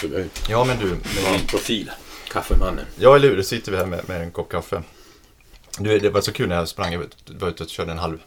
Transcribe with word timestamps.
Du 0.00 0.28
Ja 0.48 0.64
men 0.64 0.78
du, 0.78 0.88
har 1.24 1.34
en 1.34 1.46
profil. 1.46 1.90
Kaffemannen. 2.28 2.84
ja 2.96 3.16
eller 3.16 3.28
hur, 3.28 3.36
då 3.36 3.42
sitter 3.42 3.72
vi 3.72 3.78
här 3.78 3.86
med, 3.86 4.08
med 4.08 4.22
en 4.22 4.30
kopp 4.30 4.48
kaffe. 4.48 4.82
Du, 5.78 5.98
det 5.98 6.10
var 6.10 6.20
så 6.20 6.32
kul 6.32 6.48
när 6.48 6.56
jag 6.56 6.68
sprang, 6.68 6.92
jag 6.92 7.04
var 7.26 7.48
ute 7.48 7.62
och 7.62 7.68
körde 7.68 7.92
en 7.92 7.98
halv 7.98 8.18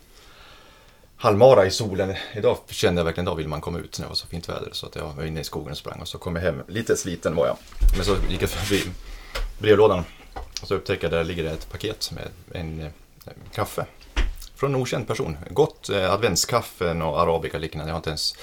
halvmara 1.17 1.65
i 1.65 1.71
solen. 1.71 2.15
Idag 2.33 2.57
kände 2.69 2.99
jag 2.99 3.05
verkligen, 3.05 3.25
idag 3.27 3.35
vill 3.35 3.47
man 3.47 3.61
komma 3.61 3.79
ut 3.79 3.99
när 3.99 4.05
det 4.05 4.09
var 4.09 4.15
så 4.15 4.27
fint 4.27 4.49
väder. 4.49 4.69
Så 4.71 4.85
att 4.85 4.95
jag 4.95 5.13
var 5.13 5.23
inne 5.23 5.39
i 5.39 5.43
skogen 5.43 5.71
och 5.71 5.77
sprang 5.77 6.01
och 6.01 6.07
så 6.07 6.17
kom 6.17 6.35
jag 6.35 6.43
hem, 6.43 6.61
lite 6.67 6.97
sliten 6.97 7.35
var 7.35 7.47
jag. 7.47 7.57
Men 7.95 8.05
så 8.05 8.17
gick 8.29 8.41
jag 8.41 8.49
förbi 8.49 8.83
brevlådan 9.59 10.03
och 10.61 10.67
så 10.67 10.75
upptäckte 10.75 11.05
jag 11.05 11.11
där 11.11 11.23
ligger 11.23 11.43
det 11.43 11.51
ett 11.51 11.71
paket 11.71 12.11
med 12.11 12.27
en, 12.59 12.81
eh, 12.81 12.87
kaffe. 13.53 13.85
Från 14.55 14.75
en 14.75 14.81
okänd 14.81 15.07
person. 15.07 15.37
Gott 15.49 15.89
eh, 15.89 16.13
adventskaffe 16.13 16.91
och 16.91 17.21
arabica 17.21 17.57
liknande. 17.57 17.89
Jag 17.89 17.93
har 17.93 17.99
inte 17.99 18.09
ens 18.09 18.35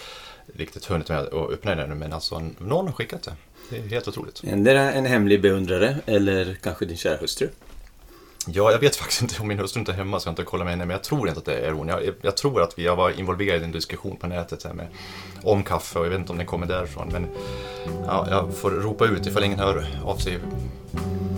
riktigt 0.55 0.85
hunnit 0.85 1.09
med 1.09 1.19
att 1.19 1.33
öppna 1.33 1.75
den 1.75 1.85
ännu 1.85 1.95
men 1.95 2.13
alltså 2.13 2.43
någon 2.59 2.87
har 2.87 2.93
skickat 2.93 3.23
det. 3.23 3.33
Det 3.71 3.79
är 3.79 3.83
helt 3.83 4.09
otroligt. 4.09 4.43
Endera 4.45 4.93
en 4.93 5.07
hemlig 5.07 5.43
beundrare 5.43 5.97
eller 6.07 6.57
kanske 6.63 6.85
din 6.85 6.97
kära 6.97 7.17
hustru. 7.17 7.49
Ja, 8.47 8.73
jag 8.73 8.79
vet 8.79 8.97
faktiskt 8.97 9.23
inte 9.23 9.41
om 9.41 9.49
min 9.49 9.59
hustru 9.59 9.81
inte 9.81 9.93
är 9.93 9.97
hemma 9.97 10.21
så 10.21 10.29
jag 10.29 10.33
inte 10.33 10.43
kolla 10.43 10.65
med 10.65 10.71
henne, 10.71 10.85
men 10.85 10.95
jag 10.95 11.05
tror 11.05 11.29
inte 11.29 11.39
att 11.39 11.45
det 11.45 11.59
är 11.59 11.73
hon. 11.73 11.89
Jag, 11.89 12.01
jag 12.23 12.37
tror 12.37 12.63
att 12.63 12.79
vi 12.79 12.87
har 12.87 12.97
varit 12.97 13.19
involverade 13.19 13.61
i 13.61 13.65
en 13.65 13.73
diskussion 13.73 14.17
på 14.17 14.27
nätet 14.27 14.65
här 14.65 14.73
med, 14.73 14.87
om 15.43 15.63
kaffe 15.63 15.99
och 15.99 16.05
jag 16.05 16.11
vet 16.11 16.19
inte 16.19 16.33
om 16.33 16.39
den 16.39 16.47
kommer 16.47 16.67
därifrån. 16.67 17.09
Men 17.13 17.27
ja, 18.07 18.27
jag 18.31 18.55
får 18.55 18.71
ropa 18.71 19.07
ut 19.07 19.27
ifall 19.27 19.45
ingen 19.45 19.59
hör 19.59 19.87
av 20.05 20.17
sig 20.17 20.39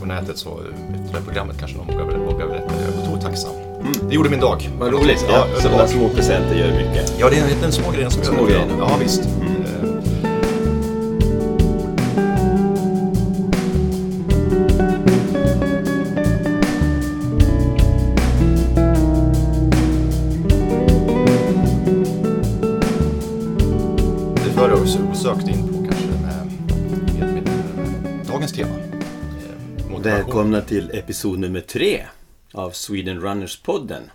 på 0.00 0.06
nätet 0.06 0.38
så 0.38 0.48
efter 0.50 1.12
det 1.12 1.18
här 1.18 1.24
programmet 1.24 1.56
kanske 1.58 1.76
någon 1.76 1.86
vågar, 1.86 2.18
vågar 2.18 2.46
berätta. 2.46 2.72
Jag 2.80 2.94
är 2.94 3.02
otroligt 3.02 3.22
tacksam. 3.24 3.50
Det 4.08 4.14
gjorde 4.14 4.30
min 4.30 4.40
dag. 4.40 4.70
Vad 4.78 4.92
roligt. 4.92 5.24
Ja, 5.28 5.46
Ja, 5.54 5.60
Sådana 5.60 5.86
små 5.88 6.08
presenter 6.08 6.54
gör 6.54 6.66
mycket. 6.76 7.14
Ja, 7.18 7.30
det 7.30 7.36
är 7.38 7.44
en, 7.58 7.64
en 7.64 7.72
små 7.72 7.90
grej 7.90 8.10
som 8.10 8.22
Små 8.24 8.36
gör 8.40 8.46
grejer. 8.46 8.66
Ja, 8.78 8.90
visst. 9.00 9.20
Eh, 9.20 9.49
motivation. 30.00 30.24
Välkomna 30.24 30.60
till 30.60 30.90
episod 30.94 31.38
nummer 31.38 31.60
tre 31.60 32.06
av 32.52 32.70
Sweden 32.70 33.20
Runners-podden. 33.20 34.10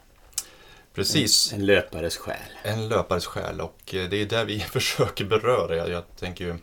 Precis. 0.93 1.53
En 1.53 1.65
löpares 1.65 2.17
själ. 2.17 2.37
En 2.63 2.89
löpares 2.89 3.25
själ 3.25 3.61
och 3.61 3.95
eh, 3.95 4.09
det 4.09 4.21
är 4.21 4.25
det 4.25 4.45
vi 4.45 4.59
försöker 4.73 5.25
beröra. 5.25 5.75
Jag, 5.75 5.89
jag 5.89 6.03
tänker 6.19 6.45
ju, 6.45 6.55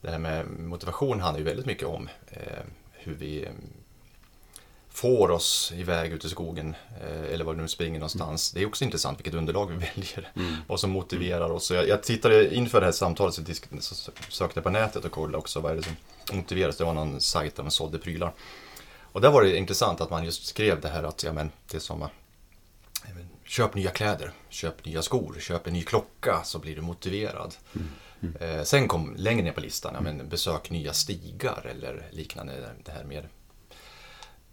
det 0.00 0.10
här 0.10 0.18
med 0.18 0.46
motivation 0.46 1.20
handlar 1.20 1.38
ju 1.38 1.44
väldigt 1.44 1.66
mycket 1.66 1.88
om 1.88 2.08
eh, 2.30 2.62
hur 2.92 3.14
vi 3.14 3.44
eh, 3.44 3.50
får 4.98 5.30
oss 5.30 5.72
iväg 5.76 6.12
ut 6.12 6.24
i 6.24 6.28
skogen 6.28 6.76
eh, 7.00 7.32
eller 7.34 7.44
var 7.44 7.54
nu 7.54 7.68
springer 7.68 7.98
någonstans. 7.98 8.52
Det 8.52 8.62
är 8.62 8.66
också 8.66 8.84
intressant 8.84 9.18
vilket 9.18 9.34
underlag 9.34 9.66
vi 9.66 9.74
väljer, 9.94 10.32
vad 10.66 10.80
som 10.80 10.90
motiverar 10.90 11.50
oss. 11.50 11.66
Så 11.66 11.74
jag, 11.74 11.88
jag 11.88 12.02
tittade 12.02 12.54
inför 12.54 12.80
det 12.80 12.86
här 12.86 12.92
samtalet 12.92 13.34
så, 13.34 13.40
disk- 13.40 13.80
så 13.80 13.94
sökte 14.28 14.58
jag 14.58 14.64
på 14.64 14.70
nätet 14.70 15.04
och 15.04 15.10
kollade 15.12 15.38
också 15.38 15.60
vad 15.60 15.72
är 15.72 15.76
det 15.76 15.82
som 15.82 15.96
motiveras. 16.36 16.76
Det 16.76 16.84
var 16.84 16.94
någon 16.94 17.20
sajt 17.20 17.56
där 17.56 17.62
man 17.62 17.70
sålde 17.70 17.98
prylar. 17.98 18.32
Och 19.12 19.20
där 19.20 19.30
var 19.30 19.42
det 19.42 19.56
intressant 19.56 20.00
att 20.00 20.10
man 20.10 20.24
just 20.24 20.46
skrev 20.46 20.80
det 20.80 20.88
här 20.88 21.02
att 21.02 21.22
ja, 21.22 21.32
men, 21.32 21.50
det 21.70 21.76
är 21.76 21.80
som 21.80 22.08
Köp 23.44 23.74
nya 23.74 23.90
kläder, 23.90 24.32
köp 24.48 24.84
nya 24.84 25.02
skor, 25.02 25.36
köp 25.40 25.66
en 25.66 25.72
ny 25.72 25.82
klocka 25.82 26.40
så 26.44 26.58
blir 26.58 26.76
du 26.76 26.82
motiverad. 26.82 27.54
Eh, 28.40 28.62
sen 28.62 28.88
kom 28.88 29.14
längre 29.16 29.42
ner 29.42 29.52
på 29.52 29.60
listan, 29.60 29.92
ja, 29.94 30.00
men 30.00 30.28
besök 30.28 30.70
nya 30.70 30.92
stigar 30.92 31.66
eller 31.70 32.08
liknande. 32.10 32.70
Det 32.84 32.92
här 32.92 33.04
mer 33.04 33.28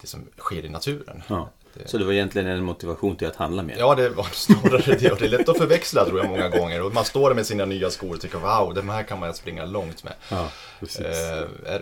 det 0.01 0.07
som 0.07 0.27
sker 0.37 0.65
i 0.65 0.69
naturen. 0.69 1.23
Ja. 1.27 1.49
Det, 1.73 1.89
Så 1.89 1.97
det 1.97 2.05
var 2.05 2.13
egentligen 2.13 2.47
en 2.47 2.63
motivation 2.63 3.15
till 3.15 3.27
att 3.27 3.35
handla 3.35 3.63
mer. 3.63 3.75
ja, 3.79 3.95
det 3.95 4.09
var 4.09 4.23
snarare 4.33 4.95
det. 4.95 5.11
Och 5.11 5.17
det 5.19 5.25
är 5.25 5.29
lätt 5.29 5.49
att 5.49 5.57
förväxla 5.57 6.05
tror 6.05 6.19
jag 6.19 6.29
många 6.29 6.49
gånger. 6.49 6.81
Och 6.81 6.93
man 6.93 7.05
står 7.05 7.29
där 7.29 7.35
med 7.35 7.45
sina 7.45 7.65
nya 7.65 7.89
skor 7.89 8.13
och 8.13 8.21
tycker 8.21 8.37
wow, 8.37 8.73
de 8.73 8.89
här 8.89 9.03
kan 9.03 9.19
man 9.19 9.33
springa 9.33 9.65
långt 9.65 10.03
med. 10.03 10.13
Ja. 10.29 10.49
Eh, 10.81 11.79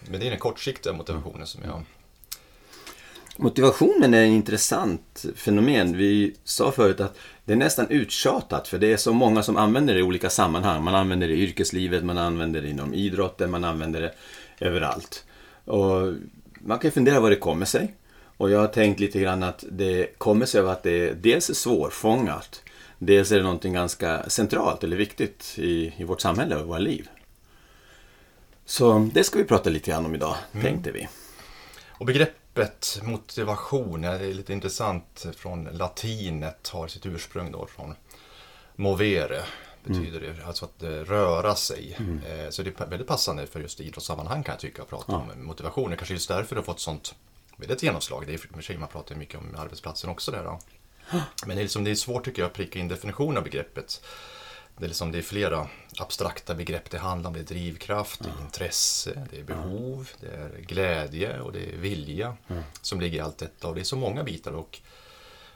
men 0.00 0.20
det 0.20 0.26
är 0.26 0.30
den 0.30 0.38
kortsiktiga 0.38 0.92
motivationen 0.92 1.46
som 1.46 1.62
jag... 1.64 1.82
Motivationen 3.36 4.14
är 4.14 4.22
ett 4.24 4.30
intressant 4.30 5.24
fenomen. 5.36 5.96
Vi 5.96 6.34
sa 6.44 6.72
förut 6.72 7.00
att 7.00 7.18
det 7.44 7.52
är 7.52 7.56
nästan 7.56 7.88
uttjatat 7.88 8.68
för 8.68 8.78
det 8.78 8.92
är 8.92 8.96
så 8.96 9.12
många 9.12 9.42
som 9.42 9.56
använder 9.56 9.94
det 9.94 10.00
i 10.00 10.02
olika 10.02 10.30
sammanhang. 10.30 10.84
Man 10.84 10.94
använder 10.94 11.28
det 11.28 11.34
i 11.34 11.42
yrkeslivet, 11.42 12.04
man 12.04 12.18
använder 12.18 12.62
det 12.62 12.68
inom 12.68 12.94
idrotten, 12.94 13.50
man 13.50 13.64
använder 13.64 14.00
det 14.00 14.14
överallt. 14.60 15.24
Och 15.64 16.12
man 16.64 16.78
kan 16.78 16.90
fundera 16.90 17.20
vad 17.20 17.32
det 17.32 17.36
kommer 17.36 17.66
sig. 17.66 17.94
Och 18.36 18.50
jag 18.50 18.58
har 18.58 18.66
tänkt 18.66 19.00
lite 19.00 19.20
grann 19.20 19.42
att 19.42 19.64
det 19.70 20.18
kommer 20.18 20.46
sig 20.46 20.60
av 20.60 20.68
att 20.68 20.82
det 20.82 21.12
dels 21.12 21.50
är 21.50 21.54
svårfångat, 21.54 22.62
dels 22.98 23.32
är 23.32 23.36
det 23.36 23.42
någonting 23.42 23.72
ganska 23.72 24.30
centralt 24.30 24.84
eller 24.84 24.96
viktigt 24.96 25.54
i, 25.58 25.92
i 25.96 26.04
vårt 26.04 26.20
samhälle 26.20 26.56
och 26.56 26.66
våra 26.66 26.78
liv. 26.78 27.08
Så 28.64 29.10
det 29.14 29.24
ska 29.24 29.38
vi 29.38 29.44
prata 29.44 29.70
lite 29.70 29.90
grann 29.90 30.06
om 30.06 30.14
idag, 30.14 30.36
tänkte 30.62 30.92
vi. 30.92 31.08
Och 31.88 32.06
begreppet 32.06 33.00
motivation 33.02 34.04
är 34.04 34.34
lite 34.34 34.52
intressant 34.52 35.26
från 35.36 35.64
latinet, 35.64 36.68
har 36.68 36.88
sitt 36.88 37.06
ursprung 37.06 37.52
då 37.52 37.66
från 37.66 37.94
movere. 38.76 39.42
Betyder 39.84 40.20
det, 40.20 40.44
alltså 40.46 40.64
att 40.64 40.82
eh, 40.82 40.88
röra 40.88 41.54
sig. 41.54 41.98
Eh, 42.26 42.50
Så 42.50 42.62
det 42.62 42.80
är 42.80 42.86
väldigt 42.86 43.08
passande 43.08 43.46
för 43.46 43.60
just 43.60 43.80
idrottssammanhang 43.80 44.42
kan 44.42 44.52
jag 44.52 44.60
tycka 44.60 44.82
att 44.82 44.88
prata 44.88 45.16
om 45.16 45.44
motivation. 45.44 45.90
Det 45.90 45.96
kanske 45.96 46.12
är 46.12 46.16
just 46.16 46.28
därför 46.28 46.54
det 46.54 46.60
har 46.60 46.64
fått 46.66 46.80
sånt 46.80 47.14
väldigt 47.56 47.82
genomslag. 47.82 48.26
Det 48.26 48.34
är 48.34 48.38
för 48.38 48.62
sig 48.62 48.78
man 48.78 48.88
pratar 48.88 49.14
mycket 49.14 49.40
om 49.40 49.54
arbetsplatsen 49.58 50.10
också 50.10 50.30
där 50.30 50.44
då. 50.44 50.58
Men 51.46 51.56
det 51.56 51.60
är, 51.62 51.64
liksom, 51.64 51.84
det 51.84 51.90
är 51.90 51.94
svårt 51.94 52.24
tycker 52.24 52.42
jag 52.42 52.46
att 52.46 52.54
pricka 52.54 52.78
in 52.78 52.88
definitionen 52.88 53.36
av 53.36 53.44
begreppet. 53.44 54.02
Det 54.78 54.84
är, 54.84 54.88
liksom, 54.88 55.12
det 55.12 55.18
är 55.18 55.22
flera 55.22 55.68
abstrakta 55.98 56.54
begrepp 56.54 56.90
det 56.90 56.98
handlar 56.98 57.28
om. 57.30 57.34
Det 57.34 57.40
är 57.40 57.44
drivkraft, 57.44 58.22
det 58.22 58.28
är 58.28 58.44
intresse, 58.44 59.26
det 59.30 59.38
är 59.40 59.44
behov, 59.44 60.08
det 60.20 60.26
är 60.26 60.60
glädje 60.60 61.40
och 61.40 61.52
det 61.52 61.72
är 61.72 61.76
vilja 61.76 62.36
som 62.82 63.00
ligger 63.00 63.18
i 63.18 63.20
allt 63.20 63.38
detta. 63.38 63.68
Och 63.68 63.74
det 63.74 63.80
är 63.80 63.84
så 63.84 63.96
många 63.96 64.24
bitar 64.24 64.52
och 64.52 64.80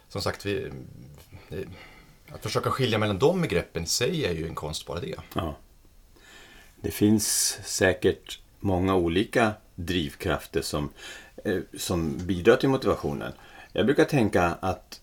som 0.09 0.23
sagt, 0.23 0.47
vi, 0.47 0.73
det, 1.49 1.65
att 2.33 2.43
försöka 2.43 2.71
skilja 2.71 2.99
mellan 2.99 3.19
de 3.19 3.43
begreppen 3.43 3.83
i 3.83 3.87
sig 3.87 4.25
är 4.25 4.33
ju 4.33 4.47
en 4.47 4.55
konst 4.55 4.87
bara 4.87 5.01
det. 5.01 5.17
Ja. 5.35 5.57
Det 6.81 6.91
finns 6.91 7.59
säkert 7.65 8.41
många 8.61 8.95
olika 8.95 9.53
drivkrafter 9.75 10.63
som, 10.63 10.91
eh, 11.45 11.59
som 11.79 12.19
bidrar 12.27 12.57
till 12.57 12.69
motivationen. 12.69 13.33
Jag 13.73 13.87
brukar 13.87 14.05
tänka 14.05 14.43
att 14.43 15.01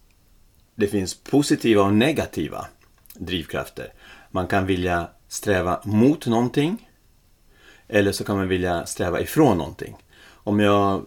det 0.76 0.88
finns 0.88 1.16
positiva 1.16 1.84
och 1.84 1.94
negativa 1.94 2.68
drivkrafter. 3.14 3.94
Man 4.32 4.48
kan 4.48 4.66
vilja 4.66 5.08
sträva 5.28 5.82
mot 5.84 6.26
någonting 6.26 6.90
eller 7.88 8.12
så 8.12 8.24
kan 8.24 8.38
man 8.38 8.48
vilja 8.48 8.86
sträva 8.86 9.22
ifrån 9.22 9.58
någonting. 9.58 9.96
Om 10.26 10.60
jag 10.60 11.06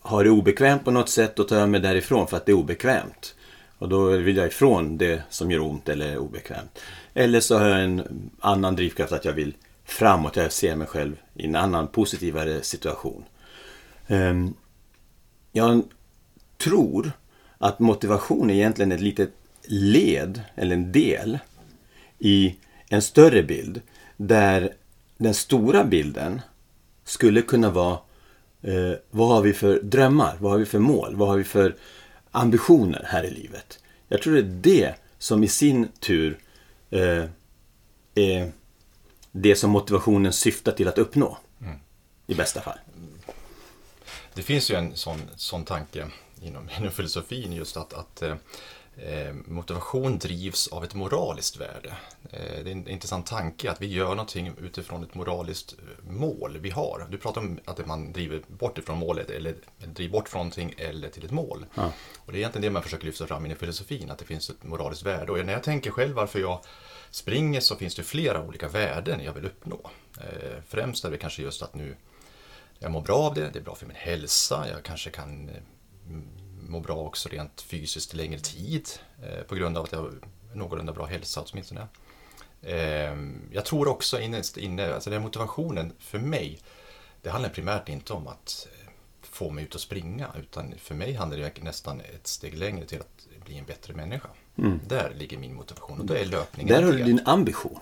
har 0.00 0.24
det 0.24 0.30
obekvämt 0.30 0.84
på 0.84 0.90
något 0.90 1.08
sätt, 1.08 1.36
då 1.36 1.44
tar 1.44 1.56
jag 1.56 1.68
mig 1.68 1.80
därifrån 1.80 2.26
för 2.26 2.36
att 2.36 2.46
det 2.46 2.52
är 2.52 2.56
obekvämt. 2.56 3.34
Och 3.80 3.88
då 3.88 4.08
vill 4.08 4.36
jag 4.36 4.46
ifrån 4.46 4.98
det 4.98 5.22
som 5.30 5.50
gör 5.50 5.60
ont 5.60 5.88
eller 5.88 6.12
är 6.12 6.18
obekvämt. 6.18 6.78
Eller 7.14 7.40
så 7.40 7.58
har 7.58 7.66
jag 7.66 7.84
en 7.84 8.30
annan 8.40 8.76
drivkraft 8.76 9.12
att 9.12 9.24
jag 9.24 9.32
vill 9.32 9.54
framåt, 9.84 10.36
jag 10.36 10.52
ser 10.52 10.76
mig 10.76 10.86
själv 10.86 11.16
i 11.34 11.46
en 11.46 11.56
annan 11.56 11.88
positivare 11.88 12.62
situation. 12.62 13.24
Ehm, 14.06 14.54
jag 15.52 15.82
tror 16.58 17.12
att 17.58 17.78
motivation 17.78 18.50
egentligen 18.50 18.92
är 18.92 18.96
ett 18.96 19.02
litet 19.02 19.30
led, 19.66 20.40
eller 20.54 20.76
en 20.76 20.92
del, 20.92 21.38
i 22.18 22.56
en 22.88 23.02
större 23.02 23.42
bild. 23.42 23.80
Där 24.16 24.74
den 25.16 25.34
stora 25.34 25.84
bilden 25.84 26.40
skulle 27.04 27.42
kunna 27.42 27.70
vara 27.70 27.98
eh, 28.62 28.92
vad 29.10 29.28
har 29.28 29.42
vi 29.42 29.52
för 29.52 29.80
drömmar? 29.82 30.36
Vad 30.40 30.52
har 30.52 30.58
vi 30.58 30.66
för 30.66 30.78
mål? 30.78 31.16
Vad 31.16 31.28
har 31.28 31.36
vi 31.36 31.44
för 31.44 31.74
ambitioner 32.30 33.04
här 33.08 33.24
i 33.24 33.30
livet? 33.30 33.78
Jag 34.08 34.22
tror 34.22 34.34
det 34.34 34.40
är 34.40 34.42
det 34.42 34.94
som 35.18 35.44
i 35.44 35.48
sin 35.48 35.88
tur 36.00 36.38
eh, 36.90 37.24
är 38.14 38.52
det 39.32 39.56
som 39.56 39.70
motivationen 39.70 40.32
syftar 40.32 40.72
till 40.72 40.88
att 40.88 40.98
uppnå. 40.98 41.38
I 42.26 42.34
bästa 42.34 42.60
fall. 42.60 42.78
Det 44.34 44.42
finns 44.42 44.70
ju 44.70 44.74
en 44.74 44.96
sån, 44.96 45.20
sån 45.36 45.64
tanke 45.64 46.06
inom, 46.42 46.70
inom 46.78 46.90
filosofin 46.90 47.52
just 47.52 47.76
att, 47.76 47.92
att 47.92 48.22
eh, 48.22 48.34
motivation 49.44 50.18
drivs 50.18 50.68
av 50.68 50.84
ett 50.84 50.94
moraliskt 50.94 51.56
värde. 51.56 51.96
Eh, 52.30 52.64
det 52.64 52.70
är 52.70 52.72
en 52.72 52.88
intressant 52.88 53.26
tanke 53.26 53.70
att 53.70 53.82
vi 53.82 53.86
gör 53.86 54.08
någonting 54.08 54.52
utifrån 54.60 55.02
ett 55.04 55.14
moraliskt 55.14 55.72
eh, 55.72 56.12
mål 56.12 56.58
vi 56.58 56.70
har. 56.70 57.06
Du 57.10 57.18
pratar 57.18 57.40
om 57.40 57.60
att 57.64 57.86
man 57.86 58.12
driver 58.12 58.42
bort 58.48 58.78
ifrån 58.78 58.98
målet 58.98 59.30
eller 59.30 59.54
driver 59.84 60.12
bort 60.12 60.28
från 60.28 60.38
någonting 60.38 60.74
eller 60.78 61.08
till 61.08 61.24
ett 61.24 61.30
mål. 61.30 61.66
Och 62.18 62.32
det 62.32 62.38
är 62.38 62.40
egentligen 62.40 62.62
det 62.62 62.70
man 62.70 62.82
försöker 62.82 63.06
lyfta 63.06 63.26
fram 63.26 63.44
inom 63.46 63.58
filosofin, 63.58 64.10
att 64.10 64.18
det 64.18 64.24
finns 64.24 64.50
ett 64.50 64.64
moraliskt 64.64 65.02
värde. 65.02 65.32
Och 65.32 65.46
när 65.46 65.52
jag 65.52 65.62
tänker 65.62 65.90
själv 65.90 66.14
varför 66.14 66.38
jag 66.38 66.60
springer 67.10 67.60
så 67.60 67.76
finns 67.76 67.94
det 67.94 68.02
flera 68.02 68.42
olika 68.42 68.68
värden 68.68 69.20
jag 69.24 69.32
vill 69.32 69.44
uppnå. 69.44 69.90
Eh, 70.20 70.62
främst 70.68 71.04
är 71.04 71.10
det 71.10 71.18
kanske 71.18 71.42
just 71.42 71.62
att 71.62 71.74
nu 71.74 71.96
jag 72.78 72.90
mår 72.90 73.00
bra 73.00 73.16
av 73.16 73.34
det, 73.34 73.50
det 73.52 73.58
är 73.58 73.62
bra 73.62 73.74
för 73.74 73.86
min 73.86 73.96
hälsa, 73.96 74.66
jag 74.72 74.82
kanske 74.82 75.10
kan 75.10 75.50
eh, 76.70 76.72
må 76.72 76.80
bra 76.80 76.96
också 76.96 77.28
rent 77.28 77.60
fysiskt 77.60 78.14
längre 78.14 78.40
tid 78.40 78.88
eh, 79.22 79.42
på 79.42 79.54
grund 79.54 79.78
av 79.78 79.84
att 79.84 79.92
jag 79.92 79.98
har 79.98 80.12
någorlunda 80.54 80.92
bra 80.92 81.06
hälsa 81.06 81.44
åtminstone. 81.50 81.86
Jag 83.52 83.64
tror 83.64 83.88
också 83.88 84.20
innerst 84.20 84.56
inne, 84.56 84.94
alltså 84.94 85.10
den 85.10 85.22
motivationen 85.22 85.92
för 85.98 86.18
mig, 86.18 86.58
det 87.22 87.30
handlar 87.30 87.50
primärt 87.50 87.88
inte 87.88 88.12
om 88.12 88.26
att 88.26 88.68
få 89.22 89.50
mig 89.50 89.64
ut 89.64 89.74
och 89.74 89.80
springa 89.80 90.28
utan 90.38 90.74
för 90.78 90.94
mig 90.94 91.12
handlar 91.12 91.38
det 91.38 91.62
nästan 91.62 92.00
ett 92.00 92.26
steg 92.26 92.58
längre 92.58 92.86
till 92.86 93.00
att 93.00 93.44
bli 93.44 93.58
en 93.58 93.64
bättre 93.64 93.94
människa. 93.94 94.28
Mm. 94.58 94.80
Där 94.88 95.12
ligger 95.18 95.38
min 95.38 95.54
motivation 95.54 96.00
och 96.00 96.06
då 96.06 96.14
är 96.14 96.24
löpningen 96.24 96.74
Där 96.74 96.82
har 96.82 96.92
du 96.92 97.04
din 97.04 97.20
ambition. 97.24 97.78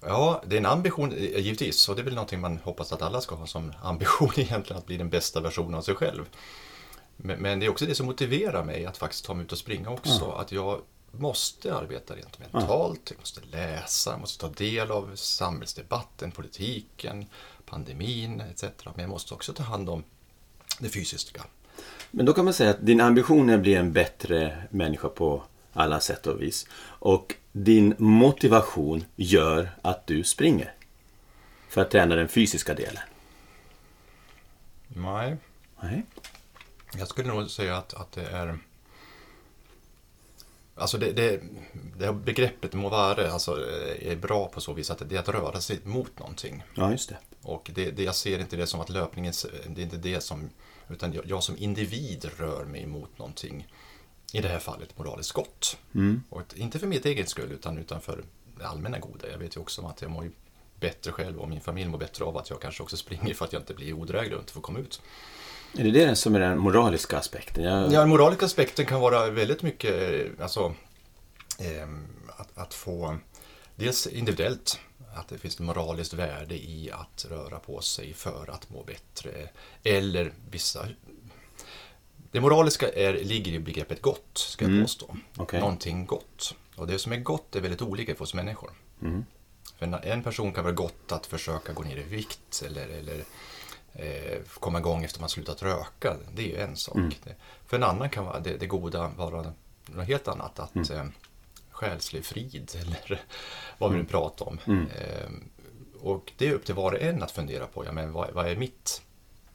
Ja, 0.00 0.42
det 0.46 0.56
är 0.56 0.60
en 0.60 0.66
ambition 0.66 1.12
eh, 1.12 1.40
givetvis 1.40 1.88
och 1.88 1.96
det 1.96 2.02
är 2.02 2.04
väl 2.04 2.14
någonting 2.14 2.40
man 2.40 2.58
hoppas 2.58 2.92
att 2.92 3.02
alla 3.02 3.20
ska 3.20 3.34
ha 3.34 3.46
som 3.46 3.72
ambition 3.82 4.30
egentligen 4.36 4.78
att 4.78 4.86
bli 4.86 4.96
den 4.96 5.10
bästa 5.10 5.40
versionen 5.40 5.74
av 5.74 5.82
sig 5.82 5.94
själv. 5.94 6.24
Men, 7.22 7.60
det 7.60 7.66
är 7.66 7.70
också 7.70 7.86
det 7.86 7.94
som 7.94 8.06
motiverar 8.06 8.64
mig 8.64 8.86
att 8.86 8.96
faktiskt 8.96 9.24
ta 9.24 9.34
mig 9.34 9.44
ut 9.44 9.52
och 9.52 9.58
springa 9.58 9.90
också. 9.90 10.24
Mm. 10.24 10.36
Att 10.36 10.52
jag 10.52 10.80
måste 11.10 11.74
arbeta 11.74 12.14
rent 12.14 12.38
mentalt, 12.38 13.10
jag 13.10 13.18
måste 13.18 13.40
läsa, 13.50 14.10
jag 14.10 14.20
måste 14.20 14.40
ta 14.40 14.52
del 14.52 14.90
av 14.90 15.10
samhällsdebatten, 15.14 16.30
politiken, 16.30 17.26
pandemin 17.64 18.40
etc. 18.40 18.64
Men 18.84 19.00
jag 19.00 19.08
måste 19.08 19.34
också 19.34 19.52
ta 19.52 19.62
hand 19.62 19.88
om 19.88 20.04
det 20.78 20.88
fysiska. 20.88 21.42
Men 22.10 22.26
då 22.26 22.32
kan 22.32 22.44
man 22.44 22.54
säga 22.54 22.70
att 22.70 22.86
din 22.86 23.00
ambition 23.00 23.50
är 23.50 23.54
att 23.54 23.60
bli 23.60 23.74
en 23.74 23.92
bättre 23.92 24.62
människa 24.70 25.08
på 25.08 25.42
alla 25.72 26.00
sätt 26.00 26.26
och 26.26 26.42
vis. 26.42 26.66
Och 26.82 27.34
din 27.52 27.94
motivation 27.98 29.04
gör 29.16 29.70
att 29.82 30.06
du 30.06 30.24
springer. 30.24 30.74
För 31.68 31.80
att 31.80 31.90
träna 31.90 32.14
den 32.14 32.28
fysiska 32.28 32.74
delen. 32.74 33.02
Nej. 34.88 35.36
Nej. 35.82 36.02
Jag 36.98 37.08
skulle 37.08 37.28
nog 37.28 37.50
säga 37.50 37.76
att, 37.76 37.94
att 37.94 38.12
det 38.12 38.26
är... 38.26 38.58
Alltså 40.74 40.98
det, 40.98 41.12
det, 41.12 41.42
det 41.98 42.12
begreppet 42.12 42.72
må 42.72 42.88
vara 42.88 43.32
alltså, 43.32 43.66
är 44.00 44.16
bra 44.16 44.48
på 44.48 44.60
så 44.60 44.72
vis 44.72 44.90
att 44.90 45.08
det 45.08 45.16
är 45.16 45.20
att 45.20 45.28
röra 45.28 45.60
sig 45.60 45.80
mot 45.84 46.18
någonting. 46.18 46.62
Ja, 46.74 46.90
just 46.90 47.08
det. 47.08 47.18
Och 47.42 47.70
det, 47.74 47.90
det, 47.90 48.02
jag 48.02 48.14
ser 48.14 48.38
inte 48.38 48.56
det 48.56 48.66
som 48.66 48.80
att 48.80 48.88
löpningen, 48.88 49.32
det 49.68 49.80
är 49.80 49.84
inte 49.84 49.96
det 49.96 50.20
som, 50.20 50.50
utan 50.88 51.12
jag, 51.12 51.26
jag 51.26 51.42
som 51.42 51.56
individ 51.56 52.30
rör 52.36 52.64
mig 52.64 52.86
mot 52.86 53.18
någonting 53.18 53.66
i 54.32 54.40
det 54.40 54.48
här 54.48 54.58
fallet 54.58 54.98
moraliskt 54.98 55.32
gott. 55.32 55.76
Mm. 55.94 56.22
Och 56.28 56.42
inte 56.54 56.78
för 56.78 56.86
mitt 56.86 57.06
eget 57.06 57.28
skull 57.28 57.52
utan, 57.52 57.78
utan 57.78 58.00
för 58.00 58.24
det 58.58 58.66
allmänna 58.66 58.98
goda. 58.98 59.30
Jag 59.30 59.38
vet 59.38 59.56
ju 59.56 59.60
också 59.60 59.86
att 59.86 60.02
jag 60.02 60.10
mår 60.10 60.30
bättre 60.80 61.12
själv 61.12 61.38
och 61.38 61.48
min 61.48 61.60
familj 61.60 61.88
mår 61.88 61.98
bättre 61.98 62.24
av 62.24 62.36
att 62.36 62.50
jag 62.50 62.60
kanske 62.60 62.82
också 62.82 62.96
springer 62.96 63.34
för 63.34 63.44
att 63.44 63.52
jag 63.52 63.62
inte 63.62 63.74
blir 63.74 63.92
odräglig 63.92 64.34
och 64.34 64.40
inte 64.40 64.52
får 64.52 64.60
komma 64.60 64.78
ut. 64.78 65.02
Är 65.78 65.84
det 65.84 65.90
det 65.90 66.16
som 66.16 66.34
är 66.34 66.40
den 66.40 66.58
moraliska 66.58 67.18
aspekten? 67.18 67.64
Jag... 67.64 67.92
Ja, 67.92 68.00
den 68.00 68.08
moraliska 68.08 68.46
aspekten 68.46 68.86
kan 68.86 69.00
vara 69.00 69.30
väldigt 69.30 69.62
mycket 69.62 69.94
alltså, 70.40 70.74
eh, 71.58 71.88
att, 72.36 72.58
att, 72.58 72.74
få 72.74 73.16
dels 73.76 74.06
individuellt 74.06 74.80
att 75.14 75.28
det 75.28 75.38
finns 75.38 75.54
ett 75.54 75.60
moraliskt 75.60 76.12
värde 76.12 76.54
i 76.54 76.90
att 76.92 77.26
röra 77.30 77.58
på 77.58 77.80
sig 77.80 78.14
för 78.14 78.50
att 78.50 78.70
må 78.70 78.84
bättre. 78.84 79.48
Eller 79.82 80.32
vissa 80.50 80.88
det 82.32 82.40
moraliska 82.40 82.88
är, 82.88 83.12
ligger 83.24 83.52
i 83.52 83.58
begreppet 83.58 84.02
gott, 84.02 84.38
ska 84.38 84.64
jag 84.64 84.70
mm. 84.70 84.84
påstå. 84.84 85.16
Okay. 85.36 85.60
Någonting 85.60 86.06
gott. 86.06 86.54
Och 86.76 86.86
det 86.86 86.98
som 86.98 87.12
är 87.12 87.16
gott 87.16 87.56
är 87.56 87.60
väldigt 87.60 87.82
olika 87.82 88.14
för 88.14 88.22
oss 88.22 88.34
människor. 88.34 88.70
Mm. 89.02 89.24
För 89.78 90.06
en 90.06 90.22
person 90.22 90.52
kan 90.52 90.64
vara 90.64 90.74
gott 90.74 91.12
att 91.12 91.26
försöka 91.26 91.72
gå 91.72 91.82
ner 91.82 91.96
i 91.96 92.02
vikt 92.02 92.62
eller, 92.66 92.88
eller 92.88 93.14
eh, 93.14 93.24
komma 94.60 94.78
igång 94.78 95.04
efter 95.04 95.20
man 95.20 95.28
slutat 95.28 95.62
röka. 95.62 96.16
Det 96.34 96.42
är 96.42 96.46
ju 96.46 96.56
en 96.56 96.76
sak. 96.76 96.96
Mm. 96.96 97.12
För 97.66 97.76
en 97.76 97.82
annan 97.82 98.10
kan 98.10 98.24
vara 98.24 98.40
det, 98.40 98.56
det 98.56 98.66
goda 98.66 99.10
vara 99.16 99.52
något 99.86 100.06
helt 100.06 100.28
annat. 100.28 100.58
Att 100.58 100.74
mm. 100.74 100.98
eh, 100.98 101.06
själslig 101.70 102.24
frid 102.24 102.70
eller 102.80 103.22
vad 103.78 103.90
vi 103.90 103.94
nu 103.94 104.00
mm. 104.00 104.10
pratar 104.10 104.48
om. 104.48 104.58
Mm. 104.66 104.86
Eh, 104.86 105.30
och 106.00 106.32
det 106.36 106.48
är 106.48 106.52
upp 106.52 106.64
till 106.64 106.74
var 106.74 106.92
och 106.92 107.00
en 107.00 107.22
att 107.22 107.30
fundera 107.30 107.66
på, 107.66 107.84
ja, 107.84 107.92
men 107.92 108.12
vad, 108.12 108.30
vad 108.32 108.46
är 108.46 108.56
mitt 108.56 109.02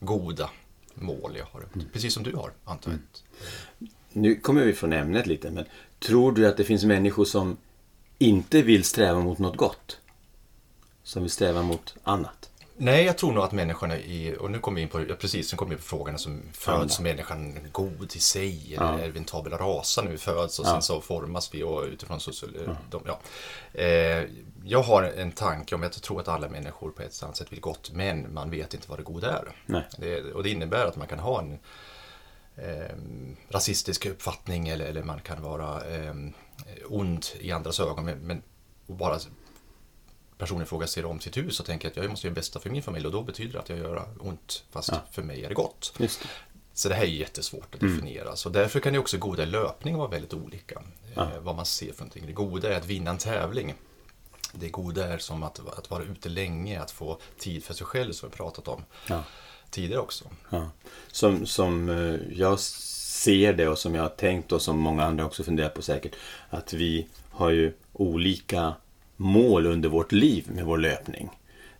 goda 0.00 0.50
mål 0.94 1.36
jag 1.38 1.46
har. 1.46 1.68
Mm. 1.74 1.86
Precis 1.92 2.14
som 2.14 2.22
du 2.22 2.36
har, 2.36 2.52
antar 2.64 2.90
jag. 2.90 3.00
Mm. 3.80 3.92
Nu 4.12 4.34
kommer 4.34 4.64
vi 4.64 4.72
från 4.72 4.92
ämnet 4.92 5.26
lite, 5.26 5.50
men 5.50 5.64
tror 5.98 6.32
du 6.32 6.46
att 6.46 6.56
det 6.56 6.64
finns 6.64 6.84
människor 6.84 7.24
som 7.24 7.56
inte 8.18 8.62
vill 8.62 8.84
sträva 8.84 9.20
mot 9.20 9.38
något 9.38 9.56
gott? 9.56 10.00
Som 11.02 11.22
vill 11.22 11.30
sträva 11.30 11.62
mot 11.62 11.94
annat? 12.02 12.45
Nej, 12.78 13.04
jag 13.04 13.18
tror 13.18 13.32
nog 13.32 13.44
att 13.44 13.52
människorna 13.52 13.98
i, 13.98 14.36
och 14.40 14.50
nu 14.50 14.58
kommer 14.58 14.76
vi 14.76 14.82
in 14.82 14.88
på, 14.88 15.00
ja, 15.08 15.14
precis, 15.14 15.52
nu 15.52 15.56
kommer 15.56 15.70
vi 15.70 15.76
på 15.76 15.82
frågan 15.82 16.18
som 16.18 16.42
föds 16.52 17.00
människan 17.00 17.58
god 17.72 18.16
i 18.16 18.18
sig, 18.18 18.74
eller 18.74 18.92
ja. 18.92 18.98
är 18.98 19.08
vi 19.08 19.18
en 19.18 19.24
tabula 19.24 19.56
rasa 19.56 20.02
nu, 20.02 20.18
föds 20.18 20.58
och 20.58 20.66
ja. 20.66 20.70
sen 20.70 20.82
så 20.82 21.00
formas 21.00 21.54
vi 21.54 21.62
och 21.62 21.82
utifrån 21.84 22.20
social, 22.20 22.56
ja. 22.66 22.76
De, 22.90 23.02
ja. 23.06 23.20
Eh, 23.80 24.24
jag 24.64 24.82
har 24.82 25.02
en 25.02 25.32
tanke 25.32 25.74
om 25.74 25.82
jag 25.82 25.92
tror 25.92 26.20
att 26.20 26.28
alla 26.28 26.48
människor 26.48 26.90
på 26.90 27.02
ett 27.02 27.22
annat 27.22 27.36
sätt 27.36 27.52
vill 27.52 27.60
gott, 27.60 27.90
men 27.92 28.34
man 28.34 28.50
vet 28.50 28.74
inte 28.74 28.90
vad 28.90 28.98
det 28.98 29.02
goda 29.02 29.38
är. 29.38 29.52
Det, 29.98 30.32
och 30.32 30.42
det 30.42 30.50
innebär 30.50 30.86
att 30.86 30.96
man 30.96 31.06
kan 31.06 31.18
ha 31.18 31.40
en 31.40 31.58
eh, 32.56 32.96
rasistisk 33.48 34.06
uppfattning 34.06 34.68
eller, 34.68 34.86
eller 34.86 35.02
man 35.02 35.20
kan 35.20 35.42
vara 35.42 35.94
eh, 35.94 36.14
ond 36.88 37.26
i 37.40 37.52
andras 37.52 37.80
ögon, 37.80 38.04
men, 38.04 38.18
men 38.18 38.42
bara 38.86 39.18
personen 40.38 40.62
i 40.62 40.66
fråga 40.66 40.86
ser 40.86 41.04
om 41.04 41.20
sitt 41.20 41.36
hus 41.36 41.60
och 41.60 41.66
tänker 41.66 41.88
att 41.88 41.96
jag 41.96 42.10
måste 42.10 42.26
göra 42.26 42.34
det 42.34 42.40
bästa 42.40 42.60
för 42.60 42.70
min 42.70 42.82
familj 42.82 43.06
och 43.06 43.12
då 43.12 43.22
betyder 43.22 43.52
det 43.52 43.58
att 43.58 43.68
jag 43.68 43.78
gör 43.78 44.06
ont 44.20 44.64
fast 44.70 44.88
ja. 44.92 45.02
för 45.10 45.22
mig 45.22 45.44
är 45.44 45.48
det 45.48 45.54
gott. 45.54 45.94
Det. 45.98 46.18
Så 46.76 46.88
det 46.88 46.94
här 46.94 47.02
är 47.02 47.06
jättesvårt 47.06 47.74
att 47.74 47.82
mm. 47.82 47.94
definiera. 47.94 48.24
Mm. 48.24 48.36
Så 48.36 48.48
därför 48.48 48.80
kan 48.80 48.92
ju 48.92 48.98
också 48.98 49.18
goda 49.18 49.44
löpning 49.44 49.96
vara 49.96 50.08
väldigt 50.08 50.34
olika. 50.34 50.82
Ja. 51.14 51.22
Eh, 51.22 51.40
vad 51.40 51.56
man 51.56 51.66
ser 51.66 51.92
för 51.92 52.00
någonting. 52.00 52.26
Det 52.26 52.32
goda 52.32 52.72
är 52.72 52.76
att 52.76 52.86
vinna 52.86 53.10
en 53.10 53.18
tävling. 53.18 53.74
Det 54.52 54.68
goda 54.68 55.06
är 55.06 55.18
som 55.18 55.42
att, 55.42 55.78
att 55.78 55.90
vara 55.90 56.02
ute 56.02 56.28
länge, 56.28 56.80
att 56.80 56.90
få 56.90 57.18
tid 57.38 57.64
för 57.64 57.74
sig 57.74 57.86
själv 57.86 58.12
som 58.12 58.28
vi 58.28 58.36
pratat 58.36 58.68
om 58.68 58.84
ja. 59.08 59.24
tidigare 59.70 60.00
också. 60.00 60.24
Som, 61.12 61.46
som 61.46 61.88
eh, 61.88 62.38
jag 62.38 62.60
ser 62.60 63.52
det 63.52 63.68
och 63.68 63.78
som 63.78 63.94
jag 63.94 64.02
har 64.02 64.08
tänkt 64.08 64.52
och 64.52 64.62
som 64.62 64.78
många 64.78 65.04
andra 65.04 65.24
också 65.24 65.44
funderar 65.44 65.68
på 65.68 65.82
säkert. 65.82 66.14
Att 66.50 66.72
vi 66.72 67.08
har 67.30 67.50
ju 67.50 67.72
olika 67.92 68.74
mål 69.16 69.66
under 69.66 69.88
vårt 69.88 70.12
liv 70.12 70.44
med 70.54 70.64
vår 70.64 70.78
löpning. 70.78 71.30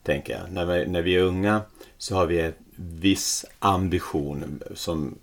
Tänker 0.03 0.33
jag. 0.33 0.53
När 0.53 0.65
vi, 0.65 0.87
när 0.87 1.03
vi 1.03 1.17
är 1.17 1.23
unga 1.23 1.63
så 1.99 2.15
har 2.15 2.27
vi 2.27 2.41
en 2.41 2.53
viss 2.77 3.45
ambition 3.59 4.63
som 4.75 5.19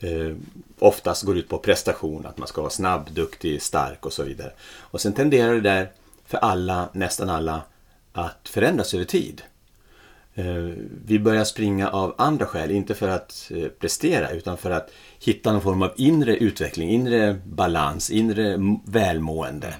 eh, 0.00 0.36
oftast 0.78 1.22
går 1.22 1.38
ut 1.38 1.48
på 1.48 1.58
prestation. 1.58 2.26
Att 2.26 2.38
man 2.38 2.48
ska 2.48 2.60
vara 2.60 2.70
snabb, 2.70 3.10
duktig, 3.10 3.62
stark 3.62 4.06
och 4.06 4.12
så 4.12 4.22
vidare. 4.22 4.52
Och 4.78 5.00
sen 5.00 5.12
tenderar 5.12 5.54
det 5.54 5.60
där 5.60 5.90
för 6.26 6.38
alla, 6.38 6.88
nästan 6.92 7.30
alla, 7.30 7.62
att 8.12 8.48
förändras 8.48 8.94
över 8.94 9.04
tid. 9.04 9.42
Eh, 10.34 10.70
vi 11.06 11.18
börjar 11.18 11.44
springa 11.44 11.90
av 11.90 12.14
andra 12.18 12.46
skäl, 12.46 12.70
inte 12.70 12.94
för 12.94 13.08
att 13.08 13.50
eh, 13.54 13.68
prestera 13.68 14.30
utan 14.30 14.56
för 14.56 14.70
att 14.70 14.90
hitta 15.20 15.52
någon 15.52 15.62
form 15.62 15.82
av 15.82 15.92
inre 15.96 16.36
utveckling, 16.36 16.90
inre 16.90 17.40
balans, 17.44 18.10
inre 18.10 18.58
välmående. 18.84 19.74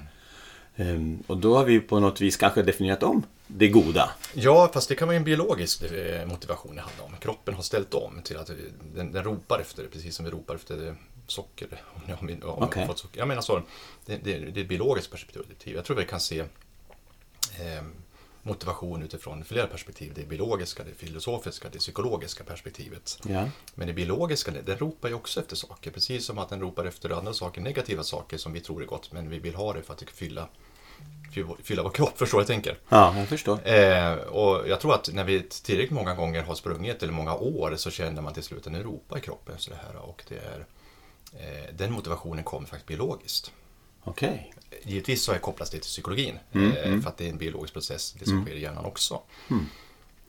Ehm, 0.75 1.23
och 1.27 1.37
då 1.37 1.57
har 1.57 1.65
vi 1.65 1.79
på 1.79 1.99
något 1.99 2.21
vis 2.21 2.37
kanske 2.37 2.61
definierat 2.61 3.03
om 3.03 3.23
det 3.47 3.67
goda. 3.67 4.11
Ja, 4.33 4.69
fast 4.73 4.89
det 4.89 4.95
kan 4.95 5.07
vara 5.07 5.17
en 5.17 5.23
biologisk 5.23 5.83
eh, 5.83 6.27
motivation 6.27 6.75
det 6.75 6.81
handlar 6.81 7.05
om. 7.05 7.15
Kroppen 7.19 7.53
har 7.53 7.61
ställt 7.61 7.93
om 7.93 8.21
till 8.23 8.37
att 8.37 8.51
den, 8.95 9.11
den 9.11 9.23
ropar 9.23 9.59
efter 9.59 9.83
det, 9.83 9.89
precis 9.89 10.15
som 10.15 10.25
vi 10.25 10.31
ropar 10.31 10.55
efter 10.55 10.95
socker. 11.27 11.67
Om 12.19 12.29
jag, 12.29 12.45
om 12.45 12.63
okay. 12.63 12.87
fått 12.87 12.99
socker. 12.99 13.19
Jag 13.19 13.27
menar 13.27 13.41
så, 13.41 13.61
det, 14.05 14.17
det, 14.23 14.37
det 14.37 14.59
är 14.59 14.63
ett 14.63 14.69
biologiskt 14.69 15.11
perspektiv. 15.11 15.75
Jag 15.75 15.85
tror 15.85 15.97
vi 15.97 16.05
kan 16.05 16.19
se 16.19 16.39
eh, 16.39 17.83
motivation 18.43 19.03
utifrån 19.03 19.43
flera 19.43 19.67
perspektiv. 19.67 20.11
Det 20.15 20.25
biologiska, 20.25 20.83
det 20.83 20.93
filosofiska, 20.93 21.69
det 21.71 21.79
psykologiska 21.79 22.43
perspektivet. 22.43 23.19
Ja. 23.27 23.49
Men 23.75 23.87
det 23.87 23.93
biologiska, 23.93 24.51
den 24.51 24.77
ropar 24.77 25.09
ju 25.09 25.15
också 25.15 25.39
efter 25.39 25.55
saker. 25.55 25.91
Precis 25.91 26.25
som 26.25 26.37
att 26.37 26.49
den 26.49 26.61
ropar 26.61 26.85
efter 26.85 27.09
andra 27.09 27.33
saker, 27.33 27.61
negativa 27.61 28.03
saker 28.03 28.37
som 28.37 28.53
vi 28.53 28.59
tror 28.59 28.81
är 28.81 28.85
gott. 28.85 29.11
Men 29.11 29.29
vi 29.29 29.39
vill 29.39 29.55
ha 29.55 29.73
det 29.73 29.81
för 29.81 29.93
att 29.93 30.03
fylla 30.09 30.47
fylla 31.63 31.83
vår 31.83 31.89
kropp, 31.89 32.13
förstår 32.17 32.39
jag 32.39 32.47
tänker. 32.47 32.77
Ja, 32.89 33.17
jag 33.17 33.27
förstår. 33.27 33.67
Eh, 33.67 34.13
och 34.13 34.67
jag 34.67 34.79
tror 34.79 34.93
att 34.93 35.13
när 35.13 35.23
vi 35.23 35.41
tillräckligt 35.43 35.91
många 35.91 36.15
gånger 36.15 36.43
har 36.43 36.55
sprungit, 36.55 37.03
eller 37.03 37.13
många 37.13 37.35
år, 37.35 37.75
så 37.75 37.91
känner 37.91 38.21
man 38.21 38.33
till 38.33 38.43
slut 38.43 38.67
en 38.67 38.75
Europa 38.75 39.17
i 39.17 39.21
kroppen. 39.21 39.55
Så 39.57 39.69
det 39.69 39.75
här, 39.75 39.95
och 39.95 40.23
det 40.27 40.35
är, 40.35 40.65
eh, 41.33 41.73
den 41.73 41.91
motivationen 41.91 42.43
kommer 42.43 42.67
faktiskt 42.67 42.87
biologiskt. 42.87 43.51
Okay. 44.03 44.37
Givetvis 44.83 45.23
så 45.23 45.33
kopplas 45.33 45.69
det 45.69 45.77
till 45.77 45.87
psykologin, 45.87 46.39
mm, 46.51 46.71
eh, 46.71 46.87
mm. 46.87 47.01
för 47.01 47.09
att 47.09 47.17
det 47.17 47.25
är 47.25 47.29
en 47.29 47.37
biologisk 47.37 47.73
process, 47.73 48.15
det 48.19 48.25
som 48.25 48.33
mm. 48.33 48.45
sker 48.45 48.55
i 48.55 48.61
hjärnan 48.61 48.85
också. 48.85 49.21
Mm. 49.49 49.65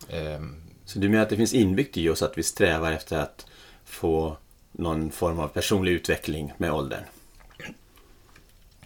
Ehm. 0.08 0.62
så 0.84 0.98
du 0.98 1.08
menar 1.08 1.22
att 1.22 1.30
det 1.30 1.36
finns 1.36 1.54
inbyggt 1.54 1.96
i 1.96 2.08
oss 2.08 2.22
att 2.22 2.38
vi 2.38 2.42
strävar 2.42 2.92
efter 2.92 3.18
att 3.18 3.46
få 3.84 4.36
någon 4.72 5.10
form 5.10 5.38
av 5.38 5.48
personlig 5.48 5.92
utveckling 5.92 6.52
med 6.56 6.72
åldern? 6.72 7.04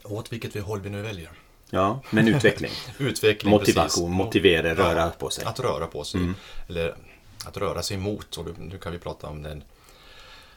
Åt 0.02 0.33
vilket 0.33 0.57
vi 0.57 0.61
håll 0.61 0.81
vi 0.81 0.90
nu 0.90 1.02
väljer. 1.02 1.31
Ja, 1.71 2.02
men 2.11 2.28
utveckling. 2.28 2.71
Utveckling, 2.99 3.50
Motivation, 3.50 4.05
precis. 4.05 4.16
motivera, 4.16 4.75
röra 4.75 5.11
på 5.11 5.31
sig. 5.31 5.45
Att 5.45 5.61
röra 5.61 5.87
på 5.87 6.05
sig. 6.05 6.21
Mm. 6.21 6.35
Eller 6.69 6.97
att 7.45 7.57
röra 7.57 7.83
sig 7.83 7.97
mot. 7.97 8.37
Och 8.37 8.59
nu 8.59 8.78
kan 8.78 8.93
vi 8.93 8.99
prata 8.99 9.26
om 9.26 9.43
den 9.43 9.64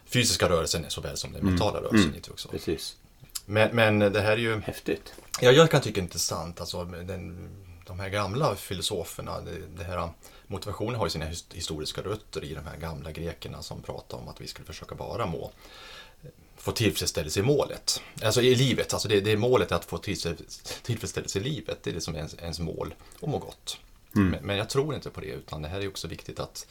fysiska 0.06 0.50
rörelsen 0.50 0.86
såväl 0.88 1.18
som 1.18 1.34
den 1.34 1.46
mentala 1.46 1.82
rörelsen. 1.82 2.12
lite 2.12 2.32
också. 2.32 2.48
Mm. 2.48 2.60
Precis. 2.60 2.98
Men, 3.50 3.76
men 3.76 4.00
det 4.00 4.22
här 4.22 4.32
är 4.32 4.38
ju, 4.38 4.60
Häftigt. 4.60 5.14
ja, 5.42 5.52
jag 5.52 5.72
kan 5.72 5.82
tycka 5.82 6.02
intressant, 6.02 6.60
alltså 6.62 6.84
den, 6.86 7.50
de 7.88 8.00
här 8.00 8.10
gamla 8.10 8.56
filosoferna, 8.56 9.42
det, 9.42 9.58
det 9.78 9.84
här, 9.84 10.10
motivationen 10.48 10.96
har 10.96 11.06
ju 11.06 11.10
sina 11.10 11.26
his- 11.26 11.54
historiska 11.56 12.02
rötter 12.02 12.44
i 12.44 12.54
de 12.54 12.66
här 12.66 12.78
gamla 12.78 13.12
grekerna 13.12 13.62
som 13.62 13.82
pratar 13.82 14.18
om 14.18 14.28
att 14.28 14.42
vi 14.42 14.48
skulle 14.48 14.66
försöka 14.66 14.96
bara 14.96 15.26
må, 15.26 15.52
få 16.58 16.72
tillfredsställelse 16.72 17.40
i 17.40 17.44
målet. 17.44 18.02
Alltså 18.24 18.42
i 18.42 18.56
livet, 18.56 18.94
alltså 18.94 19.08
det, 19.08 19.20
det 19.22 19.32
är 19.32 19.38
målet 19.38 19.72
att 19.72 19.86
få 19.86 19.98
tillfreds- 19.98 20.82
tillfredsställelse 20.84 21.40
i 21.40 21.44
livet, 21.44 21.78
det 21.84 21.90
är 21.90 21.94
det 21.94 22.02
som 22.02 22.14
är 22.14 22.18
ens, 22.18 22.34
ens 22.42 22.60
mål, 22.60 22.94
och 23.20 23.28
må 23.30 23.38
gott. 23.38 23.78
Men, 24.12 24.40
men 24.46 24.58
jag 24.58 24.70
tror 24.70 24.96
inte 24.96 25.10
på 25.10 25.22
det, 25.22 25.28
utan 25.28 25.62
det 25.62 25.68
här 25.68 25.80
är 25.82 25.88
också 25.88 26.08
viktigt 26.08 26.40
att 26.40 26.68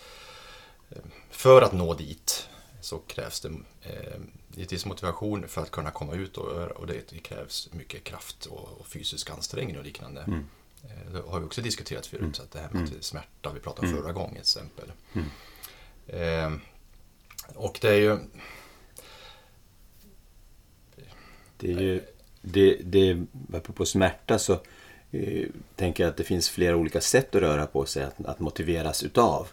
eh, 0.90 0.98
för 1.30 1.62
att 1.62 1.72
nå 1.72 1.94
dit 1.94 2.48
så 2.80 2.98
krävs 2.98 3.40
det 3.40 3.48
eh, 3.82 4.20
givetvis 4.54 4.86
motivation 4.86 5.48
för 5.48 5.62
att 5.62 5.70
kunna 5.70 5.90
komma 5.90 6.14
ut 6.14 6.36
och, 6.36 6.46
och 6.70 6.86
det, 6.86 7.22
krävs 7.22 7.68
mycket 7.72 8.04
kraft 8.04 8.46
och, 8.46 8.80
och 8.80 8.86
fysisk 8.86 9.30
ansträngning 9.30 9.78
och 9.78 9.84
liknande. 9.84 10.20
Eh, 10.84 11.12
det 11.12 11.22
har 11.28 11.40
vi 11.40 11.46
också 11.46 11.60
diskuterat 11.62 12.06
förut, 12.06 12.36
så 12.36 12.42
att 12.42 12.50
det 12.50 12.58
här 12.58 12.68
med 12.72 12.82
att 12.98 13.04
smärta, 13.04 13.52
vi 13.52 13.60
pratade 13.60 13.88
om 13.88 13.94
förra 13.94 14.12
gången 14.12 14.32
till 14.32 14.40
exempel. 14.40 14.92
Eh, 16.06 16.52
och 17.54 17.78
det 17.80 17.88
är 17.88 17.98
ju, 17.98 18.18
Det 21.56 21.72
är 21.72 21.80
ju, 21.80 22.02
det, 22.40 22.80
det, 22.84 23.26
apropå 23.54 23.86
smärta 23.86 24.38
så 24.38 24.52
eh, 25.10 25.46
tänker 25.76 26.04
jag 26.04 26.10
att 26.10 26.16
det 26.16 26.24
finns 26.24 26.48
flera 26.48 26.76
olika 26.76 27.00
sätt 27.00 27.34
att 27.34 27.42
röra 27.42 27.66
på 27.66 27.86
sig, 27.86 28.02
att, 28.02 28.24
att 28.24 28.40
motiveras 28.40 29.02
utav. 29.02 29.48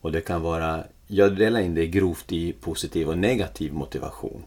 Och 0.00 0.12
det 0.12 0.20
kan 0.20 0.42
vara, 0.42 0.84
jag 1.10 1.36
delar 1.36 1.60
in 1.60 1.74
det 1.74 1.86
grovt 1.86 2.32
i 2.32 2.52
positiv 2.52 3.08
och 3.08 3.18
negativ 3.18 3.72
motivation. 3.72 4.42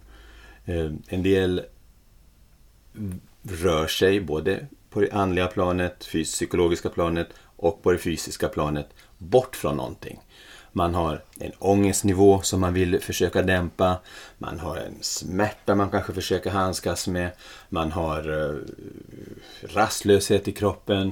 Eh, 0.66 0.92
en 1.08 1.24
del 1.24 1.62
rör 3.44 3.88
sig 3.88 4.20
både 4.20 4.68
på 4.90 5.02
det 5.02 5.12
andliga 5.12 5.48
planet, 5.48 6.00
psykologiska 6.00 6.90
planet 6.90 7.28
och 7.56 7.84
på 7.84 7.92
det 7.92 7.98
fysiska 7.98 8.48
planet 8.48 8.90
bort 9.18 9.56
från 9.56 9.78
någonting. 9.78 10.20
Man 10.76 10.96
har 10.96 11.24
en 11.40 11.52
ångestnivå 11.60 12.42
som 12.42 12.62
man 12.62 12.74
vill 12.74 13.00
försöka 13.00 13.42
dämpa. 13.42 13.98
Man 14.38 14.60
har 14.60 14.78
en 14.78 14.98
smärta 15.02 15.76
man 15.76 15.90
kanske 15.90 16.14
försöker 16.14 16.50
handskas 16.50 17.08
med. 17.08 17.32
Man 17.70 17.92
har 17.92 18.50
eh, 18.50 18.56
rastlöshet 19.62 20.48
i 20.48 20.52
kroppen. 20.52 21.12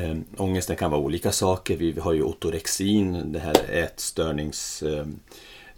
Eh, 0.00 0.16
ångesten 0.36 0.76
kan 0.76 0.90
vara 0.90 1.00
olika 1.00 1.32
saker. 1.32 1.76
Vi 1.76 2.00
har 2.00 2.12
ju 2.12 2.22
otorexin, 2.22 3.32
det 3.32 3.38
här 3.38 3.56
ätstörnings 3.70 4.82
eh, 4.82 5.06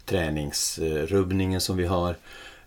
träningsrubbningen 0.05 1.61
som 1.61 1.77
vi 1.77 1.85
har. 1.85 2.15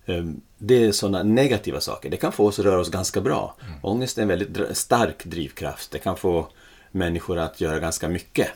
Eh, 0.06 0.24
Det 0.58 0.84
är 0.84 0.92
sådana 0.92 1.22
negativa 1.22 1.80
saker. 1.80 2.10
Det 2.10 2.16
kan 2.16 2.32
få 2.32 2.46
oss 2.46 2.58
att 2.58 2.64
röra 2.64 2.80
oss 2.80 2.90
ganska 2.90 3.20
bra. 3.20 3.56
Ångest 3.82 4.18
är 4.18 4.22
en 4.22 4.28
väldigt 4.28 4.76
stark 4.76 5.24
drivkraft. 5.24 5.90
Det 5.90 5.98
kan 5.98 6.16
få 6.16 6.48
människor 6.90 7.38
att 7.38 7.60
göra 7.60 7.78
ganska 7.78 8.08
mycket. 8.08 8.48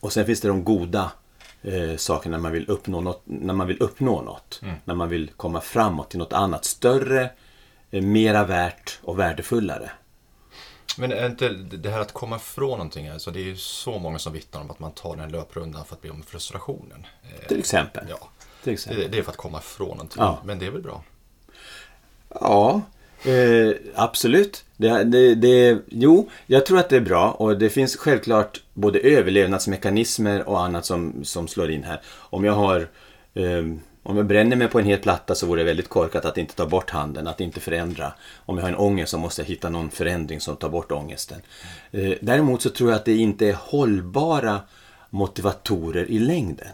Och 0.00 0.12
sen 0.12 0.26
finns 0.26 0.40
det 0.40 0.48
de 0.48 0.64
goda 0.64 1.10
sakerna 1.96 2.36
när 2.36 2.42
man 2.42 2.52
vill 2.52 2.68
uppnå 2.70 3.00
något. 3.00 3.22
När 3.24 3.54
man 3.54 3.66
vill 3.66 3.82
uppnå 3.82 4.22
något. 4.22 4.60
När 4.84 4.94
man 4.94 5.08
vill 5.08 5.30
komma 5.36 5.60
framåt 5.60 6.10
till 6.10 6.18
något 6.18 6.32
annat 6.32 6.64
större, 6.64 7.30
mera 7.90 8.44
värt 8.44 8.98
och 9.02 9.18
värdefullare. 9.18 9.90
Men 10.98 11.12
är 11.12 11.26
inte 11.26 11.48
det 11.48 11.90
här 11.90 12.00
att 12.00 12.12
komma 12.12 12.36
ifrån 12.36 12.70
någonting, 12.70 13.08
alltså 13.08 13.30
det 13.30 13.40
är 13.40 13.44
ju 13.44 13.56
så 13.56 13.98
många 13.98 14.18
som 14.18 14.32
vittnar 14.32 14.60
om 14.60 14.70
att 14.70 14.78
man 14.80 14.92
tar 14.92 15.10
den 15.10 15.20
här 15.20 15.30
löprundan 15.30 15.84
för 15.84 15.94
att 15.94 16.00
bli 16.02 16.10
om 16.10 16.22
frustrationen. 16.22 17.06
Eh, 17.22 17.46
Till 17.48 17.58
exempel. 17.58 18.04
Ja, 18.10 18.28
Till 18.64 18.72
exempel. 18.72 19.02
det, 19.02 19.08
det 19.08 19.18
är 19.18 19.22
för 19.22 19.30
att 19.30 19.36
komma 19.36 19.58
ifrån 19.58 19.88
någonting, 19.88 20.22
Ja. 20.22 20.38
men 20.44 20.58
det 20.58 20.66
är 20.66 20.70
väl 20.70 20.82
bra. 20.82 21.02
Ja, 22.40 22.80
eh, 23.24 23.72
absolut. 23.94 24.64
Det, 24.76 25.04
det, 25.04 25.34
det, 25.34 25.78
jo, 25.88 26.30
jag 26.46 26.66
tror 26.66 26.78
att 26.78 26.88
det 26.88 26.96
är 26.96 27.00
bra 27.00 27.30
och 27.30 27.58
det 27.58 27.70
finns 27.70 27.96
självklart 27.96 28.62
både 28.74 28.98
överlevnadsmekanismer 28.98 30.48
och 30.48 30.60
annat 30.64 30.86
som, 30.86 31.24
som 31.24 31.48
slår 31.48 31.70
in 31.70 31.84
här. 31.84 32.00
Om 32.08 32.44
jag 32.44 32.52
har 32.52 32.88
eh, 33.34 33.64
om 34.08 34.16
jag 34.16 34.26
bränner 34.26 34.56
mig 34.56 34.68
på 34.68 34.78
en 34.78 34.84
hel 34.84 34.98
platta 34.98 35.34
så 35.34 35.46
vore 35.46 35.60
det 35.60 35.64
väldigt 35.64 35.88
korkat 35.88 36.24
att 36.24 36.38
inte 36.38 36.54
ta 36.54 36.66
bort 36.66 36.90
handen, 36.90 37.26
att 37.26 37.40
inte 37.40 37.60
förändra. 37.60 38.12
Om 38.36 38.56
jag 38.56 38.64
har 38.64 38.68
en 38.68 38.76
ångest 38.76 39.10
så 39.10 39.18
måste 39.18 39.42
jag 39.42 39.46
hitta 39.46 39.70
någon 39.70 39.90
förändring 39.90 40.40
som 40.40 40.56
tar 40.56 40.68
bort 40.68 40.92
ångesten. 40.92 41.40
Eh, 41.90 42.12
däremot 42.20 42.62
så 42.62 42.70
tror 42.70 42.90
jag 42.90 42.96
att 42.96 43.04
det 43.04 43.16
inte 43.16 43.46
är 43.46 43.56
hållbara 43.60 44.60
motivatorer 45.10 46.10
i 46.10 46.18
längden. 46.18 46.72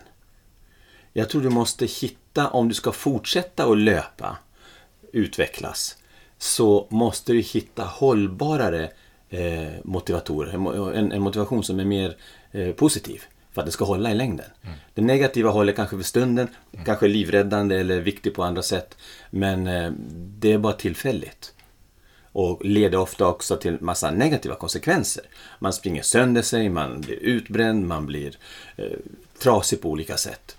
Jag 1.12 1.28
tror 1.28 1.42
du 1.42 1.50
måste 1.50 1.86
hitta, 1.86 2.48
om 2.48 2.68
du 2.68 2.74
ska 2.74 2.92
fortsätta 2.92 3.64
att 3.64 3.78
löpa, 3.78 4.36
utvecklas, 5.12 5.96
så 6.38 6.86
måste 6.90 7.32
du 7.32 7.40
hitta 7.40 7.84
hållbarare 7.84 8.90
eh, 9.30 9.72
motivatorer. 9.84 10.52
En, 10.94 11.22
motivation 11.22 11.64
som 11.64 11.80
är 11.80 11.84
mer 11.84 12.16
eh, 12.52 12.70
positiv 12.70 13.22
för 13.54 13.60
att 13.60 13.66
det 13.66 13.72
ska 13.72 13.84
hålla 13.84 14.10
i 14.10 14.14
längden. 14.14 14.46
Det 14.94 15.02
negativa 15.02 15.50
håller 15.50 15.72
kanske 15.72 15.96
för 15.96 16.04
stunden, 16.04 16.48
kanske 16.84 17.08
livräddande 17.08 17.76
eller 17.76 18.00
viktig 18.00 18.34
på 18.34 18.42
andra 18.42 18.62
sätt. 18.62 18.96
Men 19.30 19.66
eh, 19.66 19.92
det 20.14 20.52
är 20.52 20.58
bara 20.58 20.72
tillfälligt. 20.72 21.54
Och 22.32 22.64
leder 22.64 22.98
ofta 22.98 23.26
också 23.26 23.56
till 23.56 23.78
massa 23.80 24.10
negativa 24.10 24.54
konsekvenser. 24.54 25.24
Man 25.58 25.72
springer 25.72 26.02
sönder 26.02 26.42
sig, 26.42 26.68
man 26.68 27.00
blir 27.00 27.16
utbränd, 27.16 27.86
man 27.86 28.06
blir 28.06 28.36
eh, 28.76 28.86
trasig 29.42 29.80
på 29.80 29.90
olika 29.90 30.16
sätt. 30.16 30.56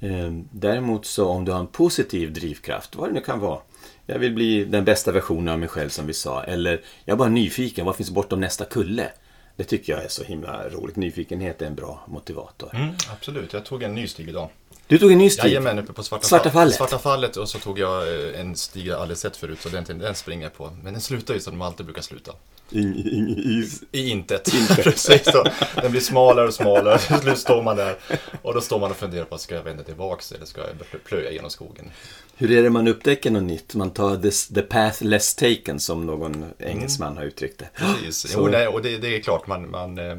Eh, 0.00 0.32
däremot 0.50 1.06
så 1.06 1.28
om 1.28 1.44
du 1.44 1.52
har 1.52 1.60
en 1.60 1.66
positiv 1.66 2.32
drivkraft, 2.32 2.96
vad 2.96 3.08
det 3.08 3.12
nu 3.12 3.20
kan 3.20 3.40
vara. 3.40 3.60
Jag 4.06 4.18
vill 4.18 4.34
bli 4.34 4.64
den 4.64 4.84
bästa 4.84 5.12
versionen 5.12 5.48
av 5.48 5.58
mig 5.58 5.68
själv 5.68 5.88
som 5.88 6.06
vi 6.06 6.14
sa. 6.14 6.42
Eller 6.42 6.80
jag 7.04 7.14
är 7.14 7.18
bara 7.18 7.28
nyfiken, 7.28 7.86
vad 7.86 7.96
finns 7.96 8.10
bortom 8.10 8.40
nästa 8.40 8.64
kulle? 8.64 9.10
Det 9.58 9.64
tycker 9.64 9.92
jag 9.92 10.04
är 10.04 10.08
så 10.08 10.24
himla 10.24 10.68
roligt. 10.68 10.96
Nyfikenhet 10.96 11.62
är 11.62 11.66
en 11.66 11.74
bra 11.74 12.04
motivator. 12.08 12.70
Mm, 12.74 12.94
absolut, 13.12 13.52
jag 13.52 13.64
tog 13.64 13.82
en 13.82 13.94
ny 13.94 14.06
stig 14.06 14.28
idag. 14.28 14.48
Du 14.88 14.98
tog 14.98 15.12
en 15.12 15.18
ny 15.18 15.30
stig. 15.30 15.44
Jajamän, 15.44 15.78
uppe 15.78 15.92
på 15.92 16.02
Svarta, 16.02 16.26
Svarta 16.26 16.50
fallet. 16.50 16.74
Svarta 16.74 16.98
fallet 16.98 17.36
och 17.36 17.48
så 17.48 17.58
tog 17.58 17.78
jag 17.78 18.02
eh, 18.34 18.40
en 18.40 18.56
stig 18.56 18.86
jag 18.86 19.00
aldrig 19.00 19.18
sett 19.18 19.36
förut, 19.36 19.58
så 19.60 19.68
den, 19.68 19.84
den 19.98 20.14
springer 20.14 20.42
jag 20.42 20.54
på. 20.54 20.70
Men 20.82 20.92
den 20.92 21.02
slutar 21.02 21.34
ju 21.34 21.40
som 21.40 21.52
de 21.58 21.62
alltid 21.62 21.86
brukar 21.86 22.02
sluta. 22.02 22.32
Ing, 22.70 22.94
ing, 23.12 23.36
is. 23.60 23.82
I 23.92 24.08
intet. 24.08 24.48
Precis 24.76 25.24
så. 25.24 25.44
Den 25.74 25.90
blir 25.90 26.00
smalare 26.00 26.46
och 26.46 26.54
smalare. 26.54 26.98
Till 27.08 27.16
slut 27.16 27.38
står 27.38 27.62
man 27.62 27.76
där. 27.76 27.96
Och 28.42 28.54
då 28.54 28.60
står 28.60 28.78
man 28.80 28.90
och 28.90 28.96
funderar 28.96 29.24
på, 29.24 29.38
ska 29.38 29.54
jag 29.54 29.62
vända 29.62 29.82
tillbaks 29.82 30.32
eller 30.32 30.46
ska 30.46 30.60
jag 30.60 30.68
plö- 30.70 30.98
plöja 31.04 31.30
genom 31.30 31.50
skogen? 31.50 31.90
Hur 32.36 32.50
är 32.52 32.62
det 32.62 32.70
man 32.70 32.88
upptäcker 32.88 33.30
något 33.30 33.42
nytt? 33.42 33.74
Man 33.74 33.90
tar 33.90 34.16
this, 34.16 34.48
the 34.48 34.62
path 34.62 35.04
less 35.04 35.34
taken 35.34 35.80
som 35.80 36.06
någon 36.06 36.46
engelsman 36.58 37.16
har 37.16 37.24
uttryckt 37.24 37.58
det. 37.58 37.68
Precis. 37.74 38.18
Så- 38.32 38.38
Jo, 38.40 38.46
nej, 38.46 38.68
och 38.68 38.82
det, 38.82 38.98
det 38.98 39.16
är 39.16 39.20
klart, 39.20 39.46
man, 39.46 39.70
man, 39.70 39.98
eh, 39.98 40.18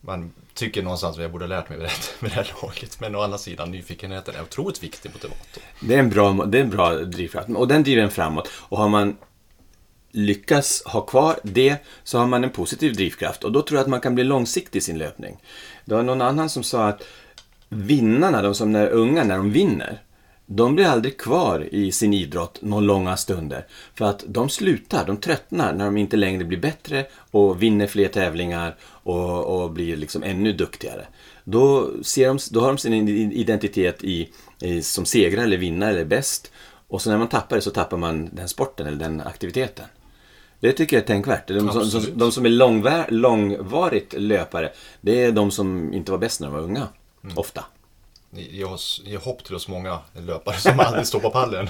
man 0.00 0.32
tycker 0.56 0.82
någonstans 0.82 1.16
att 1.16 1.22
jag 1.22 1.32
borde 1.32 1.44
ha 1.44 1.48
lärt 1.48 1.68
mig 1.68 1.78
med 1.78 1.86
det, 1.86 2.22
vid 2.24 2.30
det 2.30 2.34
här 2.34 2.52
laget. 2.62 3.00
Men 3.00 3.14
å 3.14 3.20
andra 3.20 3.38
sidan, 3.38 3.70
nyfikenheten 3.70 4.34
är 4.34 4.42
otroligt 4.42 4.82
viktig 4.82 5.10
motivator. 5.12 5.62
Det 5.80 5.94
är 5.94 5.98
en 5.98 6.10
bra, 6.10 6.32
det 6.32 6.58
är 6.58 6.62
en 6.62 6.70
bra 6.70 6.94
drivkraft 6.94 7.48
och 7.48 7.68
den 7.68 7.82
driver 7.82 8.02
en 8.02 8.10
framåt. 8.10 8.50
Och 8.68 8.78
har 8.78 8.88
man 8.88 9.16
lyckas 10.10 10.82
ha 10.86 11.00
kvar 11.00 11.38
det 11.42 11.76
så 12.04 12.18
har 12.18 12.26
man 12.26 12.44
en 12.44 12.50
positiv 12.50 12.94
drivkraft 12.94 13.44
och 13.44 13.52
då 13.52 13.62
tror 13.62 13.78
jag 13.78 13.82
att 13.82 13.90
man 13.90 14.00
kan 14.00 14.14
bli 14.14 14.24
långsiktig 14.24 14.78
i 14.78 14.82
sin 14.82 14.98
löpning. 14.98 15.36
Det 15.84 15.94
var 15.94 16.02
någon 16.02 16.22
annan 16.22 16.48
som 16.48 16.62
sa 16.62 16.88
att 16.88 17.02
vinnarna, 17.68 18.42
de 18.42 18.54
som 18.54 18.74
är 18.74 18.88
unga 18.88 19.24
när 19.24 19.36
de 19.36 19.52
vinner, 19.52 20.02
de 20.46 20.74
blir 20.74 20.86
aldrig 20.86 21.18
kvar 21.18 21.68
i 21.74 21.92
sin 21.92 22.14
idrott 22.14 22.58
några 22.62 22.80
långa 22.80 23.16
stunder. 23.16 23.66
För 23.94 24.04
att 24.04 24.24
de 24.28 24.48
slutar, 24.48 25.06
de 25.06 25.16
tröttnar 25.16 25.72
när 25.72 25.84
de 25.84 25.96
inte 25.96 26.16
längre 26.16 26.44
blir 26.44 26.58
bättre 26.58 27.06
och 27.30 27.62
vinner 27.62 27.86
fler 27.86 28.08
tävlingar 28.08 28.76
och, 28.82 29.62
och 29.62 29.70
blir 29.70 29.96
liksom 29.96 30.22
ännu 30.22 30.52
duktigare. 30.52 31.06
Då, 31.44 31.90
ser 32.02 32.28
de, 32.28 32.38
då 32.50 32.60
har 32.60 32.68
de 32.68 32.78
sin 32.78 33.08
identitet 33.32 34.04
i, 34.04 34.28
i, 34.60 34.82
som 34.82 35.04
segrare 35.04 35.44
eller 35.44 35.56
vinnare 35.56 35.90
eller 35.90 36.04
bäst. 36.04 36.52
Och 36.88 37.02
så 37.02 37.10
när 37.10 37.18
man 37.18 37.28
tappar 37.28 37.56
det 37.56 37.62
så 37.62 37.70
tappar 37.70 37.96
man 37.96 38.30
den 38.32 38.48
sporten 38.48 38.86
eller 38.86 38.98
den 38.98 39.20
aktiviteten. 39.20 39.84
Det 40.60 40.72
tycker 40.72 40.96
jag 40.96 41.02
är 41.02 41.06
tänkvärt. 41.06 41.48
De 41.48 41.90
som, 41.90 42.04
de 42.14 42.32
som 42.32 42.44
är 42.44 42.50
långvär, 42.50 43.06
långvarigt 43.10 44.14
löpare, 44.18 44.72
det 45.00 45.24
är 45.24 45.32
de 45.32 45.50
som 45.50 45.92
inte 45.92 46.10
var 46.10 46.18
bäst 46.18 46.40
när 46.40 46.48
de 46.48 46.54
var 46.56 46.62
unga. 46.62 46.88
Ofta. 47.34 47.64
Oss, 48.66 49.02
ger 49.04 49.18
hopp 49.18 49.44
till 49.44 49.54
oss 49.54 49.68
många 49.68 49.98
löpare 50.12 50.56
som 50.56 50.80
aldrig 50.80 51.06
står 51.06 51.20
på 51.20 51.30
pallen. 51.30 51.68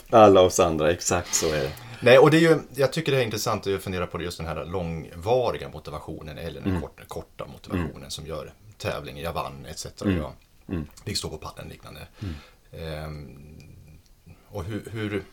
Alla 0.10 0.40
oss 0.40 0.60
andra, 0.60 0.90
exakt 0.90 1.34
så 1.34 1.46
är 1.46 1.60
det. 1.62 1.72
Nej, 2.02 2.18
och 2.18 2.30
det 2.30 2.36
är 2.36 2.40
ju, 2.40 2.58
jag 2.74 2.92
tycker 2.92 3.12
det 3.12 3.18
är 3.18 3.24
intressant 3.24 3.66
att 3.66 3.82
fundera 3.82 4.06
på 4.06 4.22
just 4.22 4.38
den 4.38 4.46
här 4.46 4.64
långvariga 4.64 5.68
motivationen 5.68 6.38
eller 6.38 6.60
den 6.60 6.80
korta, 6.80 7.02
korta 7.08 7.46
motivationen 7.46 8.10
som 8.10 8.26
gör 8.26 8.52
tävlingen, 8.78 9.24
jag 9.24 9.32
vann 9.32 9.66
etc. 9.68 9.86
Och 10.02 10.10
jag 10.12 10.32
fick 11.04 11.16
stå 11.16 11.28
på 11.28 11.36
pallen 11.36 11.68
liknande. 11.68 12.00
Ehm, 12.72 13.58
och 14.48 14.64
hur, 14.64 14.88
hur, 14.92 15.24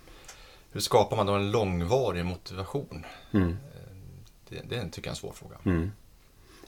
hur 0.72 0.80
skapar 0.80 1.16
man 1.18 1.26
då 1.26 1.34
en 1.34 1.52
långvarig 1.52 2.26
motivation? 2.26 3.06
Mm. 3.34 3.50
Eh, 3.50 3.58
Det, 4.50 4.56
det 4.56 4.90
tycker 4.92 5.00
jag 5.00 5.06
är 5.06 5.10
en 5.10 5.16
svår 5.16 5.32
fråga. 5.34 5.56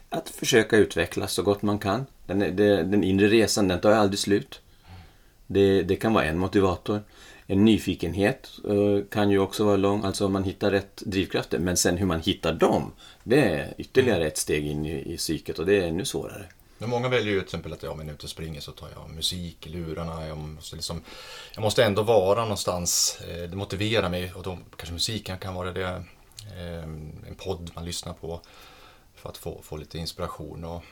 Att 0.10 0.30
försöka 0.30 0.78
utvecklas 0.78 1.34
så 1.34 1.44
gott 1.44 1.62
man 1.62 1.80
kan. 1.80 2.06
Den, 2.26 2.40
den, 2.40 2.92
den 2.92 3.04
inre 3.04 3.28
resan, 3.28 3.68
den 3.68 3.82
tar 3.82 3.90
ju 3.90 3.96
aldrig 3.96 4.20
slut. 4.20 4.62
Det, 5.48 5.82
det 5.82 5.96
kan 5.96 6.14
vara 6.14 6.26
en 6.26 6.38
motivator. 6.38 7.04
En 7.48 7.66
nyfikenhet 7.66 8.50
eh, 8.68 9.06
kan 9.10 9.32
ju 9.32 9.40
också 9.40 9.64
vara 9.64 9.78
lång, 9.78 10.04
alltså 10.04 10.26
om 10.26 10.34
man 10.34 10.44
hittar 10.44 10.72
rätt 10.72 10.98
drivkrafter. 11.06 11.60
Men 11.60 11.78
sen 11.78 11.98
hur 11.98 12.06
man 12.06 12.22
hittar 12.22 12.54
dem, 12.54 12.92
det 13.24 13.42
är 13.42 13.74
ytterligare 13.78 14.28
ett 14.28 14.38
steg 14.38 14.66
in 14.66 14.86
i, 14.86 15.14
i 15.14 15.18
psyket 15.18 15.60
och 15.60 15.66
det 15.66 15.84
är 15.84 15.88
ännu 15.88 16.06
svårare. 16.06 16.46
Men 16.78 16.90
många 16.90 17.10
väljer 17.10 17.34
ju 17.34 17.40
till 17.40 17.46
exempel 17.46 17.74
att 17.74 17.84
ja, 17.84 17.96
men 17.96 18.08
jag 18.08 18.14
är 18.14 18.16
ute 18.16 18.24
och 18.24 18.30
springer 18.30 18.62
så 18.62 18.72
tar 18.72 18.90
jag 18.96 19.10
musik 19.16 19.68
i 19.68 19.70
lurarna. 19.70 20.28
Jag 20.28 20.38
måste, 20.38 20.76
liksom, 20.76 21.02
jag 21.56 21.62
måste 21.62 21.84
ändå 21.84 22.04
vara 22.04 22.42
någonstans. 22.42 23.20
Eh, 23.30 23.50
det 23.50 23.56
motiverar 23.56 24.10
mig 24.10 24.34
och 24.36 24.44
då 24.44 24.58
kanske 24.76 24.94
musiken 24.94 25.38
kan 25.38 25.56
vara 25.56 25.72
det. 25.72 26.04
Eh, 26.58 26.84
en 27.28 27.36
podd 27.38 27.72
man 27.76 27.86
lyssnar 27.86 28.14
på 28.14 28.42
för 29.20 29.30
att 29.30 29.38
få, 29.38 29.62
få 29.62 29.78
lite 29.78 29.98
inspiration. 29.98 30.64
Och, 30.64 30.84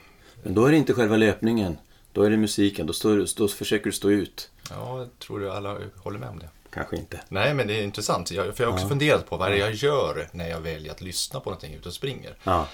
Men 0.43 0.53
då 0.53 0.65
är 0.65 0.71
det 0.71 0.77
inte 0.77 0.93
själva 0.93 1.17
löpningen, 1.17 1.77
då 2.13 2.23
är 2.23 2.29
det 2.29 2.37
musiken, 2.37 2.87
då, 2.87 2.93
står, 2.93 3.37
då 3.37 3.47
försöker 3.47 3.85
du 3.85 3.91
stå 3.91 4.09
ut. 4.09 4.51
ja, 4.69 4.99
jag 4.99 5.19
tror 5.19 5.49
alla 5.49 5.77
håller 5.95 6.19
med 6.19 6.29
om 6.29 6.39
det. 6.39 6.49
Kanske 6.69 6.95
inte. 6.95 7.19
Nej, 7.29 7.53
men 7.53 7.67
det 7.67 7.79
är 7.79 7.83
intressant. 7.83 8.31
Jag, 8.31 8.55
för 8.55 8.63
jag 8.63 8.71
har 8.71 8.73
också 8.73 8.87
funderat 8.87 9.29
på 9.29 9.37
vad 9.37 9.51
det 9.51 9.55
är 9.55 9.59
jag 9.59 9.73
gör 9.73 10.29
när 10.31 10.49
jag 10.49 10.59
väljer 10.59 10.91
att 10.91 11.01
lyssna 11.01 11.39
på 11.39 11.49
någonting 11.49 11.73
ute 11.73 11.87
och 11.87 11.93
springer. 11.93 12.35
Ja, 12.43 12.67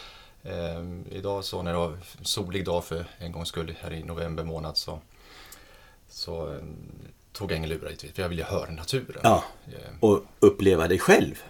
Eh, 0.43 0.83
idag 1.12 1.45
så 1.45 1.62
när 1.62 1.72
det 1.72 1.77
var 1.77 1.98
solig 2.22 2.65
dag 2.65 2.86
för 2.86 3.05
en 3.17 3.31
gångs 3.31 3.48
skull 3.48 3.75
här 3.81 3.93
i 3.93 4.03
november 4.03 4.43
månad 4.43 4.77
så, 4.77 5.00
så 6.10 6.53
eh, 6.53 6.62
tog 7.31 7.51
jag 7.51 7.57
ingen 7.57 7.69
lurar 7.69 7.89
dit 7.89 8.15
för 8.15 8.22
jag 8.22 8.29
ville 8.29 8.43
höra 8.43 8.72
naturen. 8.72 9.22
Ja. 9.24 9.43
Eh, 9.67 9.93
och 10.00 10.24
uppleva 10.39 10.88
dig 10.88 11.00
själv. 11.00 11.43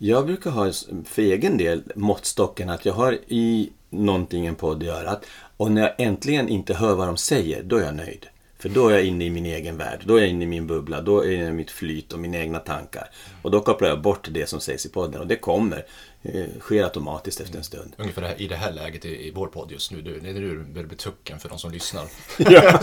Ja. 0.00 0.16
Jag 0.16 0.26
brukar 0.26 0.50
ha 0.50 0.72
för 1.04 1.22
egen 1.22 1.56
del 1.56 1.82
måttstocken 1.94 2.70
att 2.70 2.84
jag 2.84 2.92
har 2.92 3.12
i 3.28 3.70
någonting 3.90 4.46
en 4.46 4.54
podd 4.54 4.82
i 4.82 4.88
örat 4.88 5.26
och 5.56 5.70
när 5.70 5.82
jag 5.82 5.94
äntligen 5.98 6.48
inte 6.48 6.74
hör 6.74 6.94
vad 6.94 7.06
de 7.06 7.16
säger, 7.16 7.62
då 7.62 7.76
är 7.76 7.84
jag 7.84 7.94
nöjd. 7.94 8.26
För 8.58 8.68
då 8.68 8.88
är 8.88 8.94
jag 8.94 9.04
inne 9.04 9.24
i 9.24 9.30
min 9.30 9.46
egen 9.46 9.76
värld, 9.76 10.00
då 10.04 10.16
är 10.16 10.20
jag 10.20 10.28
inne 10.28 10.44
i 10.44 10.46
min 10.46 10.66
bubbla, 10.66 11.00
då 11.00 11.24
är 11.24 11.32
jag 11.32 11.48
i 11.48 11.52
mitt 11.52 11.70
flyt 11.70 12.12
och 12.12 12.18
mina 12.18 12.38
egna 12.38 12.58
tankar. 12.58 13.10
Och 13.42 13.50
då 13.50 13.60
kopplar 13.60 13.88
jag 13.88 14.00
bort 14.00 14.28
det 14.30 14.48
som 14.48 14.60
sägs 14.60 14.86
i 14.86 14.88
podden 14.88 15.20
och 15.20 15.26
det 15.26 15.36
kommer, 15.36 15.84
eh, 16.22 16.44
sker 16.60 16.84
automatiskt 16.84 17.40
efter 17.40 17.58
en 17.58 17.64
stund. 17.64 17.92
Ungefär 17.96 18.22
det 18.22 18.28
här, 18.28 18.40
i 18.40 18.48
det 18.48 18.56
här 18.56 18.72
läget 18.72 19.04
i, 19.04 19.32
vår 19.34 19.46
podd 19.46 19.72
just 19.72 19.92
nu, 19.92 20.00
du, 20.02 20.20
när 20.20 20.40
du 20.40 20.58
börjar 20.58 20.88
bli 20.88 20.96
tucken 20.96 21.38
för 21.38 21.48
de 21.48 21.58
som 21.58 21.70
lyssnar. 21.70 22.04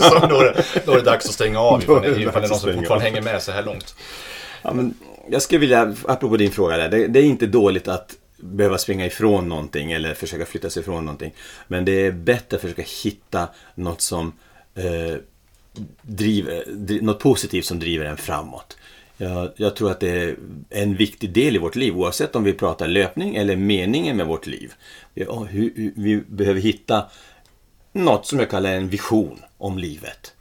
så 0.00 0.26
då, 0.26 0.40
är 0.40 0.44
det, 0.44 0.64
då 0.86 0.92
är 0.92 0.96
det 0.96 1.02
dags 1.02 1.26
att 1.26 1.32
stänga 1.32 1.60
av 1.60 1.80
är 1.80 1.82
ifall, 1.82 2.02
det 2.02 2.14
det, 2.14 2.20
ifall 2.20 2.32
det 2.32 2.38
är 2.38 2.42
någon 2.42 2.52
att 2.52 2.60
som 2.60 2.74
fortfarande 2.74 3.04
hänger 3.04 3.22
med 3.22 3.42
så 3.42 3.52
här 3.52 3.62
långt. 3.62 3.94
Ja, 4.62 4.72
men 4.72 4.94
jag 5.30 5.42
skulle 5.42 5.60
vilja, 5.60 5.94
apropå 6.04 6.36
din 6.36 6.50
fråga 6.50 6.76
där, 6.76 6.88
det, 6.88 7.06
det 7.06 7.18
är 7.18 7.24
inte 7.24 7.46
dåligt 7.46 7.88
att 7.88 8.16
behöva 8.36 8.78
springa 8.78 9.06
ifrån 9.06 9.48
någonting 9.48 9.92
eller 9.92 10.14
försöka 10.14 10.46
flytta 10.46 10.70
sig 10.70 10.80
ifrån 10.80 11.04
någonting. 11.04 11.34
Men 11.68 11.84
det 11.84 12.06
är 12.06 12.12
bättre 12.12 12.56
att 12.56 12.62
försöka 12.62 12.84
hitta 13.04 13.48
något 13.74 14.00
som 14.00 14.32
eh, 14.74 15.16
driver, 16.02 16.64
dri, 16.66 17.00
något 17.00 17.18
positivt 17.18 17.64
som 17.64 17.78
driver 17.78 18.04
en 18.04 18.16
framåt. 18.16 18.76
Jag, 19.16 19.50
jag 19.56 19.76
tror 19.76 19.90
att 19.90 20.00
det 20.00 20.10
är 20.10 20.36
en 20.70 20.96
viktig 20.96 21.32
del 21.32 21.56
i 21.56 21.58
vårt 21.58 21.76
liv 21.76 21.96
oavsett 21.96 22.36
om 22.36 22.44
vi 22.44 22.52
pratar 22.52 22.88
löpning 22.88 23.36
eller 23.36 23.56
meningen 23.56 24.16
med 24.16 24.26
vårt 24.26 24.46
liv. 24.46 24.72
Vi, 25.14 25.24
hur, 25.48 25.92
vi 25.96 26.16
behöver 26.16 26.60
hitta 26.60 27.06
något 27.92 28.26
som 28.26 28.38
jag 28.38 28.50
kallar 28.50 28.70
en 28.70 28.88
vision 28.88 29.40
om 29.58 29.78
livet. 29.78 30.34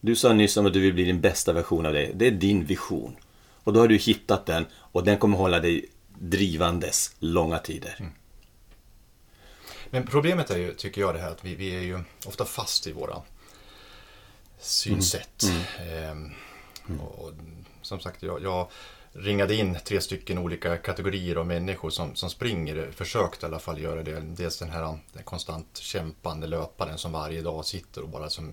Du 0.00 0.16
sa 0.16 0.32
nyss 0.32 0.56
om 0.56 0.66
att 0.66 0.72
du 0.72 0.80
vill 0.80 0.94
bli 0.94 1.04
din 1.04 1.20
bästa 1.20 1.52
version 1.52 1.86
av 1.86 1.92
dig. 1.92 2.12
Det 2.14 2.26
är 2.26 2.30
din 2.30 2.64
vision. 2.64 3.16
Och 3.64 3.72
då 3.72 3.80
har 3.80 3.88
du 3.88 3.96
hittat 3.96 4.46
den 4.46 4.66
och 4.72 5.04
den 5.04 5.18
kommer 5.18 5.36
hålla 5.36 5.60
dig 5.60 5.86
drivandes 6.18 7.16
långa 7.18 7.58
tider. 7.58 8.10
Men 9.90 10.06
problemet 10.06 10.50
är 10.50 10.58
ju, 10.58 10.74
tycker 10.74 11.00
jag, 11.00 11.14
det 11.14 11.20
här 11.20 11.30
att 11.30 11.44
vi, 11.44 11.54
vi 11.54 11.76
är 11.76 11.80
ju 11.80 12.00
ofta 12.26 12.44
fast 12.44 12.86
i 12.86 12.92
våra 12.92 13.22
synsätt. 14.58 15.44
Ehm, 15.80 16.30
och, 17.00 17.24
och, 17.24 17.32
som 17.82 18.00
sagt, 18.00 18.22
jag, 18.22 18.42
jag 18.42 18.68
ringade 19.12 19.54
in 19.54 19.78
tre 19.84 20.00
stycken 20.00 20.38
olika 20.38 20.76
kategorier 20.76 21.36
av 21.36 21.46
människor 21.46 21.90
som, 21.90 22.14
som 22.14 22.30
springer, 22.30 22.90
försökte 22.92 23.46
i 23.46 23.48
alla 23.48 23.58
fall 23.58 23.80
göra 23.80 24.02
det. 24.02 24.20
Dels 24.20 24.58
den 24.58 24.70
här 24.70 24.98
den 25.12 25.22
konstant 25.24 25.76
kämpande 25.76 26.46
löparen 26.46 26.98
som 26.98 27.12
varje 27.12 27.42
dag 27.42 27.64
sitter 27.64 28.02
och 28.02 28.08
bara 28.08 28.30
som, 28.30 28.52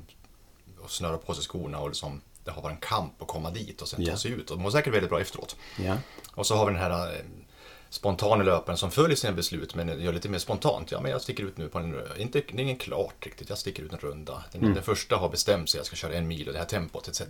och 0.80 0.92
snörar 0.92 1.18
på 1.18 1.34
sig 1.34 1.44
skorna 1.44 1.80
och 1.80 1.90
liksom, 1.90 2.22
det 2.48 2.54
har 2.54 2.62
varit 2.62 2.74
en 2.76 2.82
kamp 2.82 3.22
att 3.22 3.28
komma 3.28 3.50
dit 3.52 3.82
och 3.82 3.88
sen 3.88 4.02
Ja. 4.04 4.12
ta 4.12 4.18
sig 4.18 4.32
ut. 4.32 4.52
Och 4.52 4.60
mår 4.60 4.72
säkert 4.72 4.94
väldigt 4.94 5.10
bra 5.10 5.22
efteråt. 5.22 5.56
Ja. 5.86 5.98
Och 6.34 6.46
så 6.48 6.56
har 6.56 6.66
vi 6.66 6.72
den 6.74 6.82
här 6.82 7.08
eh, 7.16 7.20
spontana 7.90 8.44
löparen 8.44 8.78
som 8.78 8.92
följer 8.92 9.16
sina 9.18 9.34
beslut 9.34 9.76
men 9.76 10.02
gör 10.02 10.14
lite 10.14 10.30
mer 10.30 10.40
spontant. 10.40 10.92
Ja, 10.92 11.02
men 11.02 11.12
jag 11.12 11.22
sticker 11.22 11.44
ut 11.44 11.58
nu 11.58 11.68
på 11.70 11.78
en, 11.80 11.96
inte, 12.18 12.40
det 12.42 12.54
är 12.54 12.60
ingen 12.60 12.78
klart 12.78 13.26
riktigt, 13.26 13.50
jag 13.50 13.58
sticker 13.58 13.84
ut 13.84 13.94
en 13.94 14.00
runda. 14.00 14.44
Den, 14.52 14.74
den 14.74 14.84
första 14.84 15.16
har 15.18 15.30
bestämt 15.30 15.70
sig, 15.70 15.80
jag 15.80 15.86
ska 15.86 15.96
köra 15.96 16.14
en 16.14 16.28
mil 16.28 16.48
och 16.48 16.54
det 16.54 16.60
här 16.60 16.66
tempot 16.66 17.08
etc. 17.08 17.22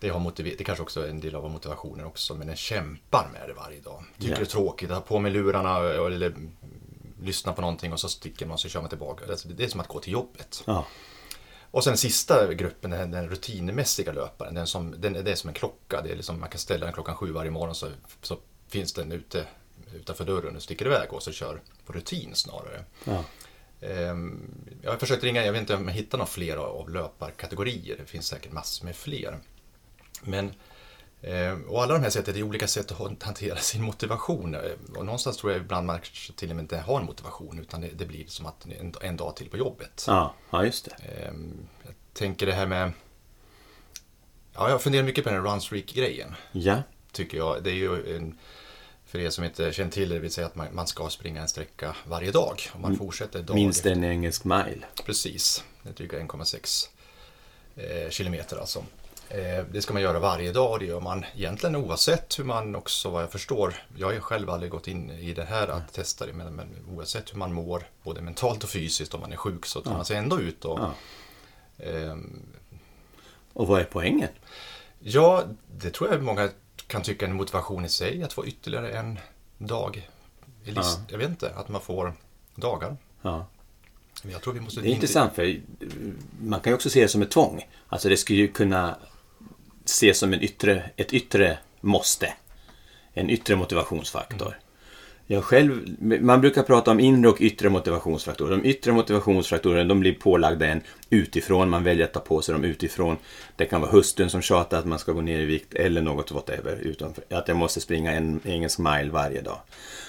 Det, 0.00 0.08
har 0.08 0.20
motiver- 0.20 0.54
det 0.58 0.64
kanske 0.64 0.82
också 0.82 1.04
är 1.04 1.08
en 1.08 1.20
del 1.20 1.34
av 1.34 1.50
motivationen 1.50 2.06
också, 2.06 2.34
men 2.34 2.46
den 2.46 2.56
kämpar 2.56 3.28
med 3.32 3.48
det 3.48 3.52
varje 3.54 3.80
dag. 3.80 4.04
Tycker 4.18 4.32
Ja. 4.32 4.36
det 4.36 4.42
är 4.42 4.46
tråkigt, 4.46 4.90
har 4.90 5.00
på 5.00 5.18
mig 5.18 5.32
lurarna 5.32 5.78
eller 5.78 6.26
mm, 6.26 6.50
lyssnar 7.22 7.52
på 7.52 7.60
någonting 7.60 7.92
och 7.92 8.00
så 8.00 8.08
sticker 8.08 8.46
man 8.46 8.52
och 8.54 8.60
så 8.60 8.68
kör 8.68 8.80
man 8.80 8.88
tillbaka. 8.88 9.24
Det 9.44 9.64
är 9.64 9.68
som 9.68 9.80
att 9.80 9.88
gå 9.88 9.98
till 10.00 10.12
jobbet. 10.12 10.62
Ja. 10.66 10.86
Och 11.70 11.84
sen 11.84 11.96
sista 11.96 12.54
gruppen, 12.54 12.90
den, 12.90 13.10
den 13.10 13.28
rutinmässiga 13.28 14.12
löparen, 14.12 14.54
den 14.54 14.66
som, 14.66 14.94
den, 14.98 15.12
det 15.12 15.30
är 15.30 15.34
som 15.34 15.48
en 15.48 15.54
klocka. 15.54 16.02
Det 16.02 16.10
är 16.10 16.16
liksom, 16.16 16.40
man 16.40 16.50
kan 16.50 16.58
ställa 16.58 16.86
den 16.86 16.94
klockan 16.94 17.16
sju 17.16 17.32
varje 17.32 17.50
morgon 17.50 17.74
så, 17.74 17.88
så 18.22 18.38
finns 18.68 18.92
den 18.92 19.12
ute 19.12 19.46
utanför 19.94 20.24
dörren 20.24 20.56
och 20.56 20.62
sticker 20.62 20.86
iväg 20.86 21.12
och 21.12 21.22
så 21.22 21.32
kör 21.32 21.60
på 21.86 21.92
rutin 21.92 22.34
snarare. 22.34 22.84
Ja. 23.04 23.24
Ehm, 23.80 24.50
jag 24.82 24.90
har 24.90 24.98
försökt 24.98 25.24
ringa, 25.24 25.44
jag 25.44 25.52
vet 25.52 25.60
inte 25.60 25.74
om 25.74 25.88
jag 25.88 25.94
hittar 25.94 26.18
några 26.18 26.30
fler 26.30 26.56
av 26.56 26.90
löparkategorier. 26.90 27.96
Det 27.96 28.06
finns 28.06 28.26
säkert 28.26 28.52
massor 28.52 28.84
med 28.84 28.96
fler. 28.96 29.38
Men, 30.22 30.54
och 31.68 31.82
alla 31.82 31.94
de 31.94 32.02
här 32.02 32.10
sätten 32.10 32.36
är 32.36 32.42
olika 32.42 32.66
sätt 32.68 32.92
att 32.92 33.22
hantera 33.22 33.56
sin 33.56 33.82
motivation. 33.82 34.56
Och 34.96 35.04
någonstans 35.04 35.36
tror 35.36 35.52
jag 35.52 35.60
ibland 35.60 35.86
man 35.86 36.00
till 36.36 36.50
och 36.50 36.56
med 36.56 36.62
inte 36.62 36.78
har 36.78 37.00
en 37.00 37.06
motivation 37.06 37.58
utan 37.58 37.80
det, 37.80 38.06
blir 38.06 38.24
som 38.26 38.46
att 38.46 38.66
en, 38.80 38.94
en 39.00 39.16
dag 39.16 39.36
till 39.36 39.50
på 39.50 39.56
jobbet. 39.56 40.04
Ja, 40.06 40.34
ja, 40.50 40.64
just 40.64 40.84
det. 40.84 40.96
Ehm, 41.04 41.68
Jag 41.84 41.94
tänker 42.12 42.46
det 42.46 42.52
här 42.52 42.66
med... 42.66 42.92
Ja, 44.54 44.70
jag 44.70 44.82
funderar 44.82 45.04
mycket 45.04 45.24
på 45.24 45.30
den 45.30 45.42
här 45.44 45.52
runstreak-grejen. 45.52 46.34
Ja. 46.52 46.82
Tycker 47.12 47.38
jag. 47.38 47.62
Det 47.64 47.70
är 47.70 47.74
ju 47.74 48.16
en... 48.16 48.38
För 49.06 49.18
er 49.18 49.30
som 49.30 49.44
inte 49.44 49.72
känner 49.72 49.90
till 49.90 50.08
det, 50.08 50.14
det 50.14 50.20
vill 50.20 50.30
säga 50.32 50.46
att 50.46 50.54
man, 50.54 50.66
man 50.72 50.86
ska 50.86 51.08
springa 51.08 51.40
en 51.40 51.48
sträcka 51.48 51.96
varje 52.06 52.30
dag. 52.30 52.60
Och 52.72 52.80
man 52.80 52.96
fortsätter 52.96 53.42
dag 53.42 53.54
Minst 53.54 53.86
en 53.86 54.04
engelsk 54.04 54.44
mile. 54.44 54.84
Precis. 55.04 55.64
Det 55.82 55.88
är 55.88 55.92
dryga 55.92 56.18
1,6 56.18 56.88
eh, 57.76 58.10
kilometer 58.10 58.56
alltså. 58.56 58.84
Eh, 59.30 59.64
det 59.72 59.82
ska 59.82 59.92
man 59.92 60.02
göra 60.02 60.18
varje 60.18 60.52
dag 60.52 60.70
och 60.72 60.78
det 60.78 60.84
gör 60.84 61.00
man 61.00 61.24
egentligen 61.36 61.76
oavsett 61.76 62.38
hur 62.38 62.44
man 62.44 62.74
också, 62.76 63.10
vad 63.10 63.22
jag 63.22 63.32
förstår, 63.32 63.74
jag 63.96 64.12
har 64.12 64.20
själv 64.20 64.50
aldrig 64.50 64.70
gått 64.72 64.88
in 64.88 65.10
i 65.10 65.32
det 65.34 65.44
här 65.44 65.68
att 65.68 65.92
testa 65.92 66.26
det, 66.26 66.32
men, 66.32 66.54
men 66.54 66.68
oavsett 66.94 67.32
hur 67.32 67.38
man 67.38 67.52
mår, 67.52 67.82
både 68.02 68.20
mentalt 68.20 68.64
och 68.64 68.70
fysiskt, 68.70 69.14
om 69.14 69.20
man 69.20 69.32
är 69.32 69.36
sjuk, 69.36 69.66
så 69.66 69.80
tar 69.80 69.92
man 69.92 70.04
sig 70.04 70.16
ändå 70.16 70.40
ut 70.40 70.64
och 70.64 70.78
Ja. 70.80 70.92
ehm, 71.84 72.42
Och 73.52 73.66
vad 73.66 73.80
är 73.80 73.84
poängen? 73.84 74.28
Ja, 74.98 75.44
det 75.76 75.90
tror 75.90 76.10
jag 76.10 76.22
många 76.22 76.48
kan 76.86 77.02
tycka 77.02 77.24
är 77.26 77.30
en 77.30 77.36
motivation 77.36 77.84
i 77.84 77.88
sig, 77.88 78.22
att 78.22 78.32
få 78.32 78.46
ytterligare 78.46 78.90
en 78.92 79.18
dag. 79.58 80.08
i 80.64 80.70
list. 80.70 80.98
Ja. 80.98 81.04
Jag 81.08 81.18
vet 81.18 81.28
inte, 81.28 81.50
att 81.54 81.68
man 81.68 81.80
får 81.80 82.12
dagar. 82.54 82.96
Ja. 83.22 83.46
Det 84.22 84.90
är 84.90 84.94
intressant 84.94 85.34
för 85.34 85.60
man 86.40 86.60
kan 86.60 86.70
ju 86.70 86.74
också 86.74 86.90
se 86.90 87.02
det 87.02 87.08
som 87.08 87.22
ett 87.22 87.30
tvång. 87.30 87.68
Alltså 87.88 88.08
det 88.08 88.16
skulle 88.16 88.38
ju 88.38 88.48
kunna 88.48 88.96
ses 89.84 90.18
som 90.18 90.32
en 90.32 90.42
yttre, 90.42 90.82
ett 90.96 91.12
yttre 91.12 91.58
måste. 91.80 92.32
En 93.14 93.30
yttre 93.30 93.56
motivationsfaktor. 93.56 94.56
Jag 95.32 95.44
själv, 95.44 95.96
man 96.00 96.40
brukar 96.40 96.62
prata 96.62 96.90
om 96.90 97.00
inre 97.00 97.30
och 97.30 97.40
yttre 97.40 97.68
motivationsfaktorer. 97.68 98.50
De 98.56 98.64
yttre 98.68 98.92
motivationsfaktorerna 98.92 99.88
de 99.88 100.00
blir 100.00 100.14
pålagda 100.14 100.66
en 100.66 100.80
utifrån. 101.10 101.70
Man 101.70 101.84
väljer 101.84 102.04
att 102.04 102.12
ta 102.12 102.20
på 102.20 102.42
sig 102.42 102.52
dem 102.52 102.64
utifrån. 102.64 103.16
Det 103.56 103.64
kan 103.64 103.80
vara 103.80 103.90
hustrun 103.90 104.30
som 104.30 104.42
tjatar 104.42 104.78
att 104.78 104.86
man 104.86 104.98
ska 104.98 105.12
gå 105.12 105.20
ner 105.20 105.38
i 105.38 105.44
vikt 105.44 105.74
eller 105.74 106.02
något 106.02 106.32
whatever. 106.32 106.76
Utanför, 106.76 107.24
att 107.30 107.48
jag 107.48 107.56
måste 107.56 107.80
springa 107.80 108.12
en 108.12 108.40
engelsk 108.44 108.78
mile 108.78 109.10
varje 109.10 109.40
dag. 109.40 109.58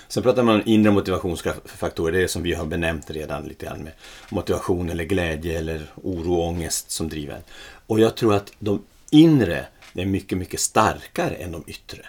Sen 0.07 0.23
pratar 0.23 0.43
man 0.43 0.55
om 0.55 0.61
inre 0.65 0.91
motivationsfaktorer. 0.91 2.11
Det 2.11 2.23
är 2.23 2.27
som 2.27 2.43
vi 2.43 2.53
har 2.53 2.65
benämnt 2.65 3.11
redan 3.11 3.43
lite 3.43 3.65
grann 3.65 3.79
med 3.79 3.93
motivation 4.29 4.89
eller 4.89 5.03
glädje 5.03 5.59
eller 5.59 5.81
oro 5.95 6.33
och 6.33 6.47
ångest 6.47 6.91
som 6.91 7.09
driver 7.09 7.35
en. 7.35 7.43
Och 7.87 7.99
jag 7.99 8.15
tror 8.15 8.33
att 8.33 8.53
de 8.59 8.81
inre 9.11 9.65
är 9.93 10.05
mycket, 10.05 10.37
mycket 10.37 10.59
starkare 10.59 11.35
än 11.35 11.51
de 11.51 11.63
yttre. 11.67 12.05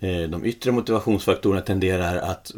Eh, 0.00 0.22
de 0.22 0.44
yttre 0.44 0.72
motivationsfaktorerna 0.72 1.60
tenderar 1.60 2.16
att 2.16 2.52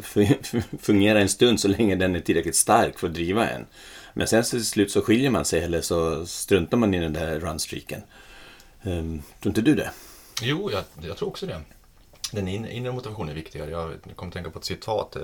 fungera 0.79 1.21
en 1.21 1.29
stund 1.29 1.59
så 1.59 1.67
länge 1.67 1.95
den 1.95 2.15
är 2.15 2.19
tillräckligt 2.19 2.55
stark 2.55 2.99
för 2.99 3.07
att 3.07 3.13
driva 3.13 3.49
en. 3.49 3.65
Men 4.13 4.27
sen 4.27 4.43
till 4.43 4.65
slut 4.65 4.91
så 4.91 5.01
skiljer 5.01 5.29
man 5.29 5.45
sig 5.45 5.63
eller 5.63 5.81
så 5.81 6.25
struntar 6.25 6.77
man 6.77 6.93
i 6.93 6.99
den 6.99 7.13
där 7.13 7.39
runstreaken. 7.39 8.01
Ehm, 8.83 9.21
tror 9.41 9.49
inte 9.49 9.61
du 9.61 9.75
det? 9.75 9.91
Jo, 10.41 10.71
jag, 10.71 10.83
jag 11.07 11.17
tror 11.17 11.29
också 11.29 11.45
det. 11.45 11.61
den 12.31 12.47
inre 12.47 12.91
motivationen 12.91 13.29
är 13.29 13.35
viktigare. 13.35 13.71
Jag 13.71 14.15
kommer 14.15 14.29
att 14.29 14.33
tänka 14.33 14.49
på 14.49 14.59
ett 14.59 14.65
citat. 14.65 15.15
Eh, 15.15 15.21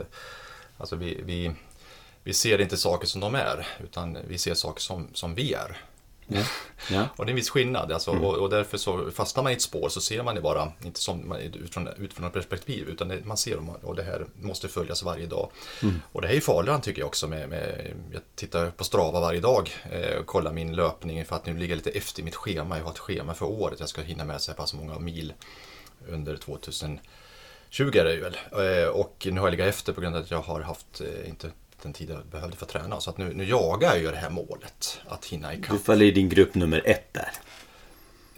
alltså 0.77 0.95
vi, 0.95 1.21
vi, 1.25 1.51
vi 2.23 2.33
ser 2.33 2.61
inte 2.61 2.77
saker 2.77 3.07
som 3.07 3.21
de 3.21 3.35
är, 3.35 3.67
utan 3.83 4.17
vi 4.27 4.37
ser 4.37 4.53
saker 4.53 4.81
som, 4.81 5.07
som 5.13 5.35
vi 5.35 5.53
är. 5.53 5.77
Ja. 6.27 6.43
Ja. 6.91 7.07
Och 7.15 7.25
det 7.25 7.29
är 7.29 7.31
en 7.31 7.35
viss 7.35 7.49
skillnad. 7.49 7.91
Alltså, 7.91 8.11
och, 8.11 8.35
och 8.35 8.49
därför 8.49 8.77
så 8.77 9.11
fastnar 9.11 9.43
man 9.43 9.51
i 9.51 9.55
ett 9.55 9.61
spår 9.61 9.89
så 9.89 10.01
ser 10.01 10.23
man 10.23 10.35
det 10.35 10.41
bara, 10.41 10.71
inte 10.83 10.99
som 11.01 11.35
utifrån, 11.35 11.87
utifrån 11.97 12.25
ett 12.25 12.33
perspektiv, 12.33 12.89
utan 12.89 13.07
det, 13.07 13.25
man 13.25 13.37
ser 13.37 13.85
och 13.85 13.95
det 13.95 14.03
här 14.03 14.25
måste 14.41 14.67
följas 14.67 15.03
varje 15.03 15.25
dag. 15.25 15.51
Och 16.11 16.21
det 16.21 16.27
här 16.27 16.35
är 16.35 16.39
farligare 16.41 16.81
tycker 16.81 17.01
jag 17.01 17.07
också. 17.07 17.27
Med, 17.27 17.49
med, 17.49 17.93
jag 18.13 18.21
tittar 18.35 18.69
på 18.69 18.83
Strava 18.83 19.19
varje 19.19 19.39
dag 19.39 19.69
eh, 19.91 20.17
och 20.19 20.25
kollar 20.25 20.53
min 20.53 20.75
löpning 20.75 21.25
för 21.25 21.35
att 21.35 21.45
nu 21.45 21.53
ligger 21.53 21.75
jag 21.75 21.85
lite 21.85 21.97
efter 21.97 22.23
mitt 22.23 22.35
schema. 22.35 22.77
Jag 22.77 22.83
har 22.83 22.91
ett 22.91 22.99
schema 22.99 23.33
för 23.33 23.45
året. 23.45 23.79
Jag 23.79 23.89
ska 23.89 24.01
hinna 24.01 24.25
med 24.25 24.41
så 24.41 24.51
här 24.51 24.57
pass 24.57 24.73
många 24.73 24.99
mil 24.99 25.33
under 26.07 26.37
2020 26.37 26.99
är 27.79 28.03
det 28.05 28.17
väl. 28.17 28.37
Eh, 28.83 28.87
Och 28.89 29.27
nu 29.31 29.39
har 29.39 29.47
jag 29.47 29.51
legat 29.51 29.67
efter 29.67 29.93
på 29.93 30.01
grund 30.01 30.15
av 30.15 30.21
att 30.21 30.31
jag 30.31 30.41
har 30.41 30.61
haft 30.61 31.01
eh, 31.01 31.29
inte 31.29 31.51
den 31.81 31.93
tid 31.93 32.09
jag 32.09 32.25
behövde 32.25 32.57
för 32.57 32.65
att 32.65 32.71
träna. 32.71 33.01
Så 33.01 33.09
att 33.09 33.17
nu, 33.17 33.33
nu 33.33 33.43
jagar 33.43 33.89
jag 33.89 33.99
ju 33.99 34.11
det 34.11 34.17
här 34.17 34.29
målet, 34.29 34.99
att 35.07 35.25
hinna 35.25 35.53
ikapp. 35.53 35.77
Du 35.77 35.79
faller 35.79 36.05
i 36.05 36.11
din 36.11 36.29
grupp 36.29 36.55
nummer 36.55 36.81
ett 36.85 37.13
där. 37.13 37.31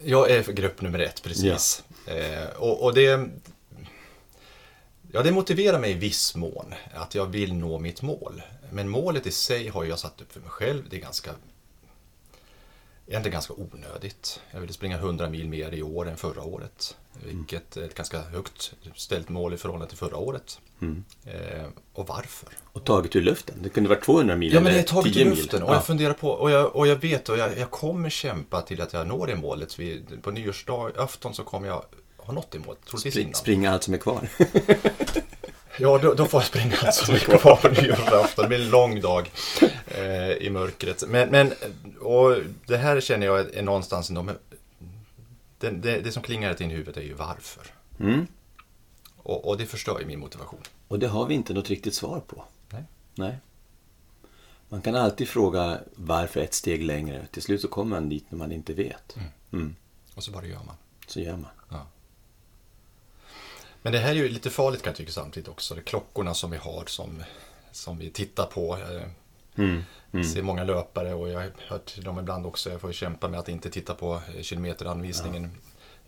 Jag 0.04 0.30
är 0.30 0.52
grupp 0.52 0.80
nummer 0.80 0.98
ett, 0.98 1.22
precis. 1.22 1.84
Eh, 2.06 2.56
och, 2.56 2.82
och 2.82 2.94
det... 2.94 3.28
Ja, 5.12 5.22
det 5.22 5.32
motiverar 5.32 5.78
mig 5.78 5.90
i 5.90 5.94
viss 5.94 6.36
mån 6.36 6.74
att 6.94 7.14
jag 7.14 7.26
vill 7.26 7.54
nå 7.54 7.78
mitt 7.78 8.02
mål. 8.02 8.42
Men 8.72 8.88
målet 8.88 9.26
i 9.26 9.30
sig 9.30 9.68
har 9.68 9.84
jag 9.84 9.98
satt 9.98 10.20
upp 10.20 10.32
för 10.32 10.40
mig 10.40 10.50
själv. 10.50 10.82
Det 10.90 10.96
är 10.96 11.00
ganska... 11.00 11.30
Egentligen 13.06 13.32
ganska 13.32 13.54
onödigt. 13.54 14.40
Jag 14.50 14.60
ville 14.60 14.72
springa 14.72 14.96
100 14.96 15.28
mil 15.28 15.48
mer 15.48 15.74
i 15.74 15.82
år 15.82 16.08
än 16.08 16.16
förra 16.16 16.42
året. 16.42 16.96
Vilket 17.24 17.76
är 17.76 17.82
ett 17.82 17.94
ganska 17.94 18.20
högt 18.20 18.72
ställt 18.94 19.28
mål 19.28 19.54
i 19.54 19.56
förhållande 19.56 19.88
till 19.88 19.98
förra 19.98 20.16
året. 20.16 20.60
Eh, 21.26 21.66
och 21.92 22.06
varför? 22.08 22.48
Och 22.72 22.84
taget 22.84 23.16
ur 23.16 23.22
luften. 23.22 23.54
Det 23.62 23.68
kunde 23.68 23.88
vara 23.88 24.00
200 24.00 24.36
mil 24.36 24.52
Ja, 24.54 24.60
men 24.60 24.72
det 24.72 24.78
är 24.78 24.82
taget 24.82 25.12
10 25.14 25.22
i 25.22 25.24
mil. 25.24 25.38
luften. 25.38 25.62
Och 25.62 25.70
Ja. 25.70 25.74
jag 25.74 25.84
funderar 25.86 26.12
på, 26.12 26.30
och 26.30 26.50
jag, 26.50 26.76
och 26.76 26.86
jag 26.86 26.96
vet, 26.96 27.28
och 27.28 27.38
jag, 27.38 27.58
jag 27.58 27.70
kommer 27.70 28.10
kämpa 28.10 28.62
till 28.62 28.80
att 28.80 28.92
jag 28.92 29.06
når 29.06 29.26
det 29.26 29.36
målet. 29.36 29.78
Vi, 29.78 30.02
på 30.22 30.30
nyårsdag, 30.30 30.90
afton 30.96 31.34
så 31.34 31.42
kommer 31.44 31.68
jag 31.68 31.84
ha 32.16 32.32
nått 32.32 32.50
det 32.50 32.58
målet. 32.58 32.78
Troligtvis 32.86 33.14
Spring, 33.14 33.24
innan. 33.26 33.34
springa 33.34 33.72
allt 33.72 33.82
som 33.82 33.94
är 33.94 33.98
kvar. 33.98 34.28
Ja, 35.78 35.98
då, 36.02 36.14
då 36.14 36.26
får 36.26 36.40
jag 36.40 36.46
springa 36.46 36.76
alltså 36.82 37.12
mycket 37.12 37.40
kvar 37.40 37.56
på 37.56 37.68
nyårsafton. 37.68 38.42
Det 38.42 38.48
blir 38.48 38.60
en 38.62 38.70
lång 38.70 39.00
dag 39.00 39.30
eh, 39.86 40.30
i 40.32 40.50
mörkret. 40.50 41.04
Men, 41.08 41.28
men 41.28 41.52
och 42.00 42.36
det 42.66 42.76
här 42.76 43.00
känner 43.00 43.26
jag 43.26 43.54
är 43.54 43.62
någonstans 43.62 44.10
men 44.10 44.30
det, 45.58 45.70
det, 45.70 46.00
det 46.00 46.12
som 46.12 46.22
klingar 46.22 46.62
i 46.62 46.64
huvudet 46.64 46.96
är 46.96 47.00
ju 47.02 47.14
varför. 47.14 47.62
Mm. 48.00 48.26
Och, 49.22 49.48
och 49.48 49.58
det 49.58 49.66
förstör 49.66 50.00
ju 50.00 50.06
min 50.06 50.18
motivation. 50.20 50.60
Och 50.88 50.98
det 50.98 51.08
har 51.08 51.26
vi 51.26 51.34
inte 51.34 51.54
något 51.54 51.68
riktigt 51.68 51.94
svar 51.94 52.20
på. 52.20 52.44
Nej. 52.70 52.84
Nej. 53.14 53.38
Man 54.68 54.82
kan 54.82 54.94
alltid 54.96 55.28
fråga 55.28 55.80
varför 55.94 56.40
ett 56.40 56.54
steg 56.54 56.82
längre. 56.84 57.26
Till 57.32 57.42
slut 57.42 57.60
så 57.60 57.68
kommer 57.68 57.90
man 58.00 58.08
dit 58.08 58.24
när 58.30 58.38
man 58.38 58.52
inte 58.52 58.74
vet. 58.74 59.16
Mm. 59.52 59.74
Och 60.14 60.24
så 60.24 60.30
bara 60.32 60.46
gör 60.46 60.62
man. 60.66 60.74
Så 61.06 61.20
gör 61.20 61.36
man. 61.36 61.50
Ja. 61.68 61.86
Men 63.82 63.92
det 63.92 63.98
här 63.98 64.10
är 64.10 64.14
ju 64.14 64.28
lite 64.28 64.50
farligt 64.50 64.82
kan 64.82 64.90
jag 64.90 64.96
tycka 64.96 65.12
samtidigt 65.12 65.48
också. 65.48 65.74
Det 65.74 65.80
är 65.80 65.84
klockorna 65.84 66.34
som 66.34 66.50
vi 66.50 66.56
har 66.56 66.84
som, 66.86 67.22
som 67.72 67.98
vi 67.98 68.10
tittar 68.10 68.46
på. 68.46 68.78
Jag 68.78 69.02
Mm. 70.12 70.24
ser 70.24 70.42
många 70.42 70.64
löpare 70.64 71.14
och 71.14 71.28
jag 71.28 71.40
har 71.40 71.50
hört 71.68 71.86
till 71.86 72.04
dem 72.04 72.18
ibland 72.18 72.46
också. 72.46 72.70
Jag 72.70 72.80
får 72.80 72.92
kämpa 72.92 73.28
med 73.28 73.40
att 73.40 73.48
inte 73.48 73.70
titta 73.70 73.94
på 73.94 74.14
eh, 74.36 74.42
kilometeranvisningen. 74.42 75.50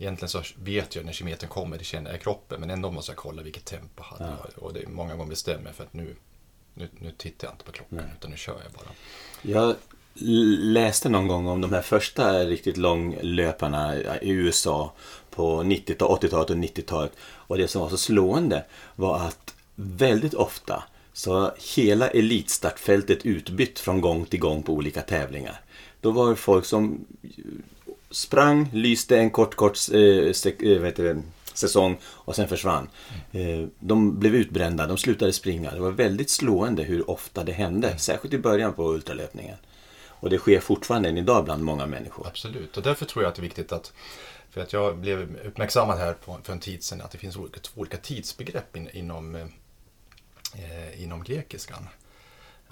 Egentligen 0.03 0.29
så 0.29 0.43
vet 0.57 0.97
jag 0.97 1.05
när 1.05 1.13
kilometern 1.13 1.49
kommer, 1.49 1.79
det 1.79 1.85
känner 1.85 2.11
jag 2.11 2.21
i 2.21 2.23
kroppen. 2.23 2.61
Men 2.61 2.71
ändå 2.71 2.91
måste 2.91 3.13
jag 3.13 3.17
kolla 3.17 3.43
vilket 3.43 3.65
tempo 3.65 4.03
hade 4.03 4.25
jag. 4.25 4.63
Och 4.63 4.73
det 4.73 4.83
är 4.83 4.87
många 4.87 5.17
gånger 5.17 5.31
bestämmer 5.31 5.67
jag 5.67 5.75
för 5.75 5.85
att 5.85 5.93
nu, 5.93 6.17
nu, 6.75 6.89
nu 6.99 7.13
tittar 7.19 7.47
jag 7.49 7.55
inte 7.55 7.65
på 7.65 7.73
klockan 7.73 8.11
utan 8.19 8.31
nu 8.31 8.37
kör 8.37 8.61
jag 8.63 8.73
bara. 8.73 8.93
Jag 9.43 9.77
läste 10.61 11.09
någon 11.09 11.29
gång 11.29 11.47
om 11.47 11.61
de 11.61 11.73
här 11.73 11.83
första 11.83 12.45
riktigt 12.45 12.77
långlöparna 12.77 13.97
i 14.23 14.31
USA 14.31 14.93
på 15.31 15.63
90 15.63 15.97
80-talet 15.97 16.51
och 16.51 16.57
90-talet. 16.57 17.13
Och 17.23 17.59
det 17.59 17.69
som 17.69 17.83
var 17.83 17.89
så 17.89 17.97
slående 17.97 18.65
var 18.97 19.19
att 19.19 19.55
väldigt 19.75 20.35
ofta 20.35 20.85
så 21.13 21.53
hela 21.77 22.09
elitstartfältet 22.09 23.27
utbytt 23.27 23.79
från 23.79 24.01
gång 24.01 24.27
till 24.27 24.41
gång 24.41 24.63
på 24.63 24.73
olika 24.73 25.03
tävlingar. 25.03 25.61
Då 26.01 26.11
var 26.11 26.31
det 26.31 26.37
folk 26.37 26.65
som 26.65 27.05
sprang, 28.13 28.69
lyste 28.73 29.19
en 29.19 29.31
kort, 29.31 29.55
kort 29.55 29.79
eh, 29.93 30.33
sek- 30.33 30.63
eh, 30.63 30.79
vad 30.79 30.87
heter 30.87 31.05
det, 31.05 31.23
säsong 31.55 31.99
och 32.05 32.37
sen 32.37 32.49
försvann. 32.49 32.89
Eh, 33.33 33.67
de 33.79 34.19
blev 34.19 34.35
utbrända, 34.35 34.87
de 34.87 34.99
slutade 34.99 35.33
springa. 35.33 35.71
Det 35.71 35.81
var 35.81 35.91
väldigt 35.91 36.31
slående 36.31 36.83
hur 36.83 37.11
ofta 37.11 37.45
det 37.45 37.53
hände, 37.53 37.99
särskilt 37.99 38.35
i 38.35 38.39
början 38.39 38.73
på 38.73 38.93
ultralöpningen. 38.93 39.57
Och 40.09 40.31
det 40.31 40.39
sker 40.39 40.61
fortfarande 40.61 41.09
än 41.09 41.19
idag 41.19 41.45
bland 41.45 41.65
många 41.65 41.87
människor. 41.87 42.27
Absolut, 42.27 42.77
och 42.77 42.83
därför 42.83 43.05
tror 43.07 43.25
jag 43.25 43.31
att 43.31 43.35
det 43.35 43.41
är 43.41 43.43
viktigt 43.43 43.73
att 43.73 43.93
för 44.51 44.61
att 44.61 44.73
jag 44.73 44.99
blev 44.99 45.37
uppmärksammad 45.47 45.99
här 45.99 46.13
på, 46.13 46.39
för 46.43 46.53
en 46.53 46.61
tid 46.61 46.85
sedan 46.85 47.01
att 47.01 47.11
det 47.11 47.19
finns 47.19 47.37
olika, 47.37 47.61
olika 47.75 47.97
tidsbegrepp 47.97 48.77
in, 48.77 48.89
inom, 48.93 49.35
eh, 49.35 51.03
inom 51.03 51.25
grekiskan. 51.25 51.89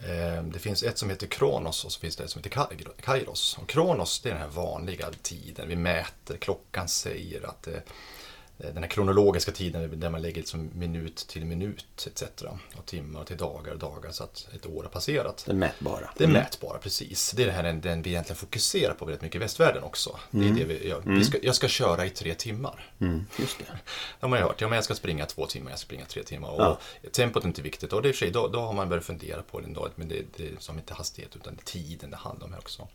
Ehm, 0.08 0.52
det 0.52 0.58
finns 0.58 0.82
ett 0.82 0.98
som 0.98 1.10
heter 1.10 1.26
Kronos 1.26 1.84
och 1.84 1.92
så 1.92 2.00
finns 2.00 2.16
det 2.16 2.24
ett 2.24 2.30
som 2.30 2.42
heter 2.42 2.92
Kairos. 3.02 3.58
Och 3.62 3.68
Kronos 3.68 4.20
det 4.20 4.28
är 4.28 4.32
den 4.32 4.42
här 4.42 4.48
vanliga 4.48 5.10
tiden 5.22 5.68
vi 5.68 5.76
mäter, 5.76 6.36
klockan 6.36 6.88
säger 6.88 7.48
att 7.48 7.66
eh, 7.66 7.74
den 8.60 8.82
här 8.82 8.90
kronologiska 8.90 9.52
tiden 9.52 10.00
där 10.00 10.10
man 10.10 10.22
lägger 10.22 10.36
liksom 10.36 10.70
minut 10.74 11.16
till 11.16 11.44
minut 11.44 12.06
etc. 12.06 12.22
Och 12.76 12.86
timmar 12.86 13.24
till 13.24 13.36
dagar 13.36 13.72
och 13.72 13.78
dagar 13.78 14.10
så 14.10 14.24
att 14.24 14.48
ett 14.54 14.66
år 14.66 14.82
har 14.82 14.90
passerat. 14.90 15.44
Det 15.46 15.54
mätbara. 15.54 16.10
Det 16.16 16.24
är 16.24 16.28
mätbara, 16.28 16.78
precis. 16.78 17.32
Det 17.36 17.42
är 17.42 17.46
det 17.46 17.52
här 17.52 17.72
den, 17.72 18.02
vi 18.02 18.10
egentligen 18.10 18.36
fokuserar 18.36 18.94
på 18.94 19.04
väldigt 19.04 19.22
mycket 19.22 19.36
i 19.36 19.38
västvärlden 19.38 19.82
också. 19.82 20.18
Det 20.30 20.48
är 20.48 20.52
det 20.52 20.64
vi, 20.64 20.88
jag, 20.88 21.02
vi 21.04 21.24
ska, 21.24 21.38
jag 21.42 21.54
ska 21.54 21.68
köra 21.68 22.06
i 22.06 22.10
tre 22.10 22.34
timmar. 22.34 22.92
Mm, 23.00 23.26
just 23.38 23.58
det. 23.58 23.64
Det 23.64 23.80
har 24.20 24.28
man 24.28 24.38
ju 24.38 24.44
hört. 24.44 24.60
Ja, 24.60 24.68
men 24.68 24.74
jag 24.76 24.84
ska 24.84 24.94
springa 24.94 25.26
två 25.26 25.46
timmar, 25.46 25.70
jag 25.70 25.78
ska 25.78 25.86
springa 25.86 26.04
tre 26.04 26.22
timmar. 26.22 26.48
Och 26.50 26.60
Ja. 26.60 26.78
Tempot 27.12 27.44
är 27.44 27.48
inte 27.48 27.62
viktigt. 27.62 27.92
Och 27.92 28.02
det 28.02 28.08
är 28.08 28.12
för 28.12 28.18
sig, 28.18 28.30
då, 28.30 28.48
då 28.48 28.60
har 28.60 28.72
man 28.72 28.88
börjat 28.88 29.04
fundera 29.04 29.42
på 29.42 29.60
det. 29.60 29.66
Men 29.94 30.08
det, 30.08 30.22
det 30.36 30.48
är 30.48 30.52
som 30.58 30.78
inte 30.78 30.94
hastighet, 30.94 31.36
utan 31.36 31.54
det 31.54 31.62
är 31.62 31.64
tiden 31.64 32.10
det 32.10 32.16
handlar 32.16 32.46
om 32.46 32.52
här 32.52 32.60
också. 32.60 32.88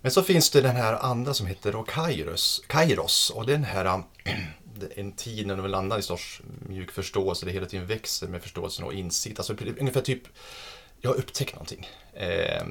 Men 0.00 0.12
så 0.12 0.22
finns 0.22 0.50
det 0.50 0.60
den 0.60 0.76
här 0.76 0.92
andra 0.92 1.34
som 1.34 1.46
heter 1.46 1.72
då 1.72 1.82
Kairos. 1.82 2.62
Kairos 2.66 3.30
och 3.30 3.46
den 3.46 3.64
här 3.64 3.84
är 3.84 4.02
en 4.96 5.12
tid 5.12 5.46
när 5.46 5.56
de 5.56 5.66
landar 5.66 5.98
i 5.98 6.02
sorts 6.02 6.42
mjuk 6.68 6.90
förståelse, 6.90 7.46
det 7.46 7.52
hela 7.52 7.66
tiden 7.66 7.86
växer 7.86 8.28
med 8.28 8.42
förståelsen 8.42 8.84
och 8.84 8.94
insikt. 8.94 9.38
Alltså 9.38 9.56
ungefär 9.80 10.00
typ, 10.00 10.22
jag 11.00 11.10
har 11.10 11.16
upptäckt 11.16 11.54
någonting. 11.54 11.88
Eh, 12.12 12.62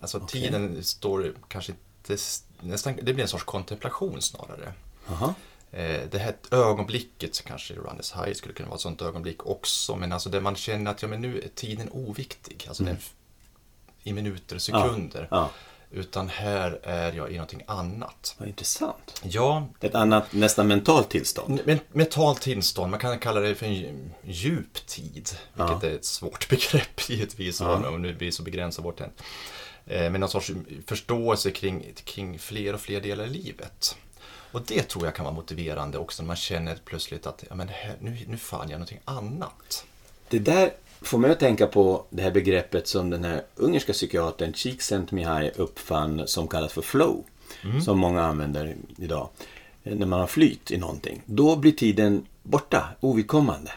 alltså 0.00 0.20
tiden 0.20 0.84
står 0.84 1.34
kanske 1.48 1.72
inte, 1.72 2.22
nästan, 2.60 2.98
det 3.02 3.14
blir 3.14 3.22
en 3.22 3.28
sorts 3.28 3.44
kontemplation 3.44 4.22
snarare. 4.22 4.72
Aha. 5.08 5.34
Eh, 5.72 6.00
det 6.10 6.18
här 6.18 6.36
ögonblicket, 6.50 7.34
så 7.34 7.44
kanske 7.44 7.74
Run 7.74 7.98
as 8.00 8.12
High 8.12 8.32
skulle 8.32 8.54
kunna 8.54 8.68
vara 8.68 8.76
ett 8.76 8.80
sånt 8.80 9.02
ögonblick 9.02 9.46
också, 9.46 9.96
men 9.96 10.12
alltså 10.12 10.30
där 10.30 10.40
man 10.40 10.56
känner 10.56 10.90
att 10.90 11.02
ja, 11.02 11.08
men 11.08 11.20
nu 11.20 11.38
är 11.38 11.48
tiden 11.48 11.88
oviktig, 11.92 12.64
alltså 12.68 12.82
den, 12.84 12.96
i 14.02 14.12
minuter 14.12 14.58
sekunder. 14.58 15.28
Ja, 15.30 15.50
Utan 15.90 16.28
här 16.28 16.80
är 16.82 17.12
jag 17.12 17.30
i 17.30 17.34
någonting 17.34 17.62
annat. 17.66 18.34
vad 18.38 18.48
intressant. 18.48 19.20
Ja, 19.24 19.68
Ett 19.80 19.94
annat, 19.94 20.32
nästan 20.32 20.66
mentalt 20.68 21.10
tillstånd. 21.10 21.60
men- 21.64 21.78
mentalt 21.92 22.40
tillstånd, 22.40 22.90
man 22.90 23.00
kan 23.00 23.18
kalla 23.18 23.40
det 23.40 23.54
för 23.54 23.66
en 23.66 24.10
djup 24.24 24.86
tid. 24.86 25.28
Vilket 25.54 25.84
är 25.84 25.90
ett 25.94 26.04
svårt 26.04 26.48
begrepp 26.50 27.08
givetvis, 27.10 27.60
om 27.60 28.02
nu 28.02 28.14
blir 28.14 28.30
så 28.30 28.42
begränsat 28.42 28.84
vårt 28.84 29.00
än. 29.00 29.10
Eh, 29.86 30.10
Men 30.10 30.20
någon 30.20 30.30
sorts 30.30 30.50
förståelse 30.86 31.50
kring, 31.50 31.86
kring 32.04 32.38
fler 32.38 32.74
och 32.74 32.80
fler 32.80 33.00
delar 33.00 33.24
i 33.24 33.30
livet. 33.30 33.96
Och 34.52 34.62
det 34.66 34.82
tror 34.82 35.04
jag 35.04 35.14
kan 35.14 35.24
vara 35.24 35.34
motiverande 35.34 35.98
också 35.98 36.22
när 36.22 36.26
man 36.26 36.36
känner 36.36 36.78
plötsligt 36.84 37.26
att 37.26 37.44
ja, 37.48 37.54
men 37.54 37.68
här, 37.68 37.96
nu, 38.00 38.18
nu 38.26 38.36
fann 38.36 38.60
jag 38.70 38.78
någonting 38.78 39.00
annat. 39.04 39.84
Det 40.30 40.38
där 40.38 40.70
får 41.00 41.18
mig 41.18 41.30
att 41.30 41.40
tänka 41.40 41.66
på 41.66 42.04
det 42.10 42.22
här 42.22 42.30
begreppet 42.30 42.86
som 42.86 43.10
den 43.10 43.24
här 43.24 43.42
ungerska 43.56 43.92
psykiatern 43.92 44.52
Csikszentmihalyi 44.52 45.50
uppfann 45.56 46.22
som 46.26 46.48
kallas 46.48 46.72
för 46.72 46.82
flow. 46.82 47.24
Som 47.84 47.98
många 47.98 48.22
använder 48.22 48.76
idag. 48.98 49.28
Eh, 49.84 49.94
När 49.94 50.06
man 50.06 50.20
har 50.20 50.26
flyt 50.26 50.70
i 50.70 50.76
någonting. 50.76 51.22
Då 51.26 51.56
blir 51.56 51.72
tiden 51.72 52.26
borta, 52.42 52.88
ovidkommande. 53.00 53.70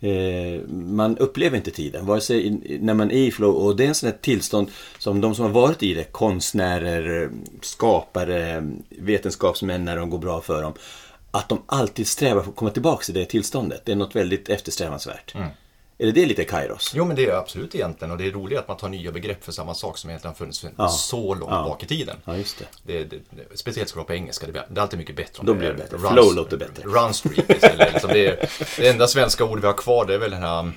Eh, 0.00 0.60
man 0.68 1.18
upplever 1.18 1.56
inte 1.56 1.70
tiden, 1.70 2.06
vare 2.06 2.20
sig 2.20 2.60
när 2.80 2.94
man 2.94 3.10
är 3.10 3.14
i 3.26 3.30
flow. 3.30 3.54
Och 3.54 3.76
det 3.76 3.84
är 3.84 3.88
en 3.88 3.94
sån 3.94 4.08
här 4.08 4.16
tillstånd 4.20 4.70
som 4.98 5.20
de 5.20 5.34
som 5.34 5.44
har 5.44 5.52
varit 5.52 5.82
i 5.82 5.94
det, 5.94 6.04
konstnärer, 6.04 7.30
skapare, 7.62 8.66
vetenskapsmän 8.88 9.84
när 9.84 9.96
de 9.96 10.10
går 10.10 10.18
bra 10.18 10.40
för 10.40 10.62
dem. 10.62 10.72
Att 11.34 11.48
de 11.48 11.62
alltid 11.66 12.08
strävar 12.08 12.42
för 12.42 12.50
att 12.50 12.56
komma 12.56 12.70
tillbaka 12.70 13.04
till 13.04 13.14
det 13.14 13.24
tillståndet. 13.24 13.82
Det 13.84 13.92
är 13.92 13.96
något 13.96 14.16
väldigt 14.16 14.48
eftersträvansvärt. 14.48 15.34
Är 15.98 16.06
det 16.06 16.12
det 16.12 16.26
lite 16.26 16.44
Kairos? 16.44 16.92
Jo, 16.96 17.04
men 17.04 17.16
det 17.16 17.26
är 17.26 17.32
absolut 17.36 17.74
egentligen. 17.74 18.12
Och 18.12 18.18
det 18.18 18.26
är 18.26 18.30
roligt 18.30 18.58
att 18.58 18.68
man 18.68 18.76
tar 18.76 18.88
nya 18.88 19.12
begrepp 19.12 19.44
för 19.44 19.52
samma 19.52 19.74
sak 19.74 19.98
som 19.98 20.10
egentligen 20.10 20.30
har 20.30 20.36
funnits 20.38 20.64
Ja. 20.78 20.88
så 20.88 21.34
långt 21.34 21.50
Ja. 21.52 21.62
bak 21.62 21.82
i 21.82 21.86
tiden. 21.86 22.16
Ja, 22.24 22.36
just 22.36 22.58
det. 22.58 22.64
Det, 22.82 23.04
det, 23.04 23.16
speciellt 23.54 23.88
ska 23.88 24.00
det 24.00 24.06
på 24.06 24.14
engelska, 24.14 24.46
det 24.46 24.52
blir, 24.52 24.64
det 24.68 24.78
är 24.80 24.82
alltid 24.82 24.98
mycket 24.98 25.16
bättre. 25.16 25.40
om 25.40 25.46
Då 25.46 25.52
det 25.52 25.58
blir 25.58 25.68
det 25.68 25.74
bättre. 25.74 25.96
run- 25.96 26.12
Flow 26.12 26.34
låter 26.34 26.56
bättre. 26.56 26.82
Run 26.82 27.14
streak 27.14 27.50
istället. 27.50 27.92
liksom 27.92 28.10
det, 28.10 28.26
är, 28.26 28.48
det 28.78 28.88
enda 28.88 29.06
svenska 29.06 29.44
ord 29.44 29.60
vi 29.60 29.66
har 29.66 29.74
kvar 29.74 30.04
det 30.06 30.14
är 30.14 30.18
väl 30.18 30.30
den 30.30 30.42
här 30.42 30.72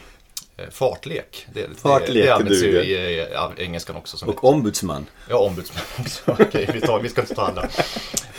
eh, 0.57 0.69
fartlek. 0.71 1.47
Det, 1.53 1.67
Fartlek, 1.77 2.13
det, 2.13 2.21
det 2.21 2.29
används 2.35 2.63
ju 2.63 2.81
i, 2.81 2.91
i, 2.93 3.21
i 3.21 3.63
engelskan 3.63 3.95
också. 3.95 4.17
Som 4.17 4.29
Och 4.29 4.43
ombudsman. 4.43 5.05
Ja, 5.29 5.37
ombudsman 5.37 5.83
också. 5.99 6.21
Okej, 6.43 6.69
vi, 6.73 6.81
tar, 6.81 6.99
vi 6.99 7.09
ska 7.09 7.21
inte 7.21 7.35
ta 7.35 7.41
alla. 7.41 7.69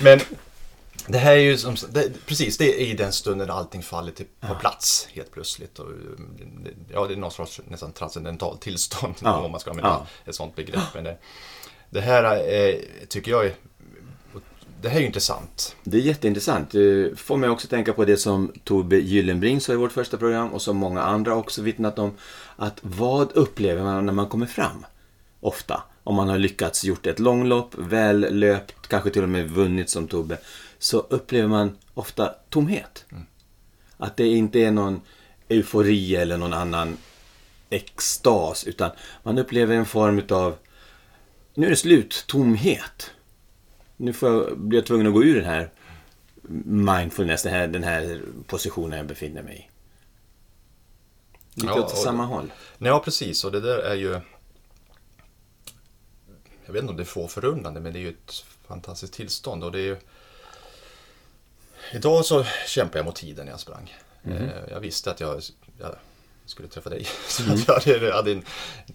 Men 0.01 0.21
det 1.09 1.19
här 1.19 1.33
är 1.33 1.41
ju 1.41 1.57
som, 1.59 1.77
det, 1.91 2.27
precis, 2.27 2.59
det 2.59 2.83
är 2.83 2.87
i 2.87 2.95
den 2.95 3.13
stunden 3.13 3.51
allting 3.51 3.83
faller 3.83 4.13
till, 4.13 4.27
på 4.41 4.55
plats 4.55 5.09
helt 5.13 5.31
plötsligt. 5.31 5.79
Och, 5.79 5.87
det- 6.65 6.71
ja, 6.95 7.07
det 7.07 7.15
är 7.15 7.17
någon 7.19 7.31
sorts 7.31 7.61
nästan 7.69 7.93
transcendentalt 7.93 8.61
tillstånd 8.61 9.15
Ja. 9.23 9.41
om 9.41 9.51
man 9.51 9.61
ska 9.61 9.71
använda 9.71 9.91
Ja. 9.91 10.07
ett 10.31 10.35
sånt 10.35 10.57
begrepp. 10.57 10.95
Men 10.95 11.05
det, 11.05 11.19
det 11.91 12.01
här 12.01 12.25
eh, 12.55 12.75
tycker 13.09 13.31
jag 13.31 13.47
är, 13.47 13.55
det 14.83 14.89
här 14.89 14.97
är 14.97 15.01
ju 15.01 15.07
intressant. 15.07 15.77
Det 15.85 15.97
är 15.97 16.01
jätteintressant. 16.01 16.71
Det 16.71 17.19
får 17.21 17.37
mig 17.37 17.51
också 17.51 17.69
tänka 17.69 17.93
på 17.93 18.05
det 18.05 18.17
som 18.17 18.53
Tobbe 18.65 18.97
Gyllenbring 18.97 19.61
sa 19.61 19.73
i 19.73 19.77
vårt 19.77 19.93
första 19.93 20.17
program 20.17 20.53
och 20.53 20.63
som 20.63 20.77
många 20.77 21.03
andra 21.03 21.35
också 21.35 21.63
vittnat 21.63 21.99
om. 21.99 22.13
Att 22.57 22.79
vad 22.83 23.33
upplever 23.33 23.83
man 23.83 24.07
när 24.07 24.13
man 24.13 24.27
kommer 24.29 24.47
fram? 24.47 24.87
Ofta. 25.41 25.83
Om 26.05 26.15
man 26.15 26.29
har 26.29 26.39
lyckats 26.39 26.85
gjort 26.85 27.07
ett 27.07 27.19
långlopp, 27.19 27.75
väl 27.79 28.27
löpt, 28.39 28.89
kanske 28.89 29.11
till 29.11 29.23
och 29.23 29.29
med 29.29 29.51
vunnit 29.51 29.91
som 29.91 30.09
Tobbe. 30.09 30.39
Så 30.79 30.99
upplever 30.99 31.49
man 31.49 31.79
ofta 31.95 32.35
tomhet. 32.49 33.05
Att 33.97 34.17
det 34.17 34.27
inte 34.27 34.59
är 34.59 34.71
någon 34.71 35.01
eufori 35.49 36.17
eller 36.17 36.37
någon 36.37 36.53
annan 36.53 36.97
extas. 37.71 38.65
Utan 38.65 38.91
man 39.23 39.39
upplever 39.39 39.75
en 39.77 39.87
form 39.87 40.19
utav 40.19 40.57
nu 41.55 41.67
är 41.67 41.71
det 41.71 41.77
slut, 41.77 42.25
tomhet 42.29 43.11
nu 43.97 44.13
får 44.13 44.29
jag, 44.29 44.59
blir 44.59 44.79
jag 44.79 44.87
tvungen 44.87 45.07
att 45.07 45.13
gå 45.13 45.25
ur 45.25 45.35
den 45.35 45.45
här 45.45 45.71
mindfulness, 46.65 47.43
den 47.43 47.53
här, 47.53 47.67
den 47.69 47.85
här 47.85 48.21
positionen 48.47 48.99
jag 48.99 49.07
befinner 49.07 49.43
mig 49.43 49.57
i. 49.57 49.71
Lite 51.61 51.69
Ja, 51.73 51.79
åt 51.85 51.93
och- 51.93 51.99
samma 51.99 52.25
håll. 52.25 52.53
Ja, 52.79 53.01
precis. 53.05 53.45
Och 53.45 53.53
det 53.53 53.61
där 53.61 53.79
är 53.79 53.95
ju... 53.95 54.21
Jag 56.67 56.73
vet 56.73 56.83
inte 56.83 56.91
om 56.91 56.97
det 56.97 57.03
är 57.03 57.05
få 57.05 57.29
förunnande, 57.29 57.81
men 57.81 57.93
det 57.93 57.99
är 57.99 58.01
ju 58.01 58.09
ett 58.09 58.45
fantastiskt 58.69 59.13
tillstånd. 59.13 59.65
Och 59.65 59.73
det 59.73 59.79
är 59.79 59.83
ju... 59.83 59.97
Idag 61.93 62.25
så 62.25 62.45
kämpade 62.67 62.99
jag 62.99 63.05
mot 63.07 63.17
tiden 63.17 63.45
när 63.45 63.53
jag 63.53 63.61
sprang. 63.61 63.95
Eh, 64.25 64.49
Jag 64.71 64.81
visste 64.81 65.11
att 65.11 65.21
jag, 65.21 65.43
jag 65.79 65.95
skulle 66.47 66.69
träffa 66.69 66.91
dig. 66.91 67.05
Så 67.29 67.53
att 67.53 67.87
jag 67.87 67.95
hade, 67.99 68.13
hade 68.13 68.33
en 68.33 68.45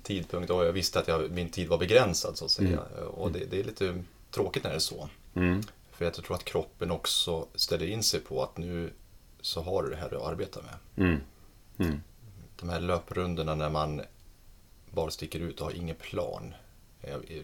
tidpunkt 0.04 0.50
och 0.50 0.66
jag 0.66 0.74
visste 0.74 1.00
att 1.00 1.08
jag, 1.08 1.32
min 1.32 1.50
tid 1.50 1.68
var 1.68 1.78
begränsad 1.78 2.38
så 2.38 2.46
att 2.46 2.52
säga. 2.52 2.80
Och 3.16 3.32
det, 3.32 3.46
det 3.46 3.60
är 3.60 3.64
lite 3.64 4.04
tråkigt 4.32 4.64
när 4.64 4.70
det 4.72 4.76
är 4.78 4.80
så. 4.80 5.10
Mm. 5.36 5.64
För 5.92 6.06
jag 6.06 6.14
tror 6.14 6.36
att 6.36 6.44
kroppen 6.46 6.92
också 6.92 7.48
ställer 7.56 7.86
in 7.88 8.04
sig 8.04 8.20
på 8.20 8.44
att 8.44 8.58
nu 8.58 8.94
så 9.42 9.62
har 9.62 9.84
du 9.84 9.90
det 9.90 9.96
här 9.96 10.10
du 10.10 10.22
arbetar 10.22 10.62
med 10.62 11.06
Mm. 11.08 11.22
Mm. 11.78 12.02
de 12.60 12.70
här 12.70 12.80
löprundorna 12.80 13.56
när 13.56 13.70
man 13.70 14.02
bara 14.92 15.12
sticker 15.12 15.40
ut 15.40 15.60
och 15.62 15.66
har 15.68 15.74
ingen 15.74 15.96
plan. 15.96 16.54
Jag- 17.02 17.44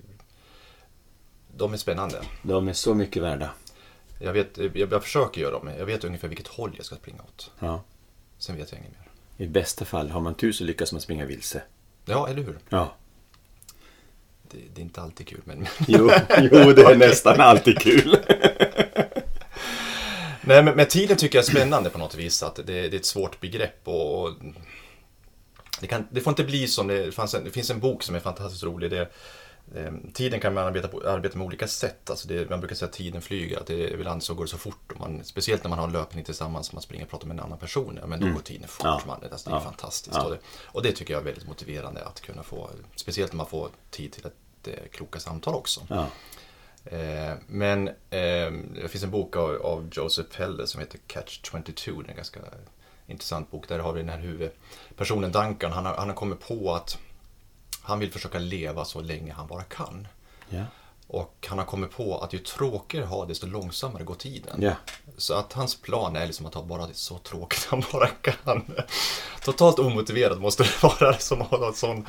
De 1.58 1.74
är 1.74 1.78
spännande. 1.78 2.22
De 2.44 2.68
är 2.68 2.74
så 2.74 2.94
mycket 2.94 3.24
värda. 3.24 3.50
Jag, 4.20 4.34
vet, 4.34 4.58
jag, 4.58 4.78
jag 4.78 5.04
försöker 5.04 5.42
göra 5.42 5.52
dem. 5.52 5.72
Jag 5.78 5.86
vet 5.86 6.04
ungefär 6.04 6.28
vilket 6.28 6.48
håll 6.48 6.74
jag 6.78 6.86
ska 6.86 6.96
springa 6.96 7.24
åt. 7.24 7.52
Ja. 7.60 7.84
Sen 8.38 8.58
vet 8.58 8.72
jag 8.72 8.80
inget 8.80 8.92
mer. 8.92 9.10
I 9.38 9.48
bästa 9.48 9.86
fall, 9.86 10.10
har 10.10 10.22
man 10.22 10.36
tur 10.36 10.52
så 10.52 10.64
lyckas 10.64 10.92
man 10.92 11.02
springa 11.02 11.26
vilse. 11.26 11.62
Ja, 12.06 12.28
eller 12.28 12.44
hur? 12.44 12.58
Ja. 12.70 12.96
Det, 14.52 14.58
det 14.74 14.82
är 14.82 14.84
inte 14.84 15.02
alltid 15.02 15.28
kul, 15.28 15.42
men... 15.44 15.68
Jo, 15.88 16.12
jo 16.38 16.74
det 16.74 16.82
är 16.82 16.96
nästan 16.96 17.42
alltid 17.42 17.80
kul. 17.80 18.18
Nej, 20.42 20.64
men, 20.64 20.76
men 20.76 20.86
tiden 20.86 21.18
tycker 21.18 21.38
jag 21.38 21.44
är 21.44 21.52
spännande 21.52 21.90
på 21.90 21.98
något 21.98 22.16
vis. 22.16 22.44
Att 22.44 22.56
det, 22.56 22.64
det 22.64 22.86
är 22.86 22.96
ett 22.96 23.06
svårt 23.06 23.40
begrepp 23.40 23.82
och... 23.84 24.24
och 24.24 24.34
det, 25.80 25.88
kan, 25.88 26.08
det 26.12 26.22
får 26.22 26.32
inte 26.32 26.44
bli 26.44 26.68
som 26.68 26.88
det, 26.88 27.06
det, 27.06 27.34
en, 27.36 27.44
det 27.44 27.52
finns 27.52 27.70
en 27.70 27.80
bok 27.80 28.04
som 28.04 28.16
är 28.16 28.20
fantastiskt 28.20 28.64
rolig. 28.64 28.92
Det, 28.92 29.10
tiden 30.14 30.40
kan 30.40 30.54
man 30.54 30.64
arbeta, 30.64 30.88
på, 30.88 31.02
arbeta 31.10 31.38
med 31.38 31.46
olika 31.48 31.68
sätt. 31.68 32.10
Alltså 32.10 32.28
det, 32.28 32.50
man 32.50 32.60
brukar 32.60 32.76
säga 32.76 32.88
att 32.90 32.94
tiden 32.96 33.22
flyger. 33.22 33.60
Att 33.60 33.68
det, 33.68 33.90
ibland 33.94 34.24
så 34.24 34.34
går 34.34 34.44
det 34.44 34.50
så 34.50 34.58
fort. 34.58 34.92
Och 34.92 35.00
man, 35.00 35.24
speciellt 35.24 35.64
när 35.64 35.70
man 35.70 35.80
har 35.80 35.88
en 35.88 35.94
löpning 35.94 36.24
tillsammans. 36.24 36.74
Man 36.74 36.82
springer 36.82 37.06
och 37.06 37.12
pratar 37.12 37.28
med 37.28 37.38
en 37.38 37.44
annan 37.44 37.58
person. 37.58 38.00
Men 38.06 38.20
då 38.20 38.28
går 38.28 38.40
tiden 38.40 38.68
fort. 38.68 38.86
Ja. 38.86 39.02
Man, 39.08 39.24
alltså, 39.32 39.50
det 39.50 39.56
är 39.56 39.60
Ja. 39.60 39.64
fantastiskt. 39.64 40.16
Ja. 40.16 40.24
Och, 40.24 40.32
det, 40.32 40.40
och 40.66 40.84
det 40.84 40.92
tycker 40.92 41.14
jag 41.14 41.22
är 41.22 41.26
väldigt 41.26 41.48
motiverande 41.48 42.06
att 42.06 42.22
kunna 42.22 42.44
få. 42.44 42.70
Speciellt 42.96 43.32
när 43.34 43.38
man 43.38 43.48
får 43.48 43.70
tid 43.90 44.12
till 44.12 44.26
ett 44.26 44.68
eh, 44.68 44.90
kloka 44.92 45.20
samtal 45.20 45.54
också. 45.56 45.82
Ja. 45.90 46.08
Eh, 46.86 47.34
men 47.48 47.88
eh, 47.88 47.94
det 48.82 48.90
finns 48.90 49.04
en 49.04 49.12
bok 49.12 49.36
av, 49.36 49.62
av 49.62 49.90
Joseph 49.92 50.38
Heller 50.40 50.66
som 50.66 50.80
heter 50.80 51.00
Catch 51.08 51.40
22. 51.44 52.02
Det 52.02 52.08
är 52.08 52.10
en 52.10 52.16
ganska 52.16 52.40
intressant 53.08 53.52
bok. 53.52 53.68
Där 53.68 53.80
har 53.80 53.94
vi 53.94 54.00
den 54.00 54.10
här 54.10 54.20
huvudpersonen 54.20 55.32
Duncan. 55.32 55.72
Han 55.72 55.86
har, 55.86 55.94
han 55.96 56.08
har 56.10 56.16
kommit 56.16 56.40
på 56.40 56.74
att 56.76 56.98
han 57.82 58.00
vill 58.00 58.12
försöka 58.12 58.40
leva 58.40 58.86
så 58.86 59.02
länge 59.02 59.34
han 59.34 59.48
bara 59.48 59.64
kan. 59.64 60.08
Ja. 60.50 60.64
Och 61.08 61.48
han 61.50 61.58
har 61.58 61.66
kommit 61.66 61.92
på 61.92 62.18
att 62.18 62.34
ju 62.34 62.40
tråkigare 62.40 63.06
ha 63.06 63.26
desto 63.26 63.48
långsammare 63.48 64.04
går 64.04 64.16
tiden. 64.16 64.62
Ja. 64.62 64.74
Så 65.18 65.34
att 65.34 65.54
hans 65.54 65.82
plan 65.82 66.16
är 66.16 66.26
liksom 66.26 66.46
att 66.46 66.54
ha 66.54 66.64
bara 66.64 66.88
så 66.94 67.18
tråkigt 67.18 67.68
han 67.70 67.84
bara 67.92 68.08
kan. 68.08 68.66
Totalt 69.44 69.80
omotiverad 69.80 70.42
måste 70.42 70.64
det 70.64 70.84
vara 70.84 71.14
som 71.14 71.42
har 71.42 71.58
något 71.58 71.78
sån. 71.78 72.06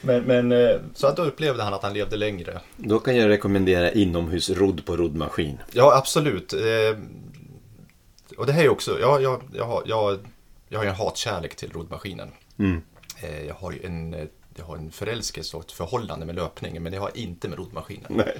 Men, 0.00 0.22
men 0.22 0.52
eh, 0.52 0.76
så 0.94 1.06
att 1.06 1.16
då 1.16 1.22
upplevde 1.22 1.62
han 1.62 1.74
att 1.74 1.82
han 1.82 1.94
levde 1.94 2.16
längre. 2.16 2.60
Då 2.76 2.98
kan 2.98 3.16
jag 3.16 3.28
rekommendera 3.28 3.92
inomhusrodd 3.92 4.86
på 4.86 4.96
roddmaskin. 4.96 5.58
Ja, 5.72 5.96
absolut. 5.96 6.52
Eh, 6.52 6.98
och 8.36 8.46
det 8.46 8.52
här 8.52 8.64
är 8.64 8.68
också, 8.68 9.00
ja, 9.00 9.20
jag, 9.20 9.42
jag, 9.52 9.64
har, 9.64 9.82
jag, 9.86 10.18
jag 10.68 10.78
har 10.78 10.84
ju 10.84 10.90
en 10.90 10.96
hatkärlek 10.96 11.56
till 11.56 11.72
roddmaskinen. 11.72 12.30
Mm. 12.58 12.82
Eh, 13.22 13.46
jag 13.46 13.54
har 13.54 13.72
ju 13.72 13.86
en, 13.86 14.28
jag 14.56 14.64
har 14.64 14.76
en 14.76 14.90
förälskelse 14.90 15.56
och 15.56 15.64
ett 15.64 15.72
förhållande 15.72 16.26
med 16.26 16.34
löpningen, 16.34 16.82
men 16.82 16.92
det 16.92 16.98
har 16.98 17.10
inte 17.14 17.48
med 17.48 17.58
roddmaskinen. 17.58 18.06
Nej. 18.08 18.38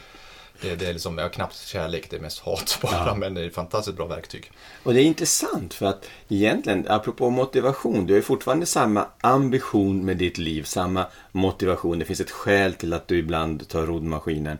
Det, 0.60 0.74
det 0.74 0.86
är 0.86 0.92
liksom, 0.92 1.18
jag 1.18 1.24
har 1.24 1.30
knappt 1.30 1.56
kärlek, 1.56 2.10
det 2.10 2.16
är 2.16 2.20
mest 2.20 2.38
hat 2.38 2.78
bara, 2.82 3.14
men 3.14 3.34
det 3.34 3.40
är 3.40 3.46
ett 3.46 3.54
fantastiskt 3.54 3.96
bra 3.96 4.06
verktyg. 4.06 4.50
Och 4.82 4.94
det 4.94 5.02
är 5.02 5.04
intressant 5.04 5.74
för 5.74 5.86
att 5.86 6.08
egentligen, 6.28 6.86
apropå 6.88 7.30
motivation, 7.30 8.06
du 8.06 8.12
har 8.12 8.16
ju 8.16 8.22
fortfarande 8.22 8.66
samma 8.66 9.06
ambition 9.20 10.04
med 10.04 10.16
ditt 10.16 10.38
liv, 10.38 10.62
samma 10.62 11.06
motivation. 11.32 11.98
Det 11.98 12.04
finns 12.04 12.20
ett 12.20 12.30
skäl 12.30 12.74
till 12.74 12.92
att 12.92 13.08
du 13.08 13.18
ibland 13.18 13.68
tar 13.68 13.86
roddmaskinen. 13.86 14.58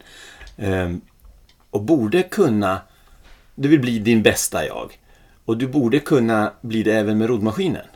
Ehm, 0.57 1.01
och 1.71 1.83
borde 1.83 2.23
kunna, 2.23 2.81
du 3.55 3.69
vill 3.69 3.81
bli 3.81 3.99
din 3.99 4.23
bästa 4.23 4.67
jag. 4.67 4.99
Och 5.45 5.57
du 5.57 5.67
borde 5.67 6.01
kunna 6.01 6.53
bli 6.61 6.83
det 6.83 6.93
även 6.93 7.19
med 7.19 7.29
roddmaskinen. 7.29 7.87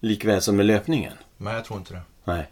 Likväl 0.00 0.42
som 0.42 0.56
med 0.56 0.66
löpningen. 0.66 1.12
Men 1.36 1.54
jag 1.54 1.64
tror 1.64 1.78
inte 1.78 1.94
det. 1.94 2.00
Nej. 2.24 2.50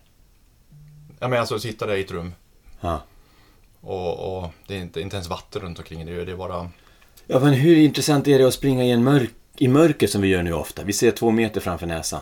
Ja, 1.23 1.29
men 1.29 1.41
alltså 1.41 1.59
sitta 1.59 1.87
där 1.87 1.95
i 1.95 2.01
ett 2.01 2.11
rum 2.11 2.35
Ja. 2.81 3.03
och, 3.81 4.39
och 4.39 4.51
det 4.67 4.75
är 4.75 4.79
inte, 4.79 5.01
inte 5.01 5.17
ens 5.17 5.29
vatten 5.29 5.63
runt 5.63 5.79
omkring. 5.79 6.07
Det 6.07 6.13
är, 6.13 6.27
det 6.27 6.33
är 6.33 6.37
bara... 6.37 6.71
Ja, 7.27 7.41
men 7.41 7.53
hur 7.53 7.77
intressant 7.77 8.29
är 8.29 8.39
det 8.39 8.47
att 8.47 8.55
springa 8.55 8.85
i, 8.85 8.91
en 8.91 9.05
mörk, 9.05 9.31
i 9.57 9.69
mörker 9.69 10.07
som 10.07 10.23
vi 10.23 10.29
gör 10.29 10.43
nu 10.43 10.53
ofta? 10.53 10.85
Vi 10.85 10.93
ser 10.93 11.11
två 11.11 11.31
meter 11.31 11.61
framför 11.61 11.87
näsan. 11.87 12.21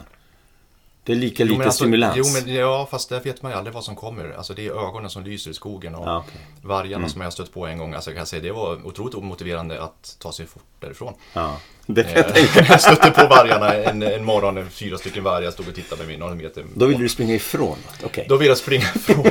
Det 1.05 1.13
är 1.13 1.17
lika 1.17 1.45
lite 1.45 1.65
alltså, 1.65 1.71
stimulans. 1.85 2.17
Jo, 2.17 2.25
men 2.35 2.55
ja, 2.55 2.89
fast 2.91 3.09
där 3.09 3.21
vet 3.21 3.43
man 3.43 3.53
ju 3.53 3.59
aldrig 3.59 3.75
vad 3.75 3.85
som 3.85 3.97
kommer. 3.97 4.35
Alltså 4.37 4.55
det 4.55 4.67
är 4.67 4.89
ögonen 4.89 5.11
som 5.11 5.25
lyser 5.25 5.51
i 5.51 5.55
skogen 5.55 5.95
och 5.95 6.09
Ja, 6.09 6.25
okej. 6.29 6.41
vargarna 6.63 7.09
som 7.09 7.21
jag 7.21 7.27
har 7.27 7.31
stött 7.31 7.53
på 7.53 7.67
en 7.67 7.79
gång. 7.79 7.95
Alltså 7.95 8.11
jag 8.11 8.17
kan 8.17 8.27
säga 8.27 8.43
det 8.43 8.53
var 8.53 8.87
otroligt 8.87 9.15
omotiverande 9.15 9.83
att 9.83 10.17
ta 10.19 10.33
sig 10.33 10.47
fort 10.47 10.63
därifrån. 10.81 11.15
Ja, 11.33 11.57
det 11.87 12.03
kan 12.03 12.13
jag 12.13 12.27
Eh, 12.27 12.33
tänka 12.33 12.65
jag 12.73 12.81
stötte 12.81 13.11
på 13.11 13.27
vargarna 13.27 13.75
en, 13.75 14.03
en 14.03 14.25
morgon, 14.25 14.71
fyra 14.71 14.99
stycken 14.99 15.25
vargar, 15.25 15.43
jag 15.43 15.53
stod 15.53 15.69
och 15.69 15.75
tittade 15.75 16.01
med 16.01 16.09
min 16.09 16.21
några 16.21 16.35
meter. 16.35 16.65
Då 16.75 16.87
vill 16.87 16.99
du 16.99 17.09
springa 17.09 17.35
ifrån? 17.35 17.77
Okej. 18.05 18.27
Då 18.29 18.37
vill 18.37 18.49
jag 18.49 18.59
springa 18.59 18.87
ifrån 18.97 19.27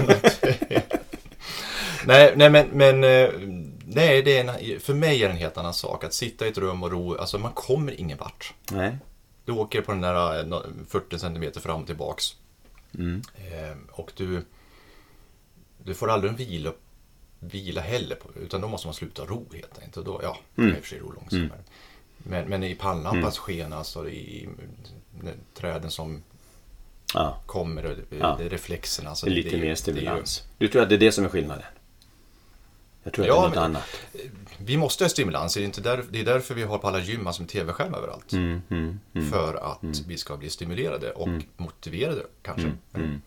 nej, 2.05 2.34
nej, 2.36 2.49
men, 2.49 2.67
men 2.71 3.03
eh, 3.03 3.29
nej, 3.86 4.21
det 4.21 4.38
är 4.38 4.41
en, 4.41 4.79
för 4.79 4.93
mig 4.93 5.23
är 5.23 5.27
det 5.27 5.34
en 5.34 5.39
helt 5.39 5.58
annan 5.58 5.73
sak. 5.73 6.03
Att 6.03 6.13
sitta 6.13 6.45
i 6.45 6.49
ett 6.49 6.58
rum 6.58 6.84
och 6.84 6.91
ro, 6.91 7.17
alltså 7.17 7.38
man 7.38 7.51
kommer 7.51 7.99
ingen 7.99 8.17
vart. 8.17 8.53
Nej. 8.71 8.97
Du 9.49 9.53
åker 9.55 9.81
på 9.81 9.91
den 9.91 10.01
där 10.01 10.39
eh, 10.39 10.45
nå- 10.45 10.65
40 10.88 11.19
centimeter 11.19 11.59
fram 11.62 11.81
och 11.81 11.88
tillbaks. 11.88 12.35
Mm. 12.93 13.21
Eh, 13.35 13.77
och 13.91 14.12
du, 14.15 14.45
du 15.83 15.93
får 15.93 16.09
aldrig 16.09 16.31
en 16.31 16.38
vila, 16.38 16.73
vila 17.39 17.81
heller, 17.81 18.15
på, 18.15 18.29
utan 18.39 18.62
då 18.62 18.67
måste 18.67 18.88
man 18.88 18.93
sluta 18.93 19.25
ro 19.25 19.45
helt 19.53 19.77
enkelt. 19.77 19.97
Och 19.97 20.03
då, 20.03 20.19
ja, 20.23 20.38
Mm. 20.57 20.67
mm. 20.69 20.77
i 20.77 20.79
och 20.79 20.83
för 20.83 20.89
sig 20.89 20.99
ro 20.99 21.12
långsammare. 21.12 21.59
Men, 22.17 22.49
men 22.49 22.63
i 22.63 22.75
pannlampans 22.75 23.38
sken, 23.38 23.73
alltså 23.73 24.09
i, 24.09 24.49
träden 25.53 25.91
som 25.91 26.23
Ja, 27.13 27.41
kommer 27.45 27.85
och 27.85 27.97
Ja. 28.19 28.35
det 28.39 28.49
reflexerna. 28.49 29.09
Alltså, 29.09 29.25
det 29.25 29.31
lite 29.31 29.49
det, 29.49 29.55
mer 29.55 29.62
det 29.62 29.65
är 29.65 29.69
ju- 29.69 29.75
stimulans. 29.75 30.43
Du 30.57 30.67
tror 30.67 30.81
att 30.81 30.89
det 30.89 30.95
är 30.95 30.99
det 30.99 31.12
som 31.12 31.25
är 31.25 31.29
skillnaden? 31.29 31.63
Jag 33.10 33.13
tror 33.13 33.28
Ja, 33.28 33.34
det 33.34 33.39
är 33.39 33.41
något 33.48 33.56
men- 33.56 33.63
annat. 33.63 33.84
Vi 34.58 34.78
måste 34.78 35.04
ha 35.04 35.10
stimulans, 35.10 35.54
det 35.54 35.62
är, 35.62 35.65
inte 35.65 35.82
där, 35.82 36.06
det 36.10 36.19
är 36.19 36.26
därför 36.26 36.56
vi 36.56 36.63
har 36.63 36.78
på 36.78 36.88
alla 36.88 37.00
gym 37.00 37.24
massor 37.24 37.43
med 37.43 37.50
tv-skärm 37.50 37.93
överallt. 37.93 38.32
Mm, 38.34 38.62
mm, 38.69 39.00
mm. 39.13 39.32
För 39.32 39.54
att 39.56 40.00
vi 40.08 40.17
ska 40.17 40.38
bli 40.38 40.50
stimulerade 40.50 41.12
och 41.12 41.30
motiverade 41.58 42.26
kanske. 42.41 42.72
mm, 42.93 43.22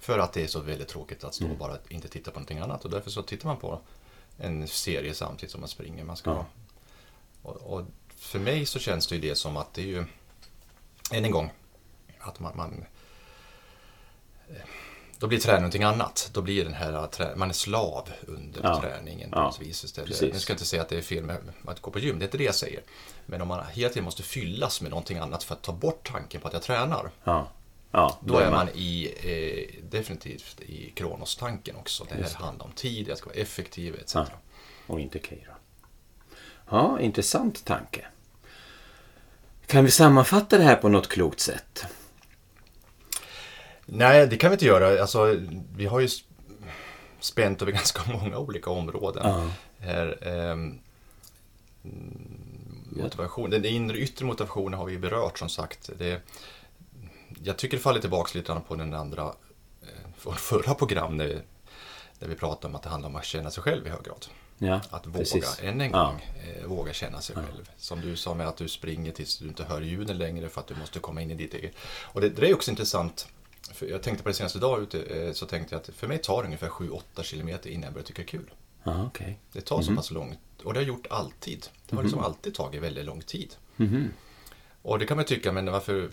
För 0.00 0.18
att 0.18 0.32
det 0.32 0.42
är 0.42 0.46
så 0.46 0.60
väldigt 0.60 0.88
tråkigt 0.88 1.24
att 1.24 1.34
stå 1.34 1.50
och 1.50 1.56
bara 1.56 1.76
inte 1.88 2.08
titta 2.08 2.30
på 2.30 2.38
någonting 2.38 2.58
annat. 2.58 2.84
Och 2.84 2.90
därför 2.90 3.10
så 3.10 3.22
tittar 3.22 3.48
man 3.48 3.56
på 3.56 3.80
en 4.38 4.68
serie 4.68 5.14
samtidigt 5.14 5.50
som 5.50 5.60
man 5.60 5.68
springer. 5.68 6.04
Man 6.04 6.16
ska, 6.16 6.30
Ja. 6.30 6.46
och, 7.42 7.56
och 7.56 7.84
för 8.16 8.38
mig 8.38 8.66
så 8.66 8.78
känns 8.78 9.06
det 9.06 9.14
ju 9.14 9.20
det 9.20 9.34
som 9.34 9.56
att 9.56 9.74
det 9.74 9.82
är 9.82 9.86
ju, 9.86 10.04
än 11.12 11.24
en 11.24 11.30
gång, 11.30 11.50
att 12.18 12.40
man, 12.40 12.56
man 12.56 12.84
då 15.22 15.28
blir 15.28 15.38
träning 15.38 15.60
någonting 15.60 15.82
annat. 15.82 16.30
Då 16.32 16.42
blir 16.42 16.64
den 16.64 16.74
här, 16.74 16.92
trä- 17.06 17.36
man 17.36 17.48
är 17.48 17.54
slav 17.54 18.08
under 18.26 18.60
Ja. 18.62 18.80
träningen 18.80 19.30
på 19.30 19.38
Ja. 19.38 19.54
vis 19.60 19.84
istället. 19.84 20.08
Precis. 20.10 20.32
Nu 20.32 20.40
ska 20.40 20.50
jag 20.52 20.54
inte 20.54 20.64
säga 20.64 20.82
att 20.82 20.88
det 20.88 20.98
är 20.98 21.02
fel 21.02 21.24
med 21.24 21.38
att 21.66 21.80
gå 21.80 21.90
på 21.90 21.98
gym, 21.98 22.18
det 22.18 22.22
är 22.22 22.26
inte 22.26 22.38
det 22.38 22.44
jag 22.44 22.54
säger. 22.54 22.82
Men 23.26 23.40
om 23.42 23.48
man 23.48 23.64
hela 23.72 23.88
tiden 23.88 24.04
måste 24.04 24.22
fyllas 24.22 24.80
med 24.80 24.90
någonting 24.90 25.18
annat 25.18 25.44
för 25.44 25.54
att 25.54 25.62
ta 25.62 25.72
bort 25.72 26.08
tanken 26.12 26.40
på 26.40 26.48
att 26.48 26.54
jag 26.54 26.62
tränar. 26.62 27.10
Ja. 27.24 27.48
Ja, 27.90 28.18
Då 28.20 28.38
är 28.38 28.50
man 28.50 28.68
i, 28.74 29.12
eh, 29.22 29.84
definitivt 29.90 30.60
i 30.60 30.90
Kronos-tanken 30.96 31.76
också. 31.76 32.04
Det 32.08 32.14
här 32.14 32.34
handlar 32.44 32.66
om 32.66 32.72
tid, 32.72 33.08
jag 33.08 33.18
ska 33.18 33.26
vara 33.30 33.38
effektiv 33.38 33.94
etc. 33.94 34.14
Ja. 34.14 34.26
Och 34.86 35.00
inte 35.00 35.18
Keira. 35.18 35.54
Ja, 36.70 37.00
intressant 37.00 37.64
tanke. 37.64 38.06
Kan 39.66 39.84
vi 39.84 39.90
sammanfatta 39.90 40.58
det 40.58 40.64
här 40.64 40.76
på 40.76 40.88
något 40.88 41.08
klokt 41.08 41.40
sätt? 41.40 41.84
Nej, 43.86 44.26
det 44.26 44.36
kan 44.36 44.50
vi 44.50 44.54
inte 44.54 44.64
göra. 44.66 45.00
Alltså, 45.00 45.36
vi 45.76 45.86
har 45.86 46.00
ju 46.00 46.06
sp- 46.06 46.24
spänt 47.20 47.62
över 47.62 47.72
ganska 47.82 48.12
många 48.12 48.38
olika 48.38 48.70
områden. 48.70 49.22
Ja. 49.24 49.48
Här, 49.78 50.18
ehm, 50.22 50.78
mm, 51.84 52.38
motivation, 52.90 53.50
den 53.50 53.64
inre 53.64 53.96
och 53.96 54.02
yttre 54.02 54.26
motivationen 54.26 54.78
har 54.78 54.86
vi 54.86 54.98
berört 54.98 55.38
som 55.38 55.48
sagt. 55.48 55.90
Det, 55.98 56.20
jag 57.44 57.56
tycker 57.56 57.76
det 57.76 57.82
faller 57.82 58.00
tillbaka 58.00 58.38
lite 58.38 58.60
på 58.68 58.74
den 58.74 58.94
andra, 58.94 59.22
eh, 59.82 59.88
från 60.18 60.34
förra 60.36 60.74
program 60.74 61.16
när 61.16 61.26
vi, 61.26 61.38
när 62.18 62.28
vi 62.28 62.34
pratade 62.34 62.66
om 62.66 62.74
att 62.74 62.82
det 62.82 62.88
handlar 62.88 63.08
om 63.08 63.16
att 63.16 63.24
känna 63.24 63.50
sig 63.50 63.62
själv 63.62 63.86
i 63.86 63.90
hög 63.90 64.02
grad. 64.04 64.26
Ja, 64.58 64.80
Att 64.90 65.06
våga, 65.06 65.18
precis. 65.18 65.60
än 65.62 65.80
en 65.80 65.90
Ja. 65.90 66.04
gång, 66.04 66.20
eh, 66.60 66.66
våga 66.66 66.92
känna 66.92 67.20
sig 67.20 67.36
själv. 67.36 67.70
Som 67.76 68.00
du 68.00 68.16
sa 68.16 68.34
med 68.34 68.48
att 68.48 68.56
du 68.56 68.68
springer 68.68 69.12
tills 69.12 69.38
du 69.38 69.48
inte 69.48 69.64
hör 69.64 69.80
ljuden 69.80 70.18
längre 70.18 70.48
för 70.48 70.60
att 70.60 70.66
du 70.66 70.74
måste 70.74 70.98
komma 70.98 71.22
in 71.22 71.30
i 71.30 71.34
ditt 71.34 71.54
eget. 71.54 71.72
Och 72.02 72.20
det, 72.20 72.28
det 72.28 72.48
är 72.50 72.54
också 72.54 72.70
intressant. 72.70 73.28
Jag 73.80 74.02
tänkte 74.02 74.22
på 74.22 74.28
det 74.28 74.34
senaste 74.34 74.58
dag 74.58 74.82
ute, 74.82 75.02
eh, 75.02 75.32
så 75.32 75.46
tänkte 75.46 75.74
jag 75.74 75.80
att 75.80 75.88
för 75.88 76.06
mig 76.08 76.18
tar 76.18 76.42
det 76.42 76.46
ungefär 76.46 76.68
7-8 76.68 77.22
kilometer 77.22 77.70
innan 77.70 77.84
jag 77.84 77.92
börjar 77.92 78.04
tycka 78.06 78.22
det 78.22 78.28
kul. 78.28 78.50
Ja, 78.84 79.04
okej. 79.06 79.38
Det 79.52 79.60
tar 79.60 79.76
Mhm. 79.76 79.84
så 79.84 79.94
pass 79.96 80.10
långt, 80.10 80.38
och 80.64 80.74
det 80.74 80.80
har 80.80 80.84
gjort 80.84 81.06
alltid. 81.10 81.66
Det 81.88 81.96
har 81.96 82.02
liksom 82.02 82.20
alltid 82.20 82.54
tagit 82.54 82.82
väldigt 82.82 83.04
lång 83.04 83.20
tid. 83.20 83.54
Mhm. 83.76 84.12
Och 84.82 84.98
det 84.98 85.06
kan 85.06 85.16
man 85.16 85.26
tycka, 85.26 85.52
men 85.52 85.72
varför... 85.72 86.10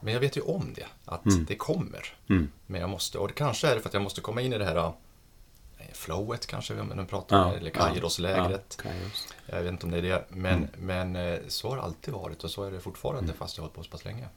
Men 0.00 0.12
jag 0.14 0.20
vet 0.20 0.36
ju 0.36 0.40
om 0.40 0.72
det, 0.74 0.86
att 1.04 1.22
det 1.48 1.56
kommer. 1.56 2.16
Mm. 2.28 2.48
Men 2.66 2.80
jag 2.80 2.90
måste, 2.90 3.18
och 3.18 3.28
det 3.28 3.34
kanske 3.34 3.68
är 3.68 3.78
för 3.78 3.88
att 3.88 3.94
jag 3.94 4.02
måste 4.02 4.20
komma 4.20 4.40
in 4.40 4.52
i 4.52 4.58
det 4.58 4.64
här 4.64 4.76
eh, 4.76 4.92
flowet 5.92 6.46
kanske, 6.46 6.80
om 6.80 6.88
man 6.96 7.06
pratar 7.06 7.44
om, 7.44 7.50
Ja, 7.52 7.56
eller 7.58 7.70
Kairos-lägret. 7.70 8.76
Ja, 8.78 8.82
Kairos. 8.82 9.28
Jag 9.46 9.62
vet 9.62 9.72
inte 9.72 9.86
om 9.86 9.92
det 9.92 9.98
är 9.98 10.02
det, 10.02 10.24
men, 10.28 10.68
men 10.78 11.16
eh, 11.16 11.38
så 11.48 11.68
har 11.68 11.76
det 11.76 11.82
alltid 11.82 12.14
varit 12.14 12.44
och 12.44 12.50
så 12.50 12.64
är 12.64 12.70
det 12.70 12.80
fortfarande 12.80 13.32
fast 13.32 13.56
jag 13.56 13.62
har 13.62 13.66
hållit 13.68 13.76
på 13.76 13.82
så 13.82 13.90
pass 13.90 14.04
länge. 14.04 14.28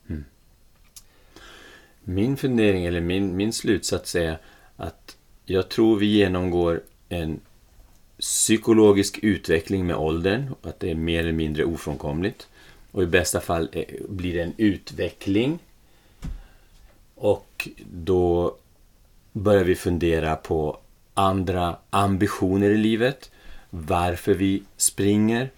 Min 2.07 2.37
fundering, 2.37 2.85
eller 2.85 3.01
min, 3.01 3.35
min 3.35 3.53
slutsats 3.53 4.15
är 4.15 4.37
att 4.75 5.17
jag 5.45 5.69
tror 5.69 5.97
vi 5.97 6.05
genomgår 6.05 6.81
en 7.09 7.39
psykologisk 8.19 9.19
utveckling 9.21 9.87
med 9.87 9.95
åldern. 9.95 10.53
och 10.61 10.69
Att 10.69 10.79
det 10.79 10.91
är 10.91 10.95
mer 10.95 11.19
eller 11.19 11.31
mindre 11.31 11.65
ofrånkomligt. 11.65 12.47
Och 12.91 13.03
i 13.03 13.05
bästa 13.05 13.41
fall 13.41 13.69
blir 14.09 14.33
det 14.33 14.41
en 14.41 14.53
utveckling. 14.57 15.59
Och 17.15 17.69
då 17.91 18.55
börjar 19.31 19.63
vi 19.63 19.75
fundera 19.75 20.35
på 20.35 20.77
andra 21.13 21.77
ambitioner 21.89 22.69
i 22.69 22.77
livet. 22.77 23.31
Varför 23.69 24.33
vi 24.33 24.63
springer. 24.77 25.51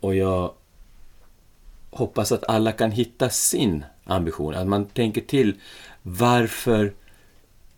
Och 0.00 0.14
jag 0.14 0.52
hoppas 1.90 2.32
att 2.32 2.44
alla 2.48 2.72
kan 2.72 2.90
hitta 2.90 3.30
sin 3.30 3.84
ambition. 4.06 4.54
Att 4.54 4.66
man 4.66 4.86
tänker 4.86 5.20
till. 5.20 5.60
Varför 6.02 6.94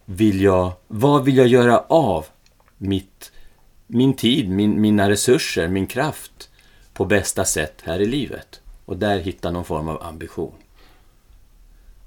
vill 0.04 0.40
jag... 0.40 0.72
Vad 0.86 1.24
vill 1.24 1.36
jag 1.36 1.46
göra 1.46 1.78
av 1.78 2.26
mitt, 2.76 3.32
min 3.86 4.16
tid, 4.16 4.48
min, 4.48 4.80
mina 4.80 5.10
resurser, 5.10 5.68
min 5.68 5.86
kraft 5.86 6.50
på 6.92 7.04
bästa 7.04 7.44
sätt 7.44 7.82
här 7.84 8.00
i 8.00 8.06
livet? 8.06 8.60
Och 8.84 8.96
där 8.96 9.18
hitta 9.18 9.50
någon 9.50 9.64
form 9.64 9.88
av 9.88 10.02
ambition. 10.02 10.54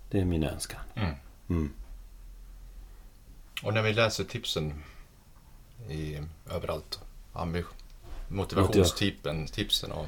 Det 0.10 0.20
är 0.20 0.26
min 0.26 0.44
önskan. 0.44 0.82
Och 3.64 3.74
när 3.74 3.82
vi 3.82 3.94
läser 3.94 4.24
tipsen 4.24 4.84
i, 5.90 6.20
överallt, 6.52 7.00
motivationstippen, 8.28 9.48
tipsen 9.48 9.92
och 9.92 10.08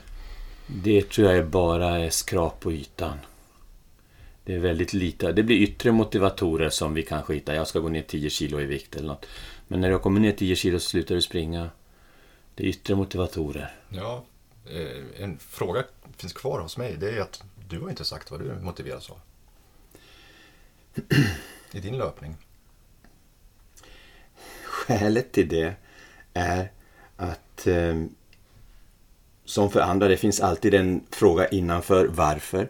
Det 0.68 1.10
tror 1.10 1.28
jag 1.28 1.38
är 1.38 1.44
bara 1.44 2.00
är 2.00 2.10
skrap 2.10 2.60
på 2.60 2.72
ytan. 2.72 3.18
Det 4.46 4.54
är 4.54 4.60
väldigt 4.60 4.94
lite. 4.94 5.32
Det 5.32 5.44
blir 5.44 5.58
yttre 5.58 5.92
motivatorer 5.92 6.70
som 6.70 6.94
vi 6.94 7.04
kanske 7.04 7.34
hittar. 7.34 7.54
Jag 7.54 7.68
ska 7.68 7.80
gå 7.80 7.90
ner 7.90 8.02
10 8.02 8.30
kilo 8.30 8.62
i 8.62 8.66
vikt 8.66 8.96
eller 8.96 9.08
något. 9.08 9.26
Men 9.68 9.82
när 9.82 9.90
du 9.90 10.00
kommer 10.00 10.20
ner 10.20 10.32
10 10.32 10.56
kilo 10.56 10.80
så 10.80 10.90
slutar 10.90 11.16
du 11.16 11.22
springa. 11.22 11.70
Det 12.56 12.64
är 12.64 12.68
yttre 12.68 12.96
motivatorer. 12.96 13.76
Ja, 13.90 14.24
eh, 14.66 15.24
en 15.24 15.40
fråga 15.40 15.84
finns 16.18 16.34
kvar 16.34 16.60
hos 16.60 16.78
mig. 16.78 16.98
Det 17.00 17.10
är 17.10 17.22
att 17.22 17.44
du 17.70 17.80
har 17.80 17.90
inte 17.90 18.06
sagt 18.06 18.32
vad 18.32 18.40
du 18.40 18.54
motiveras 18.62 19.10
av. 19.10 19.20
I 21.72 21.80
din 21.80 21.98
löpning. 21.98 22.36
Skälet 24.64 25.32
till 25.32 25.48
det 25.48 25.74
är 26.34 26.72
att 27.16 27.68
eh, 27.68 28.04
som 29.46 29.70
för 29.70 29.80
andra, 29.80 30.08
det 30.08 30.18
finns 30.18 30.42
alltid 30.42 30.74
en 30.74 31.04
fråga 31.12 31.48
innanför 31.48 32.06
varför. 32.06 32.70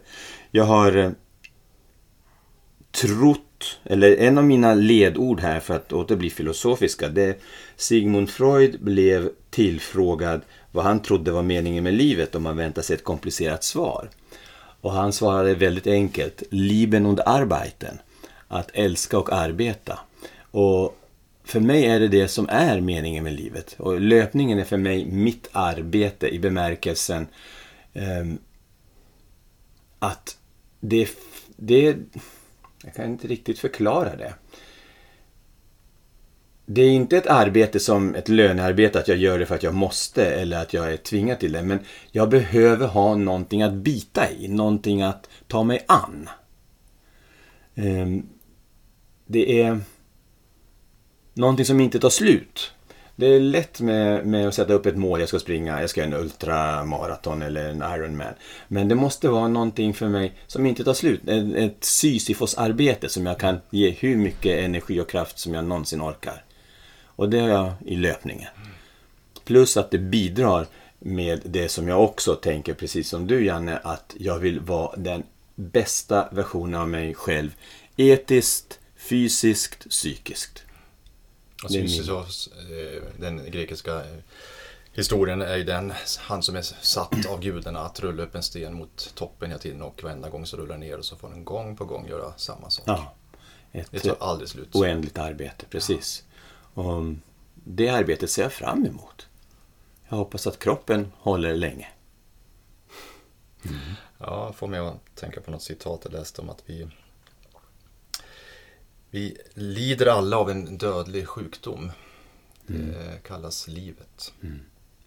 Jag 0.50 0.64
har 0.64 0.96
eh, 0.96 1.10
trott, 2.94 3.78
eller 3.84 4.16
en 4.16 4.38
av 4.38 4.44
mina 4.44 4.74
ledord 4.74 5.40
här 5.40 5.60
för 5.60 5.74
att 5.74 5.92
åter 5.92 6.16
bli 6.16 6.30
filosofiska, 6.30 7.08
det 7.08 7.22
är 7.22 7.36
Sigmund 7.76 8.30
Freud 8.30 8.80
blev 8.80 9.30
tillfrågad 9.50 10.40
vad 10.72 10.84
han 10.84 11.02
trodde 11.02 11.32
var 11.32 11.42
meningen 11.42 11.84
med 11.84 11.94
livet 11.94 12.34
om 12.34 12.42
man 12.42 12.56
väntar 12.56 12.82
sig 12.82 12.96
ett 12.96 13.04
komplicerat 13.04 13.64
svar. 13.64 14.10
Och 14.80 14.92
han 14.92 15.12
svarade 15.12 15.54
väldigt 15.54 15.86
enkelt, 15.86 16.42
Lieben 16.50 17.06
und 17.06 17.20
Arbeiten. 17.20 17.98
Att 18.48 18.70
älska 18.74 19.18
och 19.18 19.32
arbeta. 19.32 19.98
Och 20.50 20.98
för 21.44 21.60
mig 21.60 21.86
är 21.86 22.00
det 22.00 22.08
det 22.08 22.28
som 22.28 22.48
är 22.48 22.80
meningen 22.80 23.24
med 23.24 23.32
livet. 23.32 23.76
Och 23.78 24.00
löpningen 24.00 24.58
är 24.58 24.64
för 24.64 24.76
mig 24.76 25.06
mitt 25.06 25.48
arbete 25.52 26.28
i 26.28 26.38
bemärkelsen 26.38 27.26
eh, 27.92 28.24
att 29.98 30.38
det, 30.80 31.08
det... 31.56 31.96
Jag 32.84 32.94
kan 32.94 33.04
inte 33.04 33.28
riktigt 33.28 33.58
förklara 33.58 34.16
det. 34.16 34.34
Det 36.66 36.82
är 36.82 36.90
inte 36.90 37.16
ett 37.16 37.26
arbete 37.26 37.80
som 37.80 38.14
ett 38.14 38.28
lönearbete, 38.28 38.98
att 38.98 39.08
jag 39.08 39.18
gör 39.18 39.38
det 39.38 39.46
för 39.46 39.54
att 39.54 39.62
jag 39.62 39.74
måste 39.74 40.26
eller 40.26 40.62
att 40.62 40.74
jag 40.74 40.92
är 40.92 40.96
tvingad 40.96 41.40
till 41.40 41.52
det. 41.52 41.62
Men 41.62 41.78
jag 42.10 42.28
behöver 42.28 42.86
ha 42.86 43.14
någonting 43.16 43.62
att 43.62 43.72
bita 43.72 44.30
i, 44.30 44.48
någonting 44.48 45.02
att 45.02 45.28
ta 45.46 45.62
mig 45.62 45.84
an. 45.88 46.28
Ehm, 47.74 48.28
det 49.26 49.62
är 49.62 49.80
någonting 51.34 51.66
som 51.66 51.80
inte 51.80 52.00
tar 52.00 52.10
slut. 52.10 52.72
Det 53.16 53.26
är 53.26 53.40
lätt 53.40 53.80
med, 53.80 54.26
med 54.26 54.48
att 54.48 54.54
sätta 54.54 54.72
upp 54.72 54.86
ett 54.86 54.96
mål, 54.96 55.20
jag 55.20 55.28
ska 55.28 55.38
springa, 55.38 55.80
jag 55.80 55.90
ska 55.90 56.00
göra 56.00 56.14
en 56.16 56.20
ultramaraton 56.20 57.42
eller 57.42 57.68
en 57.70 57.82
Ironman. 57.82 58.34
Men 58.68 58.88
det 58.88 58.94
måste 58.94 59.28
vara 59.28 59.48
någonting 59.48 59.94
för 59.94 60.08
mig 60.08 60.32
som 60.46 60.66
inte 60.66 60.84
tar 60.84 60.94
slut. 60.94 61.28
Ett, 61.28 61.54
ett 61.54 61.84
Sisyfos-arbete 61.84 63.08
som 63.08 63.26
jag 63.26 63.38
kan 63.38 63.60
ge 63.70 63.90
hur 63.90 64.16
mycket 64.16 64.58
energi 64.58 65.00
och 65.00 65.08
kraft 65.10 65.38
som 65.38 65.54
jag 65.54 65.64
någonsin 65.64 66.02
orkar. 66.02 66.44
Och 67.06 67.28
det 67.28 67.38
har 67.40 67.48
jag 67.48 67.72
i 67.86 67.96
löpningen. 67.96 68.48
Plus 69.44 69.76
att 69.76 69.90
det 69.90 69.98
bidrar 69.98 70.66
med 70.98 71.40
det 71.44 71.68
som 71.68 71.88
jag 71.88 72.04
också 72.04 72.34
tänker, 72.34 72.74
precis 72.74 73.08
som 73.08 73.26
du 73.26 73.44
Janne, 73.44 73.78
att 73.82 74.14
jag 74.18 74.38
vill 74.38 74.60
vara 74.60 74.96
den 74.96 75.22
bästa 75.54 76.28
versionen 76.32 76.80
av 76.80 76.88
mig 76.88 77.14
själv. 77.14 77.54
Etiskt, 77.96 78.78
fysiskt, 78.96 79.88
psykiskt. 79.90 80.62
Och 81.53 81.53
Det 81.53 81.53
är 81.53 81.53
min- 81.53 81.53
Sisyfos, 81.68 82.48
eh, 82.70 83.02
den 83.16 83.50
grekiska 83.50 83.94
eh, 84.04 84.16
historien 84.92 85.42
är 85.42 85.56
ju 85.56 85.64
den, 85.64 85.92
han 86.18 86.42
som 86.42 86.56
är 86.56 86.62
satt 86.62 87.26
av 87.26 87.40
gudarna 87.40 87.80
att 87.80 88.00
rulla 88.00 88.22
upp 88.22 88.34
en 88.34 88.42
sten 88.42 88.74
mot 88.74 89.12
toppen 89.14 89.50
hela 89.50 89.58
tiden 89.60 89.82
och 89.82 90.02
varenda 90.02 90.28
gång 90.28 90.46
så 90.46 90.56
rullar 90.56 90.76
ner 90.78 90.98
och 90.98 91.04
så 91.04 91.16
får 91.16 91.28
den 91.28 91.44
gång 91.44 91.76
på 91.76 91.84
gång 91.84 92.08
göra 92.08 92.32
samma 92.36 92.70
sak. 92.70 92.84
Ja. 92.86 93.14
Det 93.72 93.94
Ett 93.94 94.02
tar 94.02 94.16
aldrig 94.20 94.48
slut. 94.48 94.74
oändligt 94.74 95.18
arbete, 95.18 95.66
precis. 95.70 96.24
Och 96.74 97.02
det 97.54 97.88
arbetet 97.88 98.30
ser 98.30 98.42
jag 98.42 98.52
fram 98.52 98.86
emot. 98.86 99.26
Jag 100.08 100.16
hoppas 100.16 100.46
att 100.46 100.58
kroppen 100.58 101.12
håller 101.18 101.56
länge. 101.56 101.88
Ja, 104.18 104.52
får 104.52 104.66
mig 104.66 104.80
att 104.80 105.14
tänka 105.14 105.40
på 105.40 105.50
något 105.50 105.62
citat 105.62 106.00
jag 106.04 106.12
läste 106.12 106.40
om 106.40 106.50
att 106.50 106.62
vi 106.66 106.88
vi 109.14 109.36
lider 109.54 110.06
alla 110.06 110.36
av 110.36 110.50
en 110.50 110.78
dödlig 110.78 111.28
sjukdom. 111.28 111.92
Det 112.66 113.22
kallas 113.26 113.68
livet. 113.68 114.32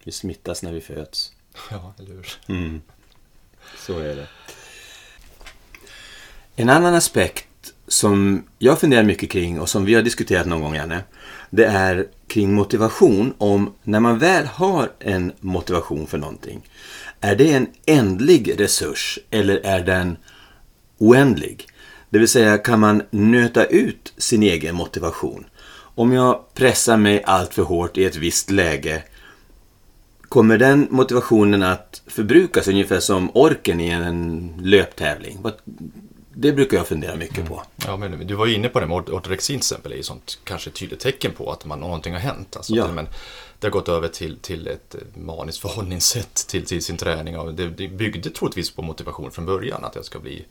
Vi 0.04 0.12
smittas 0.12 0.62
när 0.62 0.72
vi 0.72 0.80
föds. 0.80 1.32
Ja, 1.70 1.94
eller 1.98 2.14
hur? 2.14 2.28
Mm. 2.46 2.82
Så 3.76 3.98
är 3.98 4.16
det. 4.16 4.26
En 6.56 6.68
annan 6.68 6.94
aspekt 6.94 7.72
som 7.88 8.44
jag 8.58 8.80
funderar 8.80 9.02
mycket 9.02 9.30
kring 9.30 9.60
och 9.60 9.68
som 9.68 9.84
vi 9.84 9.94
har 9.94 10.02
diskuterat 10.02 10.46
någon 10.46 10.60
gång, 10.60 10.74
Janne, 10.74 11.02
det 11.50 11.64
är 11.64 12.08
kring 12.26 12.54
motivation. 12.54 13.34
Om 13.38 13.74
när 13.82 14.00
man 14.00 14.18
väl 14.18 14.46
har 14.46 14.92
en 14.98 15.32
motivation 15.40 16.06
för 16.06 16.18
någonting, 16.18 16.68
är 17.20 17.36
det 17.36 17.52
en 17.52 17.66
ändlig 17.86 18.60
resurs 18.60 19.18
eller 19.30 19.56
är 19.56 19.80
den 19.80 20.16
oändlig? 20.98 21.66
Det 22.10 22.18
vill 22.18 22.28
säga, 22.28 22.58
kan 22.58 22.80
man 22.80 23.02
nöta 23.10 23.64
ut 23.64 24.12
sin 24.16 24.42
egen 24.42 24.74
motivation? 24.74 25.46
Om 25.78 26.12
jag 26.12 26.54
pressar 26.54 26.96
mig 26.96 27.22
allt 27.24 27.54
för 27.54 27.62
hårt 27.62 27.98
i 27.98 28.04
ett 28.04 28.16
visst 28.16 28.50
läge, 28.50 29.02
kommer 30.28 30.58
den 30.58 30.86
motivationen 30.90 31.62
att 31.62 32.02
förbrukas 32.06 32.68
ungefär 32.68 33.00
som 33.00 33.30
orken 33.34 33.80
i 33.80 33.88
en 33.88 34.52
löptävling? 34.62 35.38
Det 36.34 36.52
brukar 36.52 36.76
jag 36.76 36.86
fundera 36.86 37.16
mycket 37.16 37.48
på. 37.48 37.62
Ja, 37.86 37.96
men 37.96 38.26
du 38.26 38.34
var 38.34 38.46
ju 38.46 38.54
inne 38.54 38.68
på 38.68 38.80
det 38.80 38.86
med 38.86 38.96
ortorexin 38.96 39.54
till 39.54 39.64
exempel, 39.64 39.92
är 39.92 39.96
ju 39.96 40.02
sånt 40.02 40.38
kanske 40.44 40.70
tydligt 40.70 41.00
tecken 41.00 41.32
på 41.32 41.52
att 41.52 41.64
man, 41.64 41.80
någonting 41.80 42.12
har 42.12 42.20
hänt. 42.20 42.56
Alltså, 42.56 42.74
Ja. 42.74 42.92
men, 42.92 43.08
det 43.60 43.66
har 43.66 43.72
gått 43.72 43.88
över 43.88 44.08
till, 44.08 44.38
till 44.38 44.66
ett 44.66 44.94
eh, 44.94 45.00
maniskt 45.22 45.58
förhållningssätt 45.58 46.34
till, 46.34 46.64
till 46.64 46.84
sin 46.84 46.96
träning. 46.96 47.38
Och 47.38 47.54
det, 47.54 47.68
det 47.68 47.88
byggde 47.88 48.30
troligtvis 48.30 48.70
på 48.70 48.82
motivation 48.82 49.30
från 49.30 49.46
början, 49.46 49.84
att 49.84 49.94
jag 49.94 50.04
ska 50.04 50.18
bli 50.18 50.44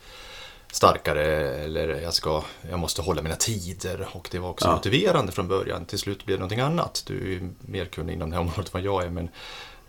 starkare 0.71 1.25
eller 1.55 1.87
jag, 2.01 2.13
ska, 2.13 2.43
jag 2.69 2.79
måste 2.79 3.01
hålla 3.01 3.21
mina 3.21 3.35
tider. 3.35 4.07
Och 4.13 4.27
det 4.31 4.39
var 4.39 4.49
också 4.49 4.67
Ja. 4.67 4.75
motiverande 4.75 5.31
från 5.31 5.47
början. 5.47 5.85
Till 5.85 5.99
slut 5.99 6.25
blev 6.25 6.37
det 6.37 6.39
någonting 6.39 6.59
annat. 6.59 7.03
Du 7.07 7.35
är 7.35 7.49
mer 7.59 7.85
kunnig 7.85 8.13
inom 8.13 8.29
det 8.29 8.35
här 8.35 8.41
området 8.41 8.65
än 8.65 8.71
vad 8.71 8.81
jag 8.81 9.03
är. 9.03 9.09
Men, 9.09 9.29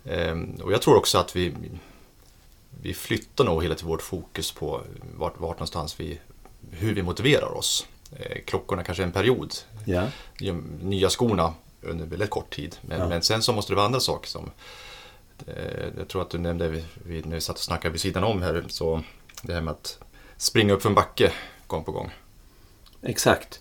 ehm, 0.05 0.55
och 0.63 0.71
jag 0.73 0.81
tror 0.81 0.95
också 0.95 1.17
att 1.17 1.35
vi, 1.35 1.53
vi 2.81 2.93
flyttar 2.93 3.43
nog 3.43 3.63
hela 3.63 3.75
tiden 3.75 3.89
vårt 3.89 4.01
fokus 4.01 4.51
på 4.51 4.81
vart, 5.17 5.39
vart 5.39 5.55
någonstans 5.57 5.99
vi, 5.99 6.19
hur 6.71 6.93
vi 6.95 7.01
motiverar 7.03 7.57
oss. 7.57 7.85
Eh, 8.19 8.37
klockorna 8.45 8.83
kanske 8.83 9.03
en 9.03 9.11
period, 9.11 9.53
Ja. 9.85 10.07
nya 10.81 11.09
skorna 11.09 11.53
under 11.81 12.05
väldigt 12.05 12.29
kort 12.29 12.55
tid. 12.55 12.75
Men, 12.81 12.99
Ja. 12.99 13.07
men 13.09 13.21
sen 13.21 13.41
så 13.43 13.53
måste 13.53 13.71
det 13.71 13.75
vara 13.75 13.85
andra 13.85 13.99
saker 13.99 14.29
som 14.29 14.51
eh, 15.47 15.87
jag 15.97 16.07
tror 16.07 16.21
att 16.21 16.29
du 16.29 16.37
nämnde 16.37 16.67
vi, 16.93 17.21
när 17.21 17.35
vi 17.35 17.41
satt 17.41 17.55
och 17.55 17.61
snackade 17.63 17.91
vid 17.91 18.01
sidan 18.01 18.23
om 18.23 18.41
här, 18.41 18.65
så 18.69 19.03
det 19.41 19.53
här 19.53 19.61
med 19.61 19.71
att 19.71 19.99
springa 20.39 20.73
upp 20.73 20.81
för 20.81 20.89
en 20.89 20.95
backe 20.95 21.31
gång 21.67 21.83
på 21.83 21.91
gång. 21.91 22.11
Exakt. 23.01 23.59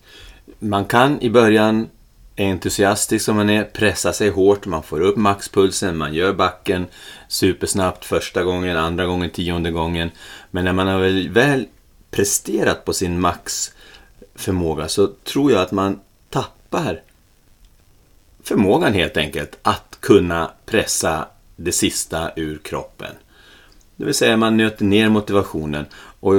Man 0.58 0.84
kan 0.84 1.22
i 1.22 1.30
början, 1.30 1.88
entusiastisk 2.36 3.24
som 3.24 3.36
man 3.36 3.50
är, 3.50 3.64
pressa 3.64 4.12
sig 4.12 4.30
hårt. 4.30 4.66
Man 4.66 4.82
får 4.82 5.00
upp 5.00 5.16
maxpulsen, 5.16 5.96
man 5.96 6.14
gör 6.14 6.32
backen 6.32 6.86
supersnabbt 7.28 8.04
första 8.04 8.42
gången, 8.42 8.76
andra 8.76 9.06
gången, 9.06 9.30
tionde 9.30 9.70
gången. 9.70 10.10
Men 10.50 10.64
när 10.64 10.72
man 10.72 10.86
har 10.86 10.98
väl, 10.98 11.30
väl 11.30 11.66
presterat 12.10 12.84
på 12.84 12.92
sin 12.92 13.20
maxförmåga 13.20 14.88
så 14.88 15.06
tror 15.06 15.52
jag 15.52 15.60
att 15.60 15.72
man 15.72 16.00
tappar 16.30 17.02
förmågan 18.42 18.94
helt 18.94 19.16
enkelt 19.16 19.58
att 19.62 19.98
kunna 20.00 20.50
pressa 20.66 21.28
det 21.56 21.72
sista 21.72 22.30
ur 22.36 22.58
kroppen. 22.58 23.14
Det 23.96 24.04
vill 24.04 24.14
säga 24.14 24.36
man 24.36 24.56
nöter 24.56 24.84
ner 24.84 25.08
motivationen 25.08 25.86
och 26.20 26.34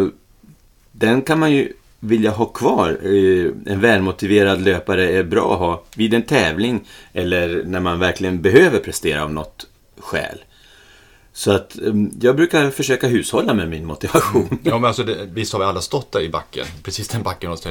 den 1.00 1.22
kan 1.22 1.40
man 1.40 1.52
ju 1.52 1.74
vilja 2.00 2.32
ha 2.32 2.46
kvar. 2.46 2.90
Eh, 3.04 3.74
En 3.74 3.80
välmotiverad 3.80 4.62
löpare 4.62 5.10
är 5.12 5.24
bra 5.24 5.54
att 5.54 5.60
ha 5.60 5.84
vid 5.96 6.14
en 6.14 6.24
tävling 6.24 6.88
eller 7.14 7.64
när 7.66 7.80
man 7.80 8.00
verkligen 8.00 8.42
behöver 8.42 8.80
prestera 8.80 9.24
av 9.24 9.34
något 9.34 9.68
skäl. 10.00 10.44
Så 11.34 11.52
att 11.52 11.78
eh, 11.78 11.94
jag 12.22 12.36
brukar 12.36 12.70
försöka 12.70 13.08
hushålla 13.08 13.54
med 13.54 13.70
min 13.70 13.86
motivation. 13.86 14.60
Ja, 14.64 14.74
men 14.80 14.86
alltså 14.86 15.04
det, 15.04 15.26
visst 15.26 15.54
har 15.54 15.60
vi 15.60 15.66
alla 15.66 15.82
stått 15.82 16.12
där 16.12 16.22
i 16.22 16.30
backen, 16.30 16.66
precis 16.84 17.08
den 17.08 17.24
backen 17.24 17.52
och 17.52 17.60
så 17.60 17.70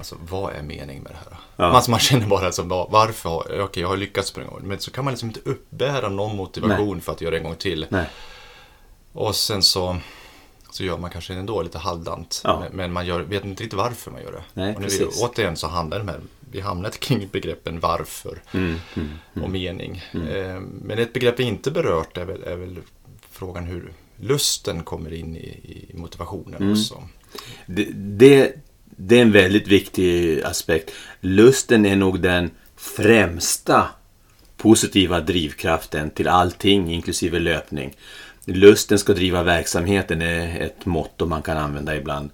Alltså 0.00 0.16
vad 0.30 0.54
är 0.54 0.62
meningen 0.62 1.02
med 1.02 1.12
det 1.12 1.16
här? 1.16 1.38
Ja. 1.56 1.64
Alltså, 1.64 1.90
man 1.90 2.00
känner 2.00 2.26
bara 2.26 2.52
som, 2.52 2.68
varför 2.68 3.28
har, 3.28 3.60
okej 3.60 3.80
jag 3.80 3.88
har 3.88 3.96
lyckats 3.96 4.28
springa 4.28 4.50
men 4.62 4.78
så 4.78 4.90
kan 4.90 5.04
man 5.04 5.12
liksom 5.12 5.28
inte 5.28 5.40
uppbära 5.44 6.08
någon 6.08 6.36
motivation 6.36 7.00
för 7.00 7.12
att 7.12 7.20
göra 7.20 7.30
det 7.30 7.36
en 7.36 7.42
gång 7.44 7.56
till. 7.56 7.86
Nej. 7.88 8.06
Och 9.12 9.34
sen 9.36 9.62
så, 9.62 9.96
så 10.70 10.84
gör 10.84 10.98
man 10.98 11.10
kanske 11.10 11.34
ändå 11.34 11.62
lite 11.62 11.78
halvdant. 11.78 12.40
Ja. 12.44 12.64
Men, 12.72 12.92
man 12.92 13.06
gör, 13.06 13.20
vet 13.20 13.44
inte 13.44 13.62
riktigt 13.62 13.78
varför 13.78 14.10
man 14.10 14.22
gör 14.22 14.32
det. 14.32 14.42
Nej, 14.54 14.74
och 14.74 14.80
nu 14.80 14.86
precis. 14.86 15.00
vi, 15.00 15.22
återigen 15.24 15.56
så 15.56 15.66
handlar 15.66 15.98
det 15.98 16.04
här, 16.12 16.20
vi 16.50 16.60
hamnar 16.60 16.90
kring 16.90 17.28
begreppen 17.32 17.80
varför 17.80 18.42
Mm, 18.52 18.76
mm, 18.96 19.44
och 19.44 19.50
mening. 19.50 20.02
Eh, 20.12 20.60
Men 20.82 20.98
ett 20.98 21.12
begrepp 21.12 21.38
vi 21.40 21.42
inte 21.44 21.70
berört 21.70 22.16
är 22.18 22.24
väl, 22.24 22.42
är 22.42 22.56
väl 22.56 22.78
frågan 23.30 23.64
hur 23.64 23.92
lusten 24.16 24.82
kommer 24.82 25.12
in 25.12 25.36
i, 25.36 25.48
i 25.88 25.90
motivationen 25.94 26.54
Mm. 26.62 26.72
också. 26.72 27.02
Det, 27.66 27.84
det, 27.92 28.52
det 28.86 29.18
är 29.18 29.22
en 29.22 29.32
väldigt 29.32 29.68
viktig 29.68 30.42
aspekt. 30.42 30.90
Lusten 31.20 31.86
är 31.86 31.96
nog 31.96 32.20
den 32.20 32.50
främsta 32.76 33.88
positiva 34.56 35.20
drivkraften 35.20 36.10
till 36.10 36.28
allting, 36.28 36.92
inklusive 36.94 37.38
löpning. 37.38 37.96
Lusten 38.52 38.98
ska 38.98 39.12
driva 39.12 39.42
verksamheten 39.42 40.22
är 40.22 40.60
ett 40.60 40.86
motto 40.86 41.26
man 41.26 41.42
kan 41.42 41.56
använda 41.56 41.96
ibland. 41.96 42.30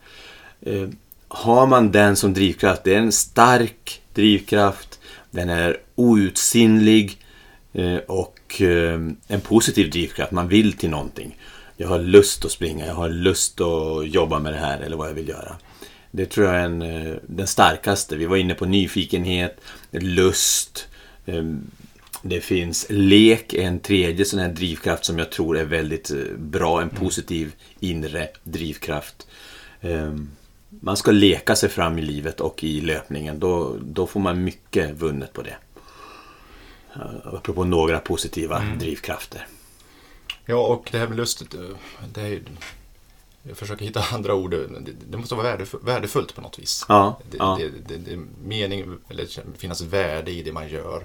Eh, 0.60 0.88
har 1.28 1.66
man 1.66 1.92
den 1.92 2.16
som 2.16 2.34
drivkraft, 2.34 2.84
det 2.84 2.94
är 2.94 2.98
en 2.98 3.12
stark 3.12 4.02
drivkraft, 4.14 5.00
den 5.30 5.48
är 5.48 5.76
outsinlig 5.94 7.18
eh, 7.72 7.96
och 7.96 8.62
eh, 8.62 9.00
en 9.26 9.40
positiv 9.42 9.90
drivkraft. 9.90 10.32
Man 10.32 10.48
vill 10.48 10.72
till 10.72 10.90
någonting. 10.90 11.38
Jag 11.76 11.88
har 11.88 11.98
lust 11.98 12.44
att 12.44 12.50
springa, 12.50 12.86
jag 12.86 12.94
har 12.94 13.08
lust 13.08 13.60
att 13.60 14.08
jobba 14.08 14.38
med 14.38 14.52
det 14.52 14.58
här 14.58 14.80
eller 14.80 14.96
vad 14.96 15.08
jag 15.08 15.14
vill 15.14 15.28
göra. 15.28 15.56
Det 16.10 16.26
tror 16.26 16.46
jag 16.46 16.56
är 16.56 16.64
en, 16.64 17.18
den 17.26 17.46
starkaste. 17.46 18.16
Vi 18.16 18.26
var 18.26 18.36
inne 18.36 18.54
på 18.54 18.66
nyfikenhet, 18.66 19.60
lust. 19.90 20.88
Det 22.28 22.40
finns 22.40 22.86
lek, 22.88 23.54
en 23.54 23.80
tredje 23.80 24.24
sån 24.24 24.38
här 24.40 24.48
drivkraft 24.48 25.04
som 25.04 25.18
jag 25.18 25.30
tror 25.32 25.58
är 25.58 25.64
väldigt 25.64 26.10
eh, 26.10 26.16
bra. 26.38 26.82
En 26.82 26.90
positiv 26.90 27.52
inre 27.80 28.28
drivkraft. 28.42 29.26
Eh, 29.80 30.14
Man 30.80 30.96
ska 30.96 31.10
leka 31.10 31.56
sig 31.56 31.68
fram 31.68 31.98
i 31.98 32.02
livet 32.02 32.40
och 32.40 32.64
i 32.64 32.80
löpningen. 32.80 33.38
Då, 33.40 33.76
då 33.82 34.06
får 34.06 34.20
man 34.20 34.44
mycket 34.44 34.90
vunnet 34.90 35.32
på 35.32 35.42
det. 35.42 35.56
Eh, 36.94 37.34
Apropå 37.34 37.64
några 37.64 37.98
positiva 37.98 38.62
drivkrafter. 38.78 39.46
Ja, 40.46 40.66
och 40.66 40.88
det 40.92 40.98
här 40.98 41.08
med 41.08 41.16
lust, 41.16 41.54
eh, 41.54 41.60
det 42.14 42.20
är, 42.20 42.42
jag 43.42 43.56
försöker 43.56 43.84
hitta 43.84 44.04
andra 44.12 44.34
ord. 44.34 44.50
Det, 44.50 44.92
det 45.10 45.16
måste 45.18 45.34
vara 45.34 45.56
värdefu- 45.56 45.84
värdefullt 45.84 46.34
på 46.34 46.40
något 46.40 46.58
vis. 46.58 46.84
Ja, 46.88 47.20
det, 47.30 47.36
ja. 47.36 47.58
det, 47.60 47.94
det, 47.96 48.10
det 48.10 48.18
mening, 48.44 48.84
eller 49.10 49.26
finnas 49.58 49.80
värde 49.80 50.30
i 50.30 50.42
det 50.42 50.52
man 50.52 50.68
gör. 50.68 51.04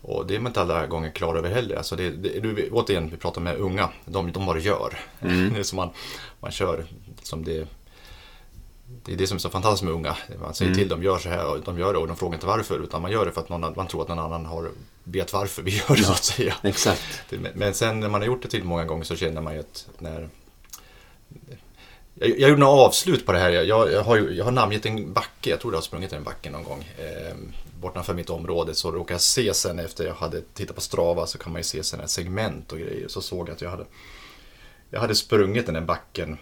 Och 0.00 0.26
det 0.26 0.34
är 0.36 0.40
man 0.40 0.50
inte 0.50 0.60
alla 0.60 0.86
gånger 0.86 1.10
klar 1.10 1.34
över 1.34 1.50
heller. 1.50 1.76
Alltså 1.76 1.96
det, 1.96 2.10
det, 2.10 2.40
du, 2.40 2.70
återigen, 2.72 3.10
vi 3.10 3.16
pratar 3.16 3.40
med 3.40 3.56
unga. 3.56 3.90
De, 4.04 4.32
de 4.32 4.46
bara 4.46 4.58
gör. 4.58 4.98
Mm. 5.20 5.50
Det 5.54 5.58
är 5.58 5.62
som 5.62 5.76
man, 5.76 5.90
man 6.40 6.50
kör. 6.50 6.84
Som 7.22 7.44
det, 7.44 7.68
det 9.04 9.12
är 9.12 9.16
det 9.16 9.26
som 9.26 9.34
är 9.34 9.38
så 9.38 9.50
fantastiskt 9.50 9.82
med 9.84 9.92
unga. 9.94 10.16
Man 10.40 10.54
säger 10.54 10.70
Mm. 10.70 10.78
till 10.78 10.88
dem, 10.88 11.02
gör 11.02 11.18
så 11.18 11.28
här 11.28 11.46
och 11.46 11.60
de 11.60 11.78
gör 11.78 11.92
det 11.92 11.98
och 11.98 12.06
de 12.08 12.16
frågar 12.16 12.34
inte 12.34 12.46
varför. 12.46 12.78
Utan 12.84 13.02
man 13.02 13.10
gör 13.10 13.26
det 13.26 13.32
för 13.32 13.40
att 13.40 13.48
någon, 13.48 13.72
man 13.76 13.86
tror 13.86 14.02
att 14.02 14.08
någon 14.08 14.18
annan 14.18 14.46
har 14.46 14.70
vet 15.04 15.32
varför 15.32 15.62
vi 15.62 15.76
gör 15.76 15.96
det 15.96 16.02
så 16.04 16.12
att 16.12 16.24
säga. 16.24 16.54
Exakt. 16.62 17.02
Men 17.54 17.74
sen 17.74 18.00
när 18.00 18.08
man 18.08 18.20
har 18.20 18.26
gjort 18.26 18.42
det 18.42 18.48
till 18.48 18.64
många 18.64 18.84
gånger 18.84 19.04
så 19.04 19.16
känner 19.16 19.40
man 19.40 19.54
ju 19.54 19.60
att 19.60 19.88
när... 19.98 20.28
Jag, 22.20 22.30
jag 22.30 22.50
gjorde 22.50 22.60
några 22.60 22.72
avslut 22.72 23.26
på 23.26 23.32
det 23.32 23.38
här. 23.38 23.50
Jag, 23.50 23.66
jag, 23.66 24.02
har, 24.02 24.16
jag 24.16 24.44
har 24.44 24.52
namngett 24.52 24.86
en 24.86 25.12
backe. 25.12 25.50
Jag 25.50 25.60
tror 25.60 25.72
jag 25.72 25.76
har 25.76 25.82
sprungit 25.82 26.10
den 26.10 26.24
backen 26.24 26.52
någon 26.52 26.64
gång. 26.64 26.88
Eh, 26.98 27.34
bortanför 27.80 28.14
mitt 28.14 28.30
område. 28.30 28.74
Så 28.74 28.92
råkade 28.92 29.14
jag 29.14 29.20
se 29.20 29.54
sen 29.54 29.78
efter 29.78 30.06
jag 30.06 30.14
hade 30.14 30.40
tittat 30.40 30.76
på 30.76 30.80
Strava 30.82 31.26
så 31.26 31.38
kan 31.38 31.52
man 31.52 31.58
ju 31.58 31.64
se 31.64 31.82
sen 31.82 32.00
ett 32.00 32.10
segment 32.10 32.72
och 32.72 32.78
grejer. 32.78 33.08
Så 33.08 33.20
såg 33.20 33.48
jag 33.48 33.54
att 33.54 33.60
jag 33.60 33.70
hade, 33.70 33.84
jag 34.90 35.00
hade 35.00 35.14
sprungit 35.14 35.66
den 35.66 35.74
här 35.74 35.82
backen 35.82 36.38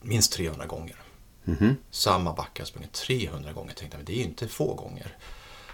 minst 0.00 0.32
300 0.32 0.66
gånger. 0.66 0.96
Mhm. 1.44 1.76
Samma 1.90 2.32
backe 2.32 2.50
har 2.50 2.60
jag 2.60 2.68
sprungit 2.68 2.92
300 2.92 3.52
gånger. 3.52 3.74
Tänkte 3.74 3.96
men 3.96 4.06
det 4.06 4.12
är 4.12 4.16
ju 4.16 4.24
inte 4.24 4.48
få 4.48 4.74
gånger. 4.74 5.16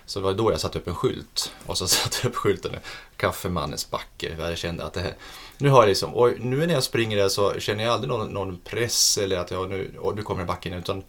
Så 0.07 0.19
det 0.19 0.25
var 0.25 0.35
då 0.35 0.51
jag 0.53 0.61
satte 0.61 0.79
upp 0.79 0.89
en 0.89 0.95
skylt. 0.95 1.53
Och 1.67 1.79
så 1.79 1.89
satte 1.89 2.17
jag 2.23 2.31
upp 2.31 2.37
skylten 2.37 2.73
Kaffemannens 3.17 3.91
backe. 3.91 4.37
Jag 4.39 4.59
kände 4.59 4.85
att 4.85 4.93
det 4.93 5.01
här, 5.01 5.15
nu 5.59 5.69
har 5.69 5.83
jag 5.83 5.89
liksom, 5.89 6.15
och 6.15 6.33
nu 6.41 6.67
när 6.67 6.75
jag 6.75 6.83
springer 6.83 7.17
där 7.17 7.29
så 7.29 7.61
känner 7.61 7.85
jag 7.85 7.93
aldrig 7.93 8.09
någon, 8.09 8.29
någon 8.29 8.59
press 8.59 9.19
eller 9.19 9.39
att 9.39 9.51
jag 9.51 9.69
nu, 9.69 9.95
och 9.99 10.17
nu 10.17 10.23
kommer 10.23 10.45
backen. 10.45 10.73
Utan 10.73 11.03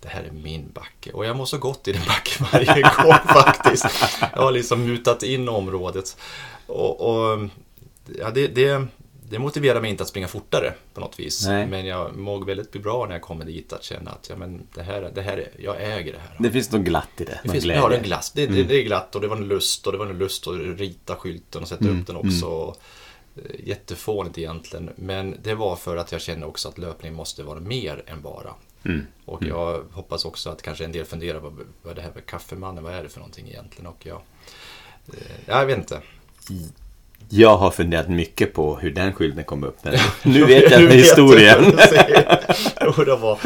det 0.00 0.08
här 0.08 0.22
är 0.22 0.30
min 0.30 0.70
backe. 0.72 1.12
Och 1.12 1.26
jag 1.26 1.36
mår 1.36 1.44
så 1.44 1.58
gott 1.58 1.88
i 1.88 1.92
den 1.92 2.02
backen 2.06 2.46
varje 2.52 2.82
gång 2.82 3.34
faktiskt. 3.42 3.86
Jag 4.34 4.42
har 4.42 4.52
liksom 4.52 4.84
mutat 4.84 5.22
in 5.22 5.48
området. 5.48 6.16
Och, 6.66 7.00
och 7.00 7.48
ja, 8.18 8.30
det, 8.30 8.46
det, 8.46 8.86
det 9.30 9.38
motiverar 9.38 9.80
mig 9.80 9.90
inte 9.90 10.02
att 10.02 10.08
springa 10.08 10.28
fortare 10.28 10.74
på 10.94 11.00
något 11.00 11.20
vis. 11.20 11.46
Nej. 11.46 11.66
Men 11.66 11.86
jag 11.86 12.16
mår 12.16 12.44
väldigt 12.44 12.72
bra 12.82 13.06
när 13.06 13.12
jag 13.14 13.22
kommer 13.22 13.44
dit 13.44 13.72
att 13.72 13.84
känna 13.84 14.10
att 14.10 14.26
ja, 14.30 14.36
men 14.36 14.66
det 14.74 14.82
här, 14.82 15.10
det 15.14 15.22
här 15.22 15.36
är, 15.36 15.50
jag 15.58 15.76
äger 15.82 16.12
det 16.12 16.18
här. 16.18 16.36
Det 16.38 16.50
finns 16.50 16.72
något 16.72 16.82
glatt 16.82 17.08
i 17.20 17.24
det. 17.24 17.40
Det 17.44 17.48
finns, 17.50 17.64
ja, 17.64 17.88
det 17.88 17.96
är 17.96 18.02
glass. 18.02 18.30
Det, 18.32 18.46
det, 18.46 18.62
det 18.62 18.74
är 18.74 18.82
glatt 18.82 19.14
och 19.14 19.20
det 19.20 19.28
var 19.28 19.36
en 19.36 19.48
lust 19.48 19.86
och 19.86 19.92
det 19.92 19.98
var 19.98 20.06
en 20.06 20.18
lust 20.18 20.46
att 20.46 20.54
rita 20.56 21.16
skylten 21.16 21.62
och 21.62 21.68
sätta 21.68 21.84
Mm, 21.84 22.00
upp 22.00 22.06
den 22.06 22.16
också. 22.16 22.76
Eh, 23.36 23.66
Jättefånigt 23.68 24.38
egentligen. 24.38 24.90
Men 24.96 25.36
det 25.42 25.54
var 25.54 25.76
för 25.76 25.96
att 25.96 26.12
jag 26.12 26.20
kände 26.20 26.46
också 26.46 26.68
att 26.68 26.78
löpning 26.78 27.14
måste 27.14 27.42
vara 27.42 27.60
mer 27.60 28.02
än 28.06 28.22
bara. 28.22 28.54
Mm. 28.84 29.06
Och 29.24 29.42
jag 29.42 29.84
hoppas 29.92 30.24
också 30.24 30.50
att 30.50 30.62
kanske 30.62 30.84
en 30.84 30.92
del 30.92 31.04
funderar 31.04 31.40
på 31.40 31.52
vad 31.82 31.96
det 31.96 32.02
här 32.02 32.12
med 32.14 32.26
kaffemannen, 32.26 32.84
vad 32.84 32.94
är 32.94 33.02
det 33.02 33.08
för 33.08 33.18
någonting 33.20 33.48
egentligen? 33.48 33.86
Och 33.86 34.06
jag, 34.06 34.20
eh, 35.06 35.12
jag 35.46 35.66
vet 35.66 35.78
inte. 35.78 36.00
Jag 37.30 37.56
har 37.56 37.70
funderat 37.70 38.08
mycket 38.08 38.52
på 38.54 38.76
hur 38.76 38.90
den 38.90 39.12
skylten 39.12 39.44
kom 39.44 39.64
upp. 39.64 39.76
Men 39.82 39.98
nu 40.22 40.44
vet 40.44 40.70
jag 40.70 40.80
historien. 40.80 41.78
Jo, 42.80 43.04
det 43.04 43.16
var 43.16 43.38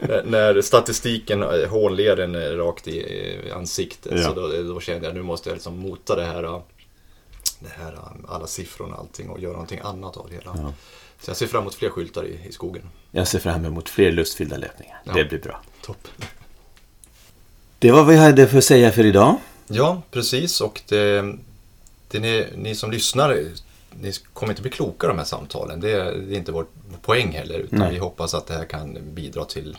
när- 0.00 0.22
när 0.24 0.62
statistiken 0.62 1.42
eh, 1.42 1.68
hånler 1.70 2.16
en 2.16 2.34
eh, 2.34 2.40
rakt 2.40 2.88
i 2.88 2.98
eh, 3.50 3.56
ansiktet. 3.56 4.12
Ja. 4.16 4.22
Så 4.22 4.34
då, 4.34 4.48
då 4.74 4.80
kände 4.80 5.06
jag 5.06 5.14
nu 5.14 5.22
måste 5.22 5.48
jag 5.48 5.54
liksom 5.54 5.78
mota 5.78 6.16
det 6.16 6.24
här, 6.24 6.42
eh, 6.44 6.60
det 7.58 7.68
här 7.84 7.92
eh, 7.92 7.98
alla 8.34 8.46
siffrorna 8.46 8.94
och 8.94 9.00
allting 9.00 9.28
och 9.30 9.40
göra 9.40 9.52
någonting 9.52 9.80
annat 9.84 10.16
av 10.16 10.26
det 10.28 10.34
hela. 10.34 10.50
Ja. 10.62 10.72
Så 11.20 11.30
jag 11.30 11.36
ser 11.36 11.46
fram 11.46 11.60
emot 11.60 11.74
fler 11.74 11.88
skyltar 11.90 12.24
i, 12.24 12.38
i 12.48 12.52
skogen. 12.52 12.82
Jag 13.10 13.28
ser 13.28 13.38
fram 13.38 13.64
emot 13.64 13.88
fler 13.88 14.12
lustfyllda 14.12 14.56
löpningar. 14.56 15.00
Ja. 15.04 15.12
Det 15.12 15.24
blir 15.24 15.38
bra. 15.38 15.60
Topp. 15.82 16.08
Det 17.78 17.90
var 17.92 18.04
vad 18.04 18.14
jag 18.14 18.20
hade 18.20 18.46
för 18.46 18.58
att 18.58 18.64
säga 18.64 18.92
för 18.92 19.06
idag. 19.06 19.36
Ja, 19.68 20.02
precis. 20.10 20.60
Och 20.60 20.80
det, 20.88 21.34
det 22.10 22.20
ni, 22.20 22.46
ni 22.56 22.74
som 22.74 22.90
lyssnar, 22.90 23.44
ni 24.00 24.12
kommer 24.32 24.52
inte 24.52 24.62
bli 24.62 24.70
kloka 24.70 25.06
de 25.08 25.18
här 25.18 25.24
samtalen. 25.24 25.80
Det, 25.80 25.90
är- 25.92 26.12
det 26.14 26.34
är 26.34 26.38
inte 26.38 26.52
vår 26.52 26.66
poäng 27.02 27.32
heller. 27.32 27.58
Utan 27.58 27.78
Nej. 27.78 27.92
vi 27.92 27.98
hoppas 27.98 28.34
att 28.34 28.46
det 28.46 28.54
här 28.54 28.64
kan 28.64 28.98
bidra 29.14 29.44
till, 29.44 29.76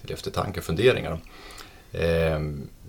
till 0.00 0.12
eftertanke 0.12 0.60
och 0.60 0.64
funderingar. 0.66 1.18
Eh, 1.92 2.40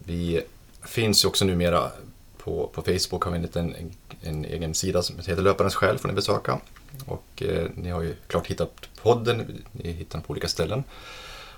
vi 0.03 0.41
finns 0.85 1.23
ju 1.23 1.27
också 1.27 1.45
numera 1.45 1.91
på, 2.37 2.69
på 2.73 2.81
Facebook 2.81 3.23
har 3.23 3.31
vi 3.31 3.35
en, 3.35 3.41
liten, 3.41 3.75
en, 3.75 3.91
en 4.21 4.45
egen 4.45 4.73
sida 4.73 5.03
som 5.03 5.15
heter 5.19 5.41
Löparens 5.41 5.75
själ 5.75 5.97
får 5.97 6.07
ni 6.07 6.13
besöka. 6.13 6.59
Och 7.05 7.43
eh, 7.43 7.67
ni 7.75 7.89
har 7.89 8.01
ju 8.01 8.15
klart 8.27 8.47
hittat 8.47 8.71
podden, 9.01 9.63
ni 9.71 9.91
hittar 9.91 10.17
den 10.17 10.23
på 10.23 10.31
olika 10.31 10.47
ställen. 10.47 10.83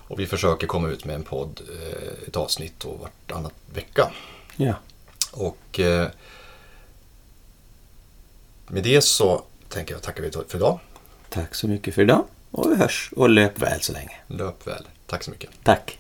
Och 0.08 0.20
vi 0.20 0.26
försöker 0.28 0.68
komma 0.68 0.88
ut 0.90 1.06
med 1.06 1.16
en 1.16 1.24
podd, 1.24 1.62
eh, 1.82 2.28
ett 2.28 2.36
avsnitt 2.36 2.74
då 2.80 2.90
vartannat 2.92 3.54
vecka. 3.74 4.12
Ja. 4.56 4.74
Och 5.32 5.80
eh, 5.80 6.08
med 8.74 8.84
det 8.84 9.02
så 9.02 9.44
tänker 9.70 9.94
jag 9.94 10.02
tacka 10.02 10.22
vi 10.22 10.32
för 10.52 10.58
idag. 10.58 10.80
Tack 11.30 11.56
så 11.56 11.68
mycket 11.68 11.96
för 11.96 12.02
idag. 12.02 12.26
Och 12.52 12.72
vi 12.72 12.76
hörs 12.76 13.10
och 13.16 13.30
löp 13.30 13.60
väl 13.60 13.82
så 13.82 13.94
länge. 13.94 14.16
Löp 14.28 14.68
väl. 14.68 14.88
Tack 15.08 15.24
så 15.24 15.32
mycket. 15.32 15.50
Tack. 15.64 16.00